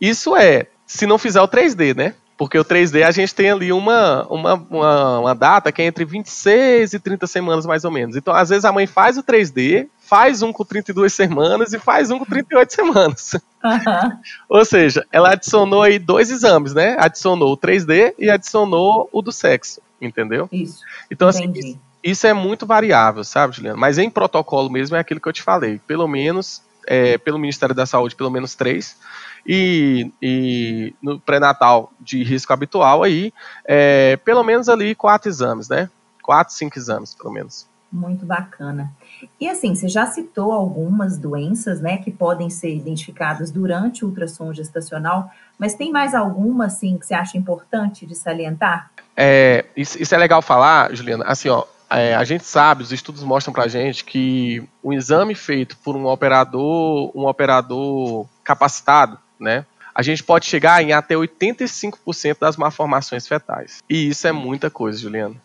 Isso 0.00 0.34
é, 0.34 0.68
se 0.86 1.06
não 1.06 1.18
fizer 1.18 1.42
o 1.42 1.48
3D, 1.48 1.94
né? 1.94 2.14
Porque 2.38 2.58
o 2.58 2.64
3D 2.64 3.02
a 3.02 3.10
gente 3.10 3.34
tem 3.34 3.50
ali 3.50 3.72
uma, 3.72 4.26
uma, 4.28 4.54
uma, 4.54 5.18
uma, 5.20 5.34
data 5.34 5.72
que 5.72 5.82
é 5.82 5.86
entre 5.86 6.04
26 6.04 6.94
e 6.94 6.98
30 6.98 7.26
semanas, 7.26 7.66
mais 7.66 7.84
ou 7.84 7.90
menos. 7.90 8.14
Então, 8.14 8.34
às 8.34 8.50
vezes, 8.50 8.64
a 8.64 8.72
mãe 8.72 8.86
faz 8.86 9.16
o 9.16 9.22
3D, 9.22 9.88
faz 10.06 10.40
um 10.40 10.52
com 10.52 10.64
32 10.64 11.12
semanas 11.12 11.72
e 11.72 11.78
faz 11.78 12.10
um 12.10 12.18
com 12.18 12.24
38 12.24 12.72
semanas. 12.72 13.32
Uhum. 13.64 14.18
Ou 14.48 14.64
seja, 14.64 15.04
ela 15.10 15.32
adicionou 15.32 15.82
aí 15.82 15.98
dois 15.98 16.30
exames, 16.30 16.72
né? 16.72 16.96
Adicionou 16.98 17.52
o 17.52 17.56
3D 17.56 18.14
e 18.16 18.30
adicionou 18.30 19.08
o 19.12 19.20
do 19.20 19.32
sexo, 19.32 19.82
entendeu? 20.00 20.48
Isso. 20.52 20.82
Então, 21.10 21.26
assim, 21.26 21.44
Entendi. 21.44 21.58
assim, 21.58 21.80
isso 22.02 22.26
é 22.26 22.32
muito 22.32 22.64
variável, 22.64 23.24
sabe, 23.24 23.56
Juliana? 23.56 23.76
Mas 23.76 23.98
em 23.98 24.08
protocolo 24.08 24.70
mesmo 24.70 24.96
é 24.96 25.00
aquilo 25.00 25.20
que 25.20 25.28
eu 25.28 25.32
te 25.32 25.42
falei. 25.42 25.80
Pelo 25.86 26.06
menos, 26.06 26.62
é, 26.86 27.18
pelo 27.18 27.38
Ministério 27.38 27.74
da 27.74 27.84
Saúde, 27.84 28.14
pelo 28.14 28.30
menos 28.30 28.54
três 28.54 28.96
E, 29.44 30.12
e 30.22 30.94
no 31.02 31.18
pré-natal 31.18 31.92
de 32.00 32.22
risco 32.22 32.52
habitual 32.52 33.02
aí, 33.02 33.32
é, 33.64 34.16
pelo 34.18 34.44
menos 34.44 34.68
ali 34.68 34.94
quatro 34.94 35.28
exames, 35.28 35.68
né? 35.68 35.90
Quatro, 36.22 36.54
cinco 36.54 36.78
exames, 36.78 37.14
pelo 37.14 37.32
menos. 37.32 37.66
Muito 37.92 38.24
bacana. 38.26 38.92
E 39.40 39.48
assim, 39.48 39.74
você 39.74 39.88
já 39.88 40.06
citou 40.06 40.52
algumas 40.52 41.18
doenças, 41.18 41.80
né, 41.80 41.98
que 41.98 42.10
podem 42.10 42.50
ser 42.50 42.74
identificadas 42.74 43.50
durante 43.50 44.04
o 44.04 44.08
ultrassom 44.08 44.52
gestacional, 44.52 45.30
mas 45.58 45.74
tem 45.74 45.90
mais 45.90 46.14
alguma, 46.14 46.66
assim, 46.66 46.98
que 46.98 47.06
você 47.06 47.14
acha 47.14 47.38
importante 47.38 48.06
de 48.06 48.14
salientar? 48.14 48.90
É, 49.16 49.64
isso, 49.76 50.00
isso 50.00 50.14
é 50.14 50.18
legal 50.18 50.42
falar, 50.42 50.94
Juliana. 50.94 51.24
Assim, 51.24 51.48
ó, 51.48 51.64
é, 51.88 52.14
a 52.14 52.24
gente 52.24 52.44
sabe, 52.44 52.82
os 52.82 52.92
estudos 52.92 53.22
mostram 53.22 53.52
pra 53.52 53.68
gente 53.68 54.04
que 54.04 54.62
o 54.82 54.92
exame 54.92 55.34
feito 55.34 55.76
por 55.78 55.96
um 55.96 56.06
operador, 56.06 57.10
um 57.14 57.26
operador 57.26 58.26
capacitado, 58.44 59.18
né, 59.38 59.64
a 59.96 60.02
gente 60.02 60.22
pode 60.22 60.44
chegar 60.44 60.82
em 60.82 60.92
até 60.92 61.14
85% 61.14 62.36
das 62.38 62.58
malformações 62.58 63.26
fetais. 63.26 63.82
E 63.88 64.08
isso 64.08 64.28
é 64.28 64.32
muita 64.32 64.68
coisa, 64.68 64.98
Juliana. 64.98 65.36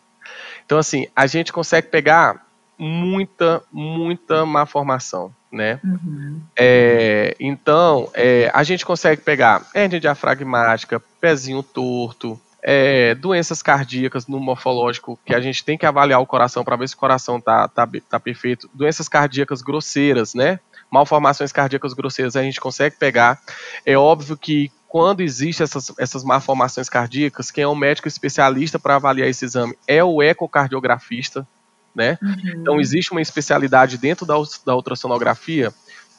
Então, 0.66 0.78
assim, 0.78 1.06
a 1.16 1.26
gente 1.26 1.50
consegue 1.50 1.88
pegar 1.88 2.46
muita, 2.82 3.62
muita 3.70 4.44
má 4.44 4.66
formação, 4.66 5.32
né? 5.52 5.78
Uhum. 5.84 6.40
É, 6.58 7.36
então, 7.38 8.10
é, 8.12 8.50
a 8.52 8.64
gente 8.64 8.84
consegue 8.84 9.22
pegar 9.22 9.64
hernia 9.72 10.00
diafragmática, 10.00 11.00
pezinho 11.20 11.62
torto, 11.62 12.40
é, 12.60 13.14
doenças 13.14 13.62
cardíacas 13.62 14.26
no 14.26 14.40
morfológico, 14.40 15.16
que 15.24 15.32
a 15.32 15.40
gente 15.40 15.64
tem 15.64 15.78
que 15.78 15.86
avaliar 15.86 16.20
o 16.20 16.26
coração 16.26 16.64
para 16.64 16.74
ver 16.74 16.88
se 16.88 16.96
o 16.96 16.98
coração 16.98 17.40
tá, 17.40 17.68
tá, 17.68 17.88
tá 18.10 18.18
perfeito, 18.18 18.68
doenças 18.74 19.08
cardíacas 19.08 19.62
grosseiras, 19.62 20.34
né? 20.34 20.58
Malformações 20.90 21.52
cardíacas 21.52 21.92
grosseiras 21.92 22.34
a 22.34 22.42
gente 22.42 22.60
consegue 22.60 22.96
pegar. 22.96 23.40
É 23.86 23.96
óbvio 23.96 24.36
que 24.36 24.72
quando 24.88 25.20
existem 25.20 25.62
essas, 25.62 25.92
essas 26.00 26.24
malformações 26.24 26.88
cardíacas, 26.88 27.52
quem 27.52 27.62
é 27.62 27.68
o 27.68 27.76
médico 27.76 28.08
especialista 28.08 28.76
para 28.76 28.96
avaliar 28.96 29.28
esse 29.28 29.44
exame 29.44 29.78
é 29.86 30.02
o 30.02 30.20
ecocardiografista, 30.20 31.46
né? 31.94 32.18
Uhum. 32.22 32.60
Então 32.60 32.80
existe 32.80 33.12
uma 33.12 33.20
especialidade 33.20 33.98
dentro 33.98 34.26
da, 34.26 34.34
da 34.64 34.74
ultrassonografia 34.74 35.72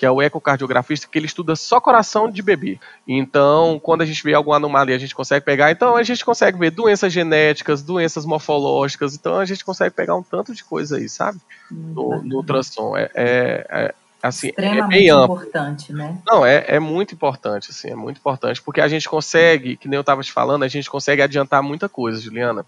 que 0.04 0.06
é 0.06 0.12
o 0.12 0.22
ecocardiografista, 0.22 1.08
que 1.10 1.18
ele 1.18 1.28
estuda 1.28 1.56
só 1.56 1.80
coração 1.80 2.30
de 2.30 2.42
bebê. 2.42 2.78
Então, 3.08 3.80
quando 3.82 4.02
a 4.02 4.06
gente 4.06 4.22
vê 4.22 4.34
alguma 4.34 4.58
anomalia, 4.58 4.96
a 4.96 5.00
gente 5.00 5.16
consegue 5.16 5.46
pegar. 5.46 5.72
Então, 5.72 5.96
a 5.96 6.04
gente 6.04 6.26
consegue 6.26 6.58
ver 6.58 6.72
doenças 6.72 7.14
genéticas, 7.14 7.82
doenças 7.82 8.26
morfológicas. 8.26 9.16
Então, 9.16 9.38
a 9.38 9.46
gente 9.46 9.64
consegue 9.64 9.96
pegar 9.96 10.16
um 10.16 10.22
tanto 10.22 10.54
de 10.54 10.64
coisa 10.64 10.98
aí, 10.98 11.08
sabe? 11.08 11.40
No, 11.72 12.22
no 12.22 12.38
ultrassom. 12.38 12.98
É, 12.98 13.10
é, 13.14 13.66
é, 13.70 13.96
assim, 14.22 14.52
é 14.58 14.88
bem 14.88 15.10
amplo. 15.10 15.38
importante, 15.38 15.94
né? 15.94 16.18
Não, 16.28 16.46
é, 16.46 16.66
é 16.68 16.80
muito 16.80 17.14
importante, 17.14 17.72
assim, 17.72 17.90
é 17.90 17.96
muito 17.96 18.18
importante, 18.18 18.62
porque 18.62 18.82
a 18.82 18.88
gente 18.90 19.08
consegue, 19.08 19.78
que 19.78 19.88
nem 19.88 19.96
eu 19.96 20.02
estava 20.02 20.22
te 20.22 20.34
falando, 20.34 20.64
a 20.64 20.68
gente 20.68 20.90
consegue 20.90 21.22
adiantar 21.22 21.64
muita 21.64 21.88
coisa, 21.88 22.20
Juliana. 22.20 22.66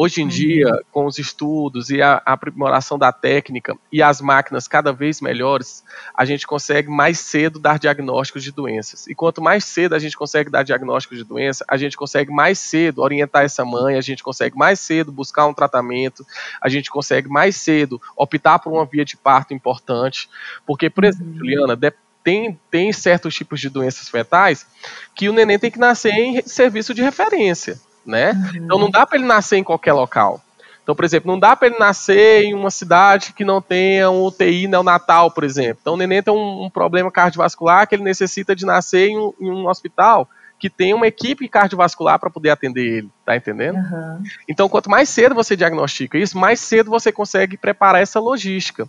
Hoje 0.00 0.20
em 0.20 0.24
uhum. 0.26 0.30
dia, 0.30 0.80
com 0.92 1.06
os 1.06 1.18
estudos 1.18 1.90
e 1.90 2.00
a, 2.00 2.22
aprimoração 2.24 2.96
da 2.96 3.10
técnica 3.10 3.76
e 3.90 4.00
as 4.00 4.20
máquinas 4.20 4.68
cada 4.68 4.92
vez 4.92 5.20
melhores, 5.20 5.82
a 6.14 6.24
gente 6.24 6.46
consegue 6.46 6.88
mais 6.88 7.18
cedo 7.18 7.58
dar 7.58 7.80
diagnósticos 7.80 8.44
de 8.44 8.52
doenças. 8.52 9.08
E 9.08 9.14
quanto 9.16 9.42
mais 9.42 9.64
cedo 9.64 9.96
a 9.96 9.98
gente 9.98 10.16
consegue 10.16 10.50
dar 10.50 10.62
diagnósticos 10.62 11.18
de 11.18 11.24
doença, 11.24 11.64
a 11.68 11.76
gente 11.76 11.96
consegue 11.96 12.30
mais 12.30 12.60
cedo 12.60 13.02
orientar 13.02 13.42
essa 13.42 13.64
mãe, 13.64 13.96
a 13.96 14.00
gente 14.00 14.22
consegue 14.22 14.56
mais 14.56 14.78
cedo 14.78 15.10
buscar 15.10 15.48
um 15.48 15.52
tratamento, 15.52 16.24
a 16.62 16.68
gente 16.68 16.90
consegue 16.90 17.28
mais 17.28 17.56
cedo 17.56 18.00
optar 18.16 18.60
por 18.60 18.72
uma 18.72 18.86
via 18.86 19.04
de 19.04 19.16
parto 19.16 19.52
importante. 19.52 20.30
Porque, 20.64 20.88
por 20.88 21.02
exemplo, 21.02 21.32
uhum. 21.32 21.38
Juliana, 21.38 21.76
tem, 22.22 22.56
tem 22.70 22.92
certos 22.92 23.34
tipos 23.34 23.60
de 23.60 23.68
doenças 23.68 24.08
fetais 24.08 24.64
que 25.12 25.28
o 25.28 25.32
neném 25.32 25.58
tem 25.58 25.72
que 25.72 25.78
nascer 25.80 26.12
em 26.12 26.40
serviço 26.42 26.94
de 26.94 27.02
referência 27.02 27.80
né? 28.08 28.32
Uhum. 28.32 28.64
Então 28.64 28.78
não 28.78 28.90
dá 28.90 29.06
para 29.06 29.18
ele 29.18 29.26
nascer 29.26 29.58
em 29.58 29.64
qualquer 29.64 29.92
local. 29.92 30.42
Então, 30.82 30.96
por 30.96 31.04
exemplo, 31.04 31.30
não 31.30 31.38
dá 31.38 31.54
para 31.54 31.68
ele 31.68 31.78
nascer 31.78 32.44
em 32.44 32.54
uma 32.54 32.70
cidade 32.70 33.34
que 33.34 33.44
não 33.44 33.60
tenha 33.60 34.10
um 34.10 34.24
UTI 34.24 34.66
neonatal, 34.66 35.30
por 35.30 35.44
exemplo. 35.44 35.76
Então, 35.82 35.92
o 35.92 35.96
neném 35.98 36.22
tem 36.22 36.32
um, 36.32 36.64
um 36.64 36.70
problema 36.70 37.10
cardiovascular 37.12 37.86
que 37.86 37.94
ele 37.94 38.02
necessita 38.02 38.56
de 38.56 38.64
nascer 38.64 39.10
em 39.10 39.18
um, 39.18 39.34
em 39.38 39.50
um 39.50 39.68
hospital 39.68 40.26
que 40.58 40.70
tem 40.70 40.94
uma 40.94 41.06
equipe 41.06 41.46
cardiovascular 41.46 42.18
para 42.18 42.30
poder 42.30 42.48
atender 42.48 42.80
ele, 42.80 43.10
tá 43.24 43.36
entendendo? 43.36 43.76
Uhum. 43.76 44.22
Então, 44.48 44.66
quanto 44.66 44.88
mais 44.88 45.10
cedo 45.10 45.34
você 45.34 45.54
diagnostica 45.54 46.16
isso, 46.16 46.38
mais 46.38 46.58
cedo 46.58 46.90
você 46.90 47.12
consegue 47.12 47.58
preparar 47.58 48.00
essa 48.00 48.18
logística. 48.18 48.88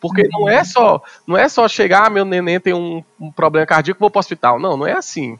Porque 0.00 0.24
uhum. 0.24 0.40
não 0.40 0.48
é 0.50 0.62
só 0.62 1.02
não 1.26 1.36
é 1.36 1.48
só 1.48 1.66
chegar, 1.66 2.06
ah, 2.06 2.10
meu 2.10 2.26
neném 2.26 2.60
tem 2.60 2.74
um, 2.74 3.02
um 3.18 3.32
problema 3.32 3.66
cardíaco, 3.66 3.98
vou 3.98 4.10
para 4.10 4.18
o 4.18 4.20
hospital. 4.20 4.60
Não, 4.60 4.76
não 4.76 4.86
é 4.86 4.92
assim 4.92 5.38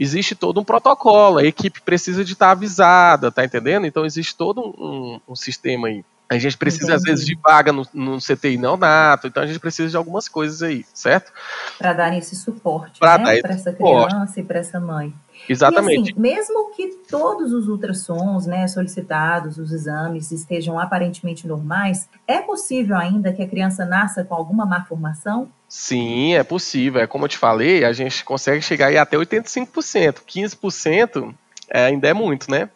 existe 0.00 0.34
todo 0.34 0.58
um 0.58 0.64
protocolo, 0.64 1.38
a 1.38 1.44
equipe 1.44 1.82
precisa 1.82 2.24
de 2.24 2.32
estar 2.32 2.50
avisada, 2.52 3.30
tá 3.30 3.44
entendendo? 3.44 3.86
Então 3.86 4.06
existe 4.06 4.34
todo 4.34 4.62
um, 4.62 5.20
um 5.28 5.36
sistema 5.36 5.88
aí. 5.88 6.02
A 6.30 6.38
gente 6.38 6.56
precisa, 6.56 6.84
Entendi. 6.84 6.96
às 6.96 7.02
vezes, 7.02 7.26
de 7.26 7.34
vaga 7.34 7.72
no, 7.72 7.84
no 7.92 8.18
CTI 8.18 8.56
neonato, 8.56 9.26
então 9.26 9.42
a 9.42 9.46
gente 9.46 9.58
precisa 9.58 9.88
de 9.90 9.96
algumas 9.96 10.28
coisas 10.28 10.62
aí, 10.62 10.86
certo? 10.94 11.32
Para 11.76 11.92
dar 11.92 12.16
esse 12.16 12.36
suporte 12.36 13.00
para 13.00 13.18
né? 13.18 13.40
essa 13.42 13.72
suporte. 13.72 14.14
criança 14.14 14.38
e 14.38 14.44
para 14.44 14.58
essa 14.60 14.78
mãe. 14.78 15.12
Exatamente. 15.48 16.10
E, 16.10 16.12
assim, 16.12 16.20
mesmo 16.20 16.70
que 16.70 16.86
todos 17.08 17.52
os 17.52 17.66
ultrassons 17.66 18.46
né, 18.46 18.68
solicitados, 18.68 19.58
os 19.58 19.72
exames, 19.72 20.30
estejam 20.30 20.78
aparentemente 20.78 21.48
normais, 21.48 22.08
é 22.28 22.40
possível 22.40 22.96
ainda 22.96 23.32
que 23.32 23.42
a 23.42 23.48
criança 23.48 23.84
nasça 23.84 24.22
com 24.22 24.34
alguma 24.34 24.64
malformação? 24.64 25.50
Sim, 25.68 26.34
é 26.34 26.44
possível. 26.44 27.00
É 27.00 27.08
como 27.08 27.24
eu 27.24 27.28
te 27.28 27.38
falei, 27.38 27.84
a 27.84 27.92
gente 27.92 28.24
consegue 28.24 28.62
chegar 28.62 28.86
aí 28.86 28.98
até 28.98 29.16
85%. 29.16 30.18
15% 30.28 31.34
é, 31.68 31.86
ainda 31.86 32.06
é 32.06 32.14
muito, 32.14 32.48
né? 32.48 32.68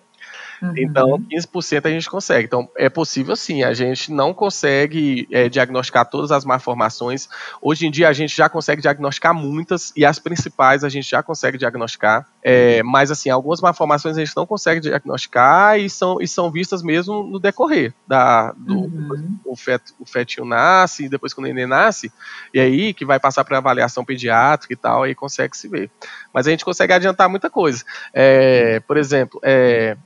Então, 0.77 1.11
uhum. 1.11 1.17
Então, 1.17 1.53
15% 1.53 1.87
a 1.87 1.91
gente 1.91 2.09
consegue. 2.09 2.47
Então, 2.47 2.69
é 2.77 2.89
possível 2.89 3.37
sim. 3.37 3.63
A 3.63 3.75
gente 3.75 4.13
não 4.13 4.33
consegue 4.33 5.29
é, 5.31 5.49
diagnosticar 5.49 6.09
todas 6.09 6.31
as 6.31 6.45
malformações. 6.45 7.29
Hoje 7.61 7.87
em 7.87 7.91
dia, 7.91 8.09
a 8.09 8.13
gente 8.13 8.35
já 8.35 8.49
consegue 8.49 8.81
diagnosticar 8.81 9.35
muitas, 9.35 9.93
e 9.97 10.05
as 10.05 10.19
principais 10.19 10.85
a 10.85 10.89
gente 10.89 11.11
já 11.11 11.23
consegue 11.23 11.59
diagnosticar. 11.59 12.27
É, 12.43 12.83
mas, 12.83 13.11
assim, 13.11 13.31
algumas 13.31 13.61
malformações 13.61 14.17
a 14.17 14.25
gente 14.25 14.37
não 14.37 14.47
consegue 14.47 14.81
diagnosticar 14.81 15.79
e 15.79 15.89
são, 15.91 16.21
e 16.21 16.29
são 16.29 16.51
vistas 16.51 16.83
mesmo 16.83 17.23
no 17.25 17.39
decorrer. 17.39 17.93
Da, 18.07 18.53
do, 18.53 18.75
uhum. 18.75 19.39
o, 19.45 19.57
feto, 19.57 19.95
o 19.99 20.07
fetinho 20.07 20.47
nasce, 20.47 21.05
e 21.05 21.09
depois 21.09 21.33
que 21.33 21.41
o 21.41 21.43
neném 21.43 21.67
nasce, 21.67 22.13
e 22.53 22.61
aí 22.61 22.95
que 22.95 23.05
vai 23.05 23.19
passar 23.19 23.45
para 23.45 23.59
avaliação 23.59 24.05
pediátrica 24.05 24.73
e 24.73 24.77
tal, 24.77 25.03
aí 25.03 25.15
consegue 25.15 25.57
se 25.57 25.69
ver. 25.69 25.91
Mas 26.33 26.47
a 26.47 26.51
gente 26.51 26.65
consegue 26.65 26.93
adiantar 26.93 27.29
muita 27.29 27.51
coisa. 27.51 27.85
É, 28.13 28.81
por 28.81 28.97
exemplo, 28.97 29.41
é, 29.43 29.97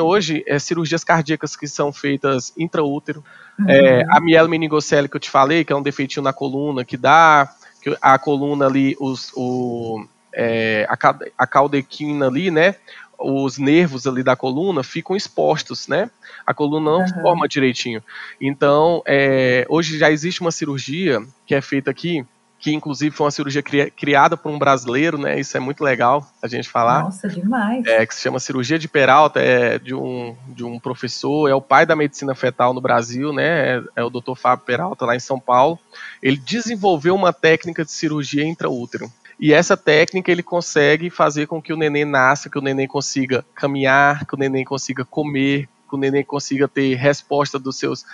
existem 0.00 0.02
hoje 0.02 0.44
é, 0.46 0.58
cirurgias 0.58 1.04
cardíacas 1.04 1.54
que 1.54 1.68
são 1.68 1.92
feitas 1.92 2.52
intraútero. 2.56 3.22
Uhum. 3.58 3.68
É, 3.68 4.04
a 4.08 4.20
mielomeningocele 4.20 5.08
que 5.08 5.16
eu 5.16 5.20
te 5.20 5.30
falei, 5.30 5.64
que 5.64 5.72
é 5.72 5.76
um 5.76 5.82
defeitinho 5.82 6.24
na 6.24 6.32
coluna, 6.32 6.84
que 6.84 6.96
dá 6.96 7.48
que 7.82 7.96
a 8.00 8.18
coluna 8.18 8.66
ali, 8.66 8.96
os, 9.00 9.32
o, 9.34 10.04
é, 10.34 10.86
a, 10.88 10.96
a 11.38 11.46
caldequina 11.46 12.26
ali, 12.26 12.50
né? 12.50 12.74
Os 13.18 13.58
nervos 13.58 14.06
ali 14.06 14.22
da 14.22 14.34
coluna 14.34 14.82
ficam 14.82 15.14
expostos, 15.14 15.88
né? 15.88 16.10
A 16.46 16.54
coluna 16.54 16.90
não 16.90 17.00
uhum. 17.00 17.22
forma 17.22 17.48
direitinho. 17.48 18.02
Então, 18.40 19.02
é, 19.06 19.66
hoje 19.68 19.98
já 19.98 20.10
existe 20.10 20.40
uma 20.40 20.50
cirurgia 20.50 21.22
que 21.46 21.54
é 21.54 21.60
feita 21.60 21.90
aqui, 21.90 22.24
que 22.60 22.72
inclusive 22.74 23.16
foi 23.16 23.24
uma 23.24 23.30
cirurgia 23.30 23.62
criada 23.62 24.36
por 24.36 24.52
um 24.52 24.58
brasileiro, 24.58 25.16
né? 25.16 25.40
Isso 25.40 25.56
é 25.56 25.60
muito 25.60 25.82
legal 25.82 26.30
a 26.42 26.46
gente 26.46 26.68
falar. 26.68 27.04
Nossa, 27.04 27.26
demais. 27.26 27.86
É, 27.86 28.04
que 28.04 28.14
se 28.14 28.20
chama 28.20 28.38
cirurgia 28.38 28.78
de 28.78 28.86
Peralta, 28.86 29.40
é 29.40 29.78
de 29.78 29.94
um, 29.94 30.36
de 30.48 30.62
um 30.62 30.78
professor, 30.78 31.48
é 31.48 31.54
o 31.54 31.62
pai 31.62 31.86
da 31.86 31.96
medicina 31.96 32.34
fetal 32.34 32.74
no 32.74 32.80
Brasil, 32.80 33.32
né? 33.32 33.76
É, 33.76 33.82
é 33.96 34.04
o 34.04 34.10
Dr. 34.10 34.34
Fábio 34.36 34.66
Peralta 34.66 35.06
lá 35.06 35.16
em 35.16 35.20
São 35.20 35.40
Paulo. 35.40 35.78
Ele 36.22 36.36
desenvolveu 36.36 37.14
uma 37.14 37.32
técnica 37.32 37.82
de 37.82 37.90
cirurgia 37.90 38.44
intraútero. 38.44 39.10
E 39.40 39.54
essa 39.54 39.74
técnica 39.74 40.30
ele 40.30 40.42
consegue 40.42 41.08
fazer 41.08 41.46
com 41.46 41.62
que 41.62 41.72
o 41.72 41.76
neném 41.76 42.04
nasça, 42.04 42.50
que 42.50 42.58
o 42.58 42.62
neném 42.62 42.86
consiga 42.86 43.42
caminhar, 43.54 44.26
que 44.26 44.34
o 44.34 44.38
neném 44.38 44.66
consiga 44.66 45.02
comer, 45.02 45.66
que 45.90 45.96
o 45.96 45.98
neném 45.98 46.24
consiga 46.24 46.68
ter 46.68 46.94
resposta 46.94 47.58
dos 47.58 47.76
seus 47.76 48.04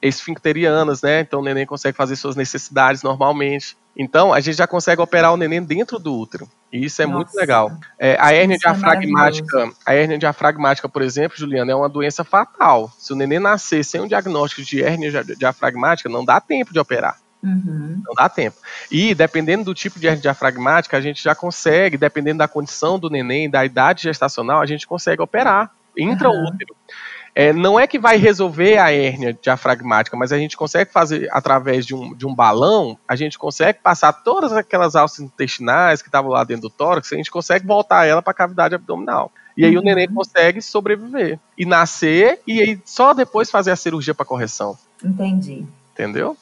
esfincterianas, 0.00 1.02
né? 1.02 1.20
Então 1.20 1.40
o 1.40 1.42
neném 1.42 1.66
consegue 1.66 1.96
fazer 1.96 2.16
suas 2.16 2.36
necessidades 2.36 3.02
normalmente. 3.02 3.76
Então 3.96 4.32
a 4.32 4.40
gente 4.40 4.56
já 4.56 4.66
consegue 4.66 5.02
operar 5.02 5.32
o 5.32 5.36
neném 5.36 5.62
dentro 5.62 5.98
do 5.98 6.14
útero. 6.14 6.48
E 6.72 6.84
isso 6.84 7.02
é 7.02 7.06
Nossa. 7.06 7.16
muito 7.16 7.34
legal. 7.34 7.72
É, 7.98 8.16
a 8.20 8.32
hérnia 8.32 8.54
é 8.54 8.58
diafragmática, 8.58 9.58
é 9.58 9.70
a 9.84 9.94
hérnia 9.94 10.18
diafragmática, 10.18 10.88
por 10.88 11.02
exemplo, 11.02 11.36
Juliana, 11.36 11.72
é 11.72 11.74
uma 11.74 11.88
doença 11.88 12.22
fatal. 12.22 12.92
Se 12.96 13.12
o 13.12 13.16
neném 13.16 13.40
nascer 13.40 13.84
sem 13.84 14.00
um 14.00 14.06
diagnóstico 14.06 14.62
de 14.62 14.82
hérnia 14.82 15.24
diafragmática, 15.36 16.08
não 16.08 16.24
dá 16.24 16.40
tempo 16.40 16.72
de 16.72 16.78
operar. 16.78 17.18
Uhum. 17.42 18.02
Não 18.04 18.14
dá 18.14 18.28
tempo. 18.28 18.56
E 18.90 19.14
dependendo 19.14 19.64
do 19.64 19.74
tipo 19.74 19.98
de 19.98 20.06
hernia 20.06 20.22
diafragmática, 20.22 20.96
a 20.96 21.00
gente 21.00 21.22
já 21.22 21.34
consegue, 21.34 21.96
dependendo 21.96 22.38
da 22.38 22.48
condição 22.48 22.98
do 22.98 23.10
neném, 23.10 23.48
da 23.50 23.64
idade 23.64 24.02
gestacional, 24.02 24.60
a 24.60 24.66
gente 24.66 24.86
consegue 24.86 25.22
operar 25.22 25.72
intraútero. 25.96 26.74
Uhum. 26.74 26.98
É, 27.40 27.52
não 27.52 27.78
é 27.78 27.86
que 27.86 28.00
vai 28.00 28.16
resolver 28.16 28.78
a 28.78 28.90
hérnia 28.90 29.32
diafragmática, 29.32 30.16
mas 30.16 30.32
a 30.32 30.38
gente 30.38 30.56
consegue 30.56 30.90
fazer 30.90 31.28
através 31.30 31.86
de 31.86 31.94
um, 31.94 32.12
de 32.12 32.26
um 32.26 32.34
balão, 32.34 32.98
a 33.06 33.14
gente 33.14 33.38
consegue 33.38 33.78
passar 33.80 34.12
todas 34.12 34.52
aquelas 34.52 34.96
alças 34.96 35.20
intestinais 35.20 36.02
que 36.02 36.08
estavam 36.08 36.32
lá 36.32 36.42
dentro 36.42 36.62
do 36.62 36.70
tórax, 36.70 37.12
a 37.12 37.16
gente 37.16 37.30
consegue 37.30 37.64
voltar 37.64 38.06
ela 38.06 38.20
para 38.20 38.32
a 38.32 38.34
cavidade 38.34 38.74
abdominal. 38.74 39.30
E 39.56 39.64
aí 39.64 39.76
uhum. 39.76 39.82
o 39.82 39.84
neném 39.84 40.08
consegue 40.08 40.60
sobreviver 40.60 41.38
e 41.56 41.64
nascer 41.64 42.40
e 42.44 42.60
aí 42.60 42.80
só 42.84 43.14
depois 43.14 43.48
fazer 43.52 43.70
a 43.70 43.76
cirurgia 43.76 44.16
para 44.16 44.26
correção. 44.26 44.76
Entendi. 45.04 45.64
Entendeu? 45.92 46.36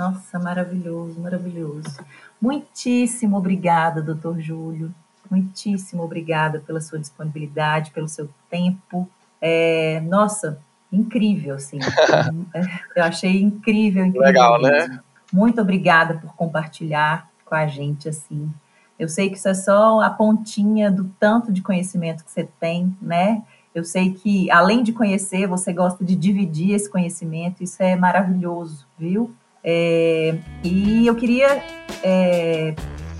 Nossa, 0.00 0.38
maravilhoso, 0.38 1.20
maravilhoso. 1.20 2.02
Muitíssimo 2.40 3.36
obrigada, 3.36 4.00
doutor 4.00 4.40
Júlio. 4.40 4.94
Muitíssimo 5.30 6.02
obrigada 6.02 6.58
pela 6.66 6.80
sua 6.80 6.98
disponibilidade, 6.98 7.90
pelo 7.90 8.08
seu 8.08 8.26
tempo. 8.48 9.06
É, 9.42 10.00
nossa, 10.00 10.58
incrível, 10.90 11.56
assim. 11.56 11.80
Eu 12.96 13.04
achei 13.04 13.42
incrível, 13.42 14.06
incrível. 14.06 14.26
Legal, 14.26 14.62
né? 14.62 14.70
mesmo. 14.70 14.94
né? 14.94 15.00
Muito 15.30 15.60
obrigada 15.60 16.14
por 16.14 16.34
compartilhar 16.34 17.28
com 17.44 17.54
a 17.54 17.66
gente, 17.66 18.08
assim. 18.08 18.50
Eu 18.98 19.06
sei 19.06 19.28
que 19.28 19.36
isso 19.36 19.48
é 19.48 19.54
só 19.54 20.00
a 20.00 20.08
pontinha 20.08 20.90
do 20.90 21.12
tanto 21.20 21.52
de 21.52 21.60
conhecimento 21.60 22.24
que 22.24 22.30
você 22.30 22.48
tem, 22.58 22.96
né? 23.02 23.42
Eu 23.74 23.84
sei 23.84 24.14
que, 24.14 24.50
além 24.50 24.82
de 24.82 24.94
conhecer, 24.94 25.46
você 25.46 25.74
gosta 25.74 26.02
de 26.02 26.16
dividir 26.16 26.70
esse 26.70 26.88
conhecimento, 26.88 27.62
isso 27.62 27.82
é 27.82 27.94
maravilhoso, 27.96 28.86
viu? 28.98 29.30
É, 29.62 30.34
e 30.64 31.06
eu 31.06 31.14
queria 31.14 31.62
é, 32.02 32.74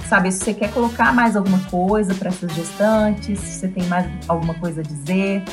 saber 0.09 0.33
se 0.33 0.45
você 0.45 0.55
quer 0.55 0.73
colocar 0.73 1.13
mais 1.13 1.37
alguma 1.37 1.59
coisa 1.71 2.15
para 2.15 2.29
essas 2.29 2.53
gestantes, 2.53 3.39
se 3.39 3.61
você 3.61 3.69
tem 3.69 3.85
mais 3.85 4.07
alguma 4.27 4.55
coisa 4.55 4.81
a 4.81 4.85
dizer. 4.85 5.45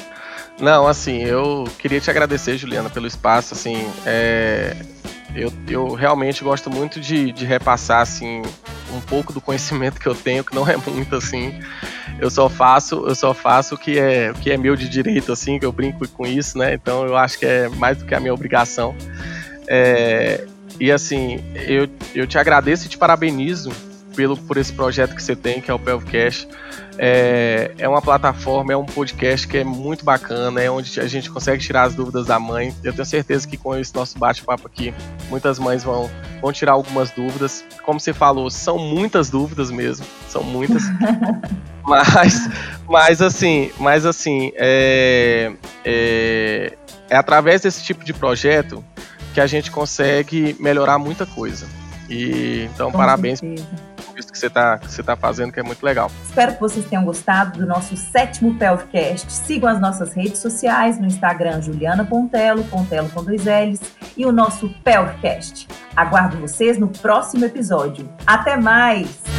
Não, 0.60 0.88
assim, 0.88 1.22
eu 1.22 1.66
queria 1.78 2.02
te 2.02 2.10
agradecer, 2.10 2.58
Juliana, 2.58 2.90
pelo 2.90 3.06
espaço. 3.06 3.54
Assim, 3.54 3.88
é, 4.06 4.76
eu, 5.36 5.54
eu 5.70 5.94
realmente 5.94 6.44
gosto 6.44 6.70
muito 6.70 7.00
de, 7.00 7.32
de 7.32 7.46
repassar 7.46 8.02
assim 8.02 8.42
um 8.92 9.02
pouco 9.02 9.32
do 9.32 9.40
conhecimento 9.40 10.00
que 10.00 10.08
eu 10.08 10.16
tenho, 10.16 10.44
que 10.44 10.56
não 10.56 10.68
é 10.68 10.76
muito 10.78 11.16
assim. 11.16 11.60
Eu 12.20 12.32
só 12.32 12.50
faço, 12.50 13.06
eu 13.08 13.14
só 13.14 13.34
faço 13.34 13.76
o 13.76 13.78
que 13.78 14.00
é, 14.00 14.32
o 14.32 14.34
que 14.34 14.50
é 14.50 14.58
meu 14.58 14.76
de 14.76 14.90
direito, 14.90 15.32
assim, 15.32 15.60
que 15.60 15.66
eu 15.66 15.72
brinco 15.72 16.08
com 16.10 16.26
isso, 16.26 16.58
né? 16.58 16.74
Então 16.74 17.06
eu 17.06 17.16
acho 17.16 17.38
que 17.38 17.46
é 17.46 17.70
mais 17.70 17.98
do 18.00 18.06
que 18.06 18.16
a 18.16 18.20
minha 18.20 18.34
obrigação. 18.34 18.96
É, 19.68 20.48
e 20.80 20.92
assim, 20.92 21.44
eu, 21.56 21.88
eu 22.14 22.28
te 22.28 22.38
agradeço 22.38 22.86
e 22.86 22.90
te 22.90 22.98
parabenizo 22.98 23.72
pelo, 24.18 24.36
por 24.36 24.58
esse 24.58 24.74
projeto 24.74 25.16
que 25.16 25.22
você 25.22 25.36
tem, 25.36 25.62
que 25.62 25.70
é 25.70 25.74
o 25.74 25.78
Pelvcast. 25.78 26.48
É, 26.98 27.72
é 27.78 27.88
uma 27.88 28.02
plataforma, 28.02 28.74
é 28.74 28.78
um 28.78 28.86
podcast 28.86 29.48
que 29.48 29.60
é 29.60 29.64
muito 29.64 30.04
bacana, 30.04 30.60
é 30.60 30.70
onde 30.70 31.00
a 31.00 31.08
gente 31.08 31.30
consegue 31.30 31.64
tirar 31.64 31.84
as 31.84 31.94
dúvidas 31.94 32.26
da 32.26 32.40
mãe. 32.40 32.76
Eu 32.84 32.92
tenho 32.92 33.06
certeza 33.06 33.48
que 33.48 33.56
com 33.56 33.78
esse 33.78 33.94
nosso 33.94 34.18
bate-papo 34.18 34.66
aqui, 34.66 34.92
muitas 35.30 35.60
mães 35.60 35.84
vão, 35.84 36.10
vão 36.42 36.52
tirar 36.52 36.72
algumas 36.72 37.12
dúvidas. 37.12 37.64
Como 37.84 38.00
você 38.00 38.12
falou, 38.12 38.50
são 38.50 38.80
muitas 38.80 39.30
dúvidas 39.30 39.70
mesmo, 39.70 40.06
são 40.28 40.44
muitas. 40.44 40.84
mas, 41.86 42.50
mas 42.90 43.22
assim, 43.22 43.72
mas 43.78 44.04
assim, 44.04 44.52
é, 44.56 45.54
é, 45.86 46.74
é 47.08 47.16
através 47.16 47.62
desse 47.62 47.84
tipo 47.84 48.04
de 48.04 48.14
projeto 48.14 48.84
que 49.38 49.42
a 49.42 49.46
gente 49.46 49.70
consegue 49.70 50.56
melhorar 50.60 50.98
muita 50.98 51.24
coisa. 51.24 51.68
E 52.10 52.68
então 52.74 52.92
Com 52.92 52.98
parabéns 52.98 53.38
certeza. 53.38 53.68
por 54.08 54.18
isso 54.18 54.32
que 54.32 54.40
você 54.40 54.48
está 54.48 54.80
que 54.80 54.92
você 54.92 55.04
tá 55.04 55.16
fazendo, 55.16 55.52
que 55.52 55.60
é 55.60 55.64
muito 55.64 55.84
legal. 55.84 56.10
Espero 56.26 56.56
que 56.56 56.60
vocês 56.60 56.84
tenham 56.88 57.06
gostado 57.06 57.60
do 57.60 57.68
nosso 57.68 57.96
sétimo 57.96 58.56
Pelvcast. 58.56 59.32
Sigam 59.32 59.70
as 59.70 59.80
nossas 59.80 60.14
redes 60.14 60.40
sociais 60.40 61.00
no 61.00 61.06
Instagram 61.06 61.62
Juliana 61.62 62.04
Pontelo, 62.04 62.64
Pontelo 62.64 63.10
com 63.10 63.24
dois 63.24 63.46
L's, 63.46 63.80
e 64.18 64.26
o 64.26 64.32
nosso 64.32 64.70
Pelvcast. 64.84 65.68
Aguardo 65.96 66.38
vocês 66.38 66.80
no 66.80 66.88
próximo 66.88 67.46
episódio. 67.46 68.10
Até 68.26 68.58
mais! 68.58 69.37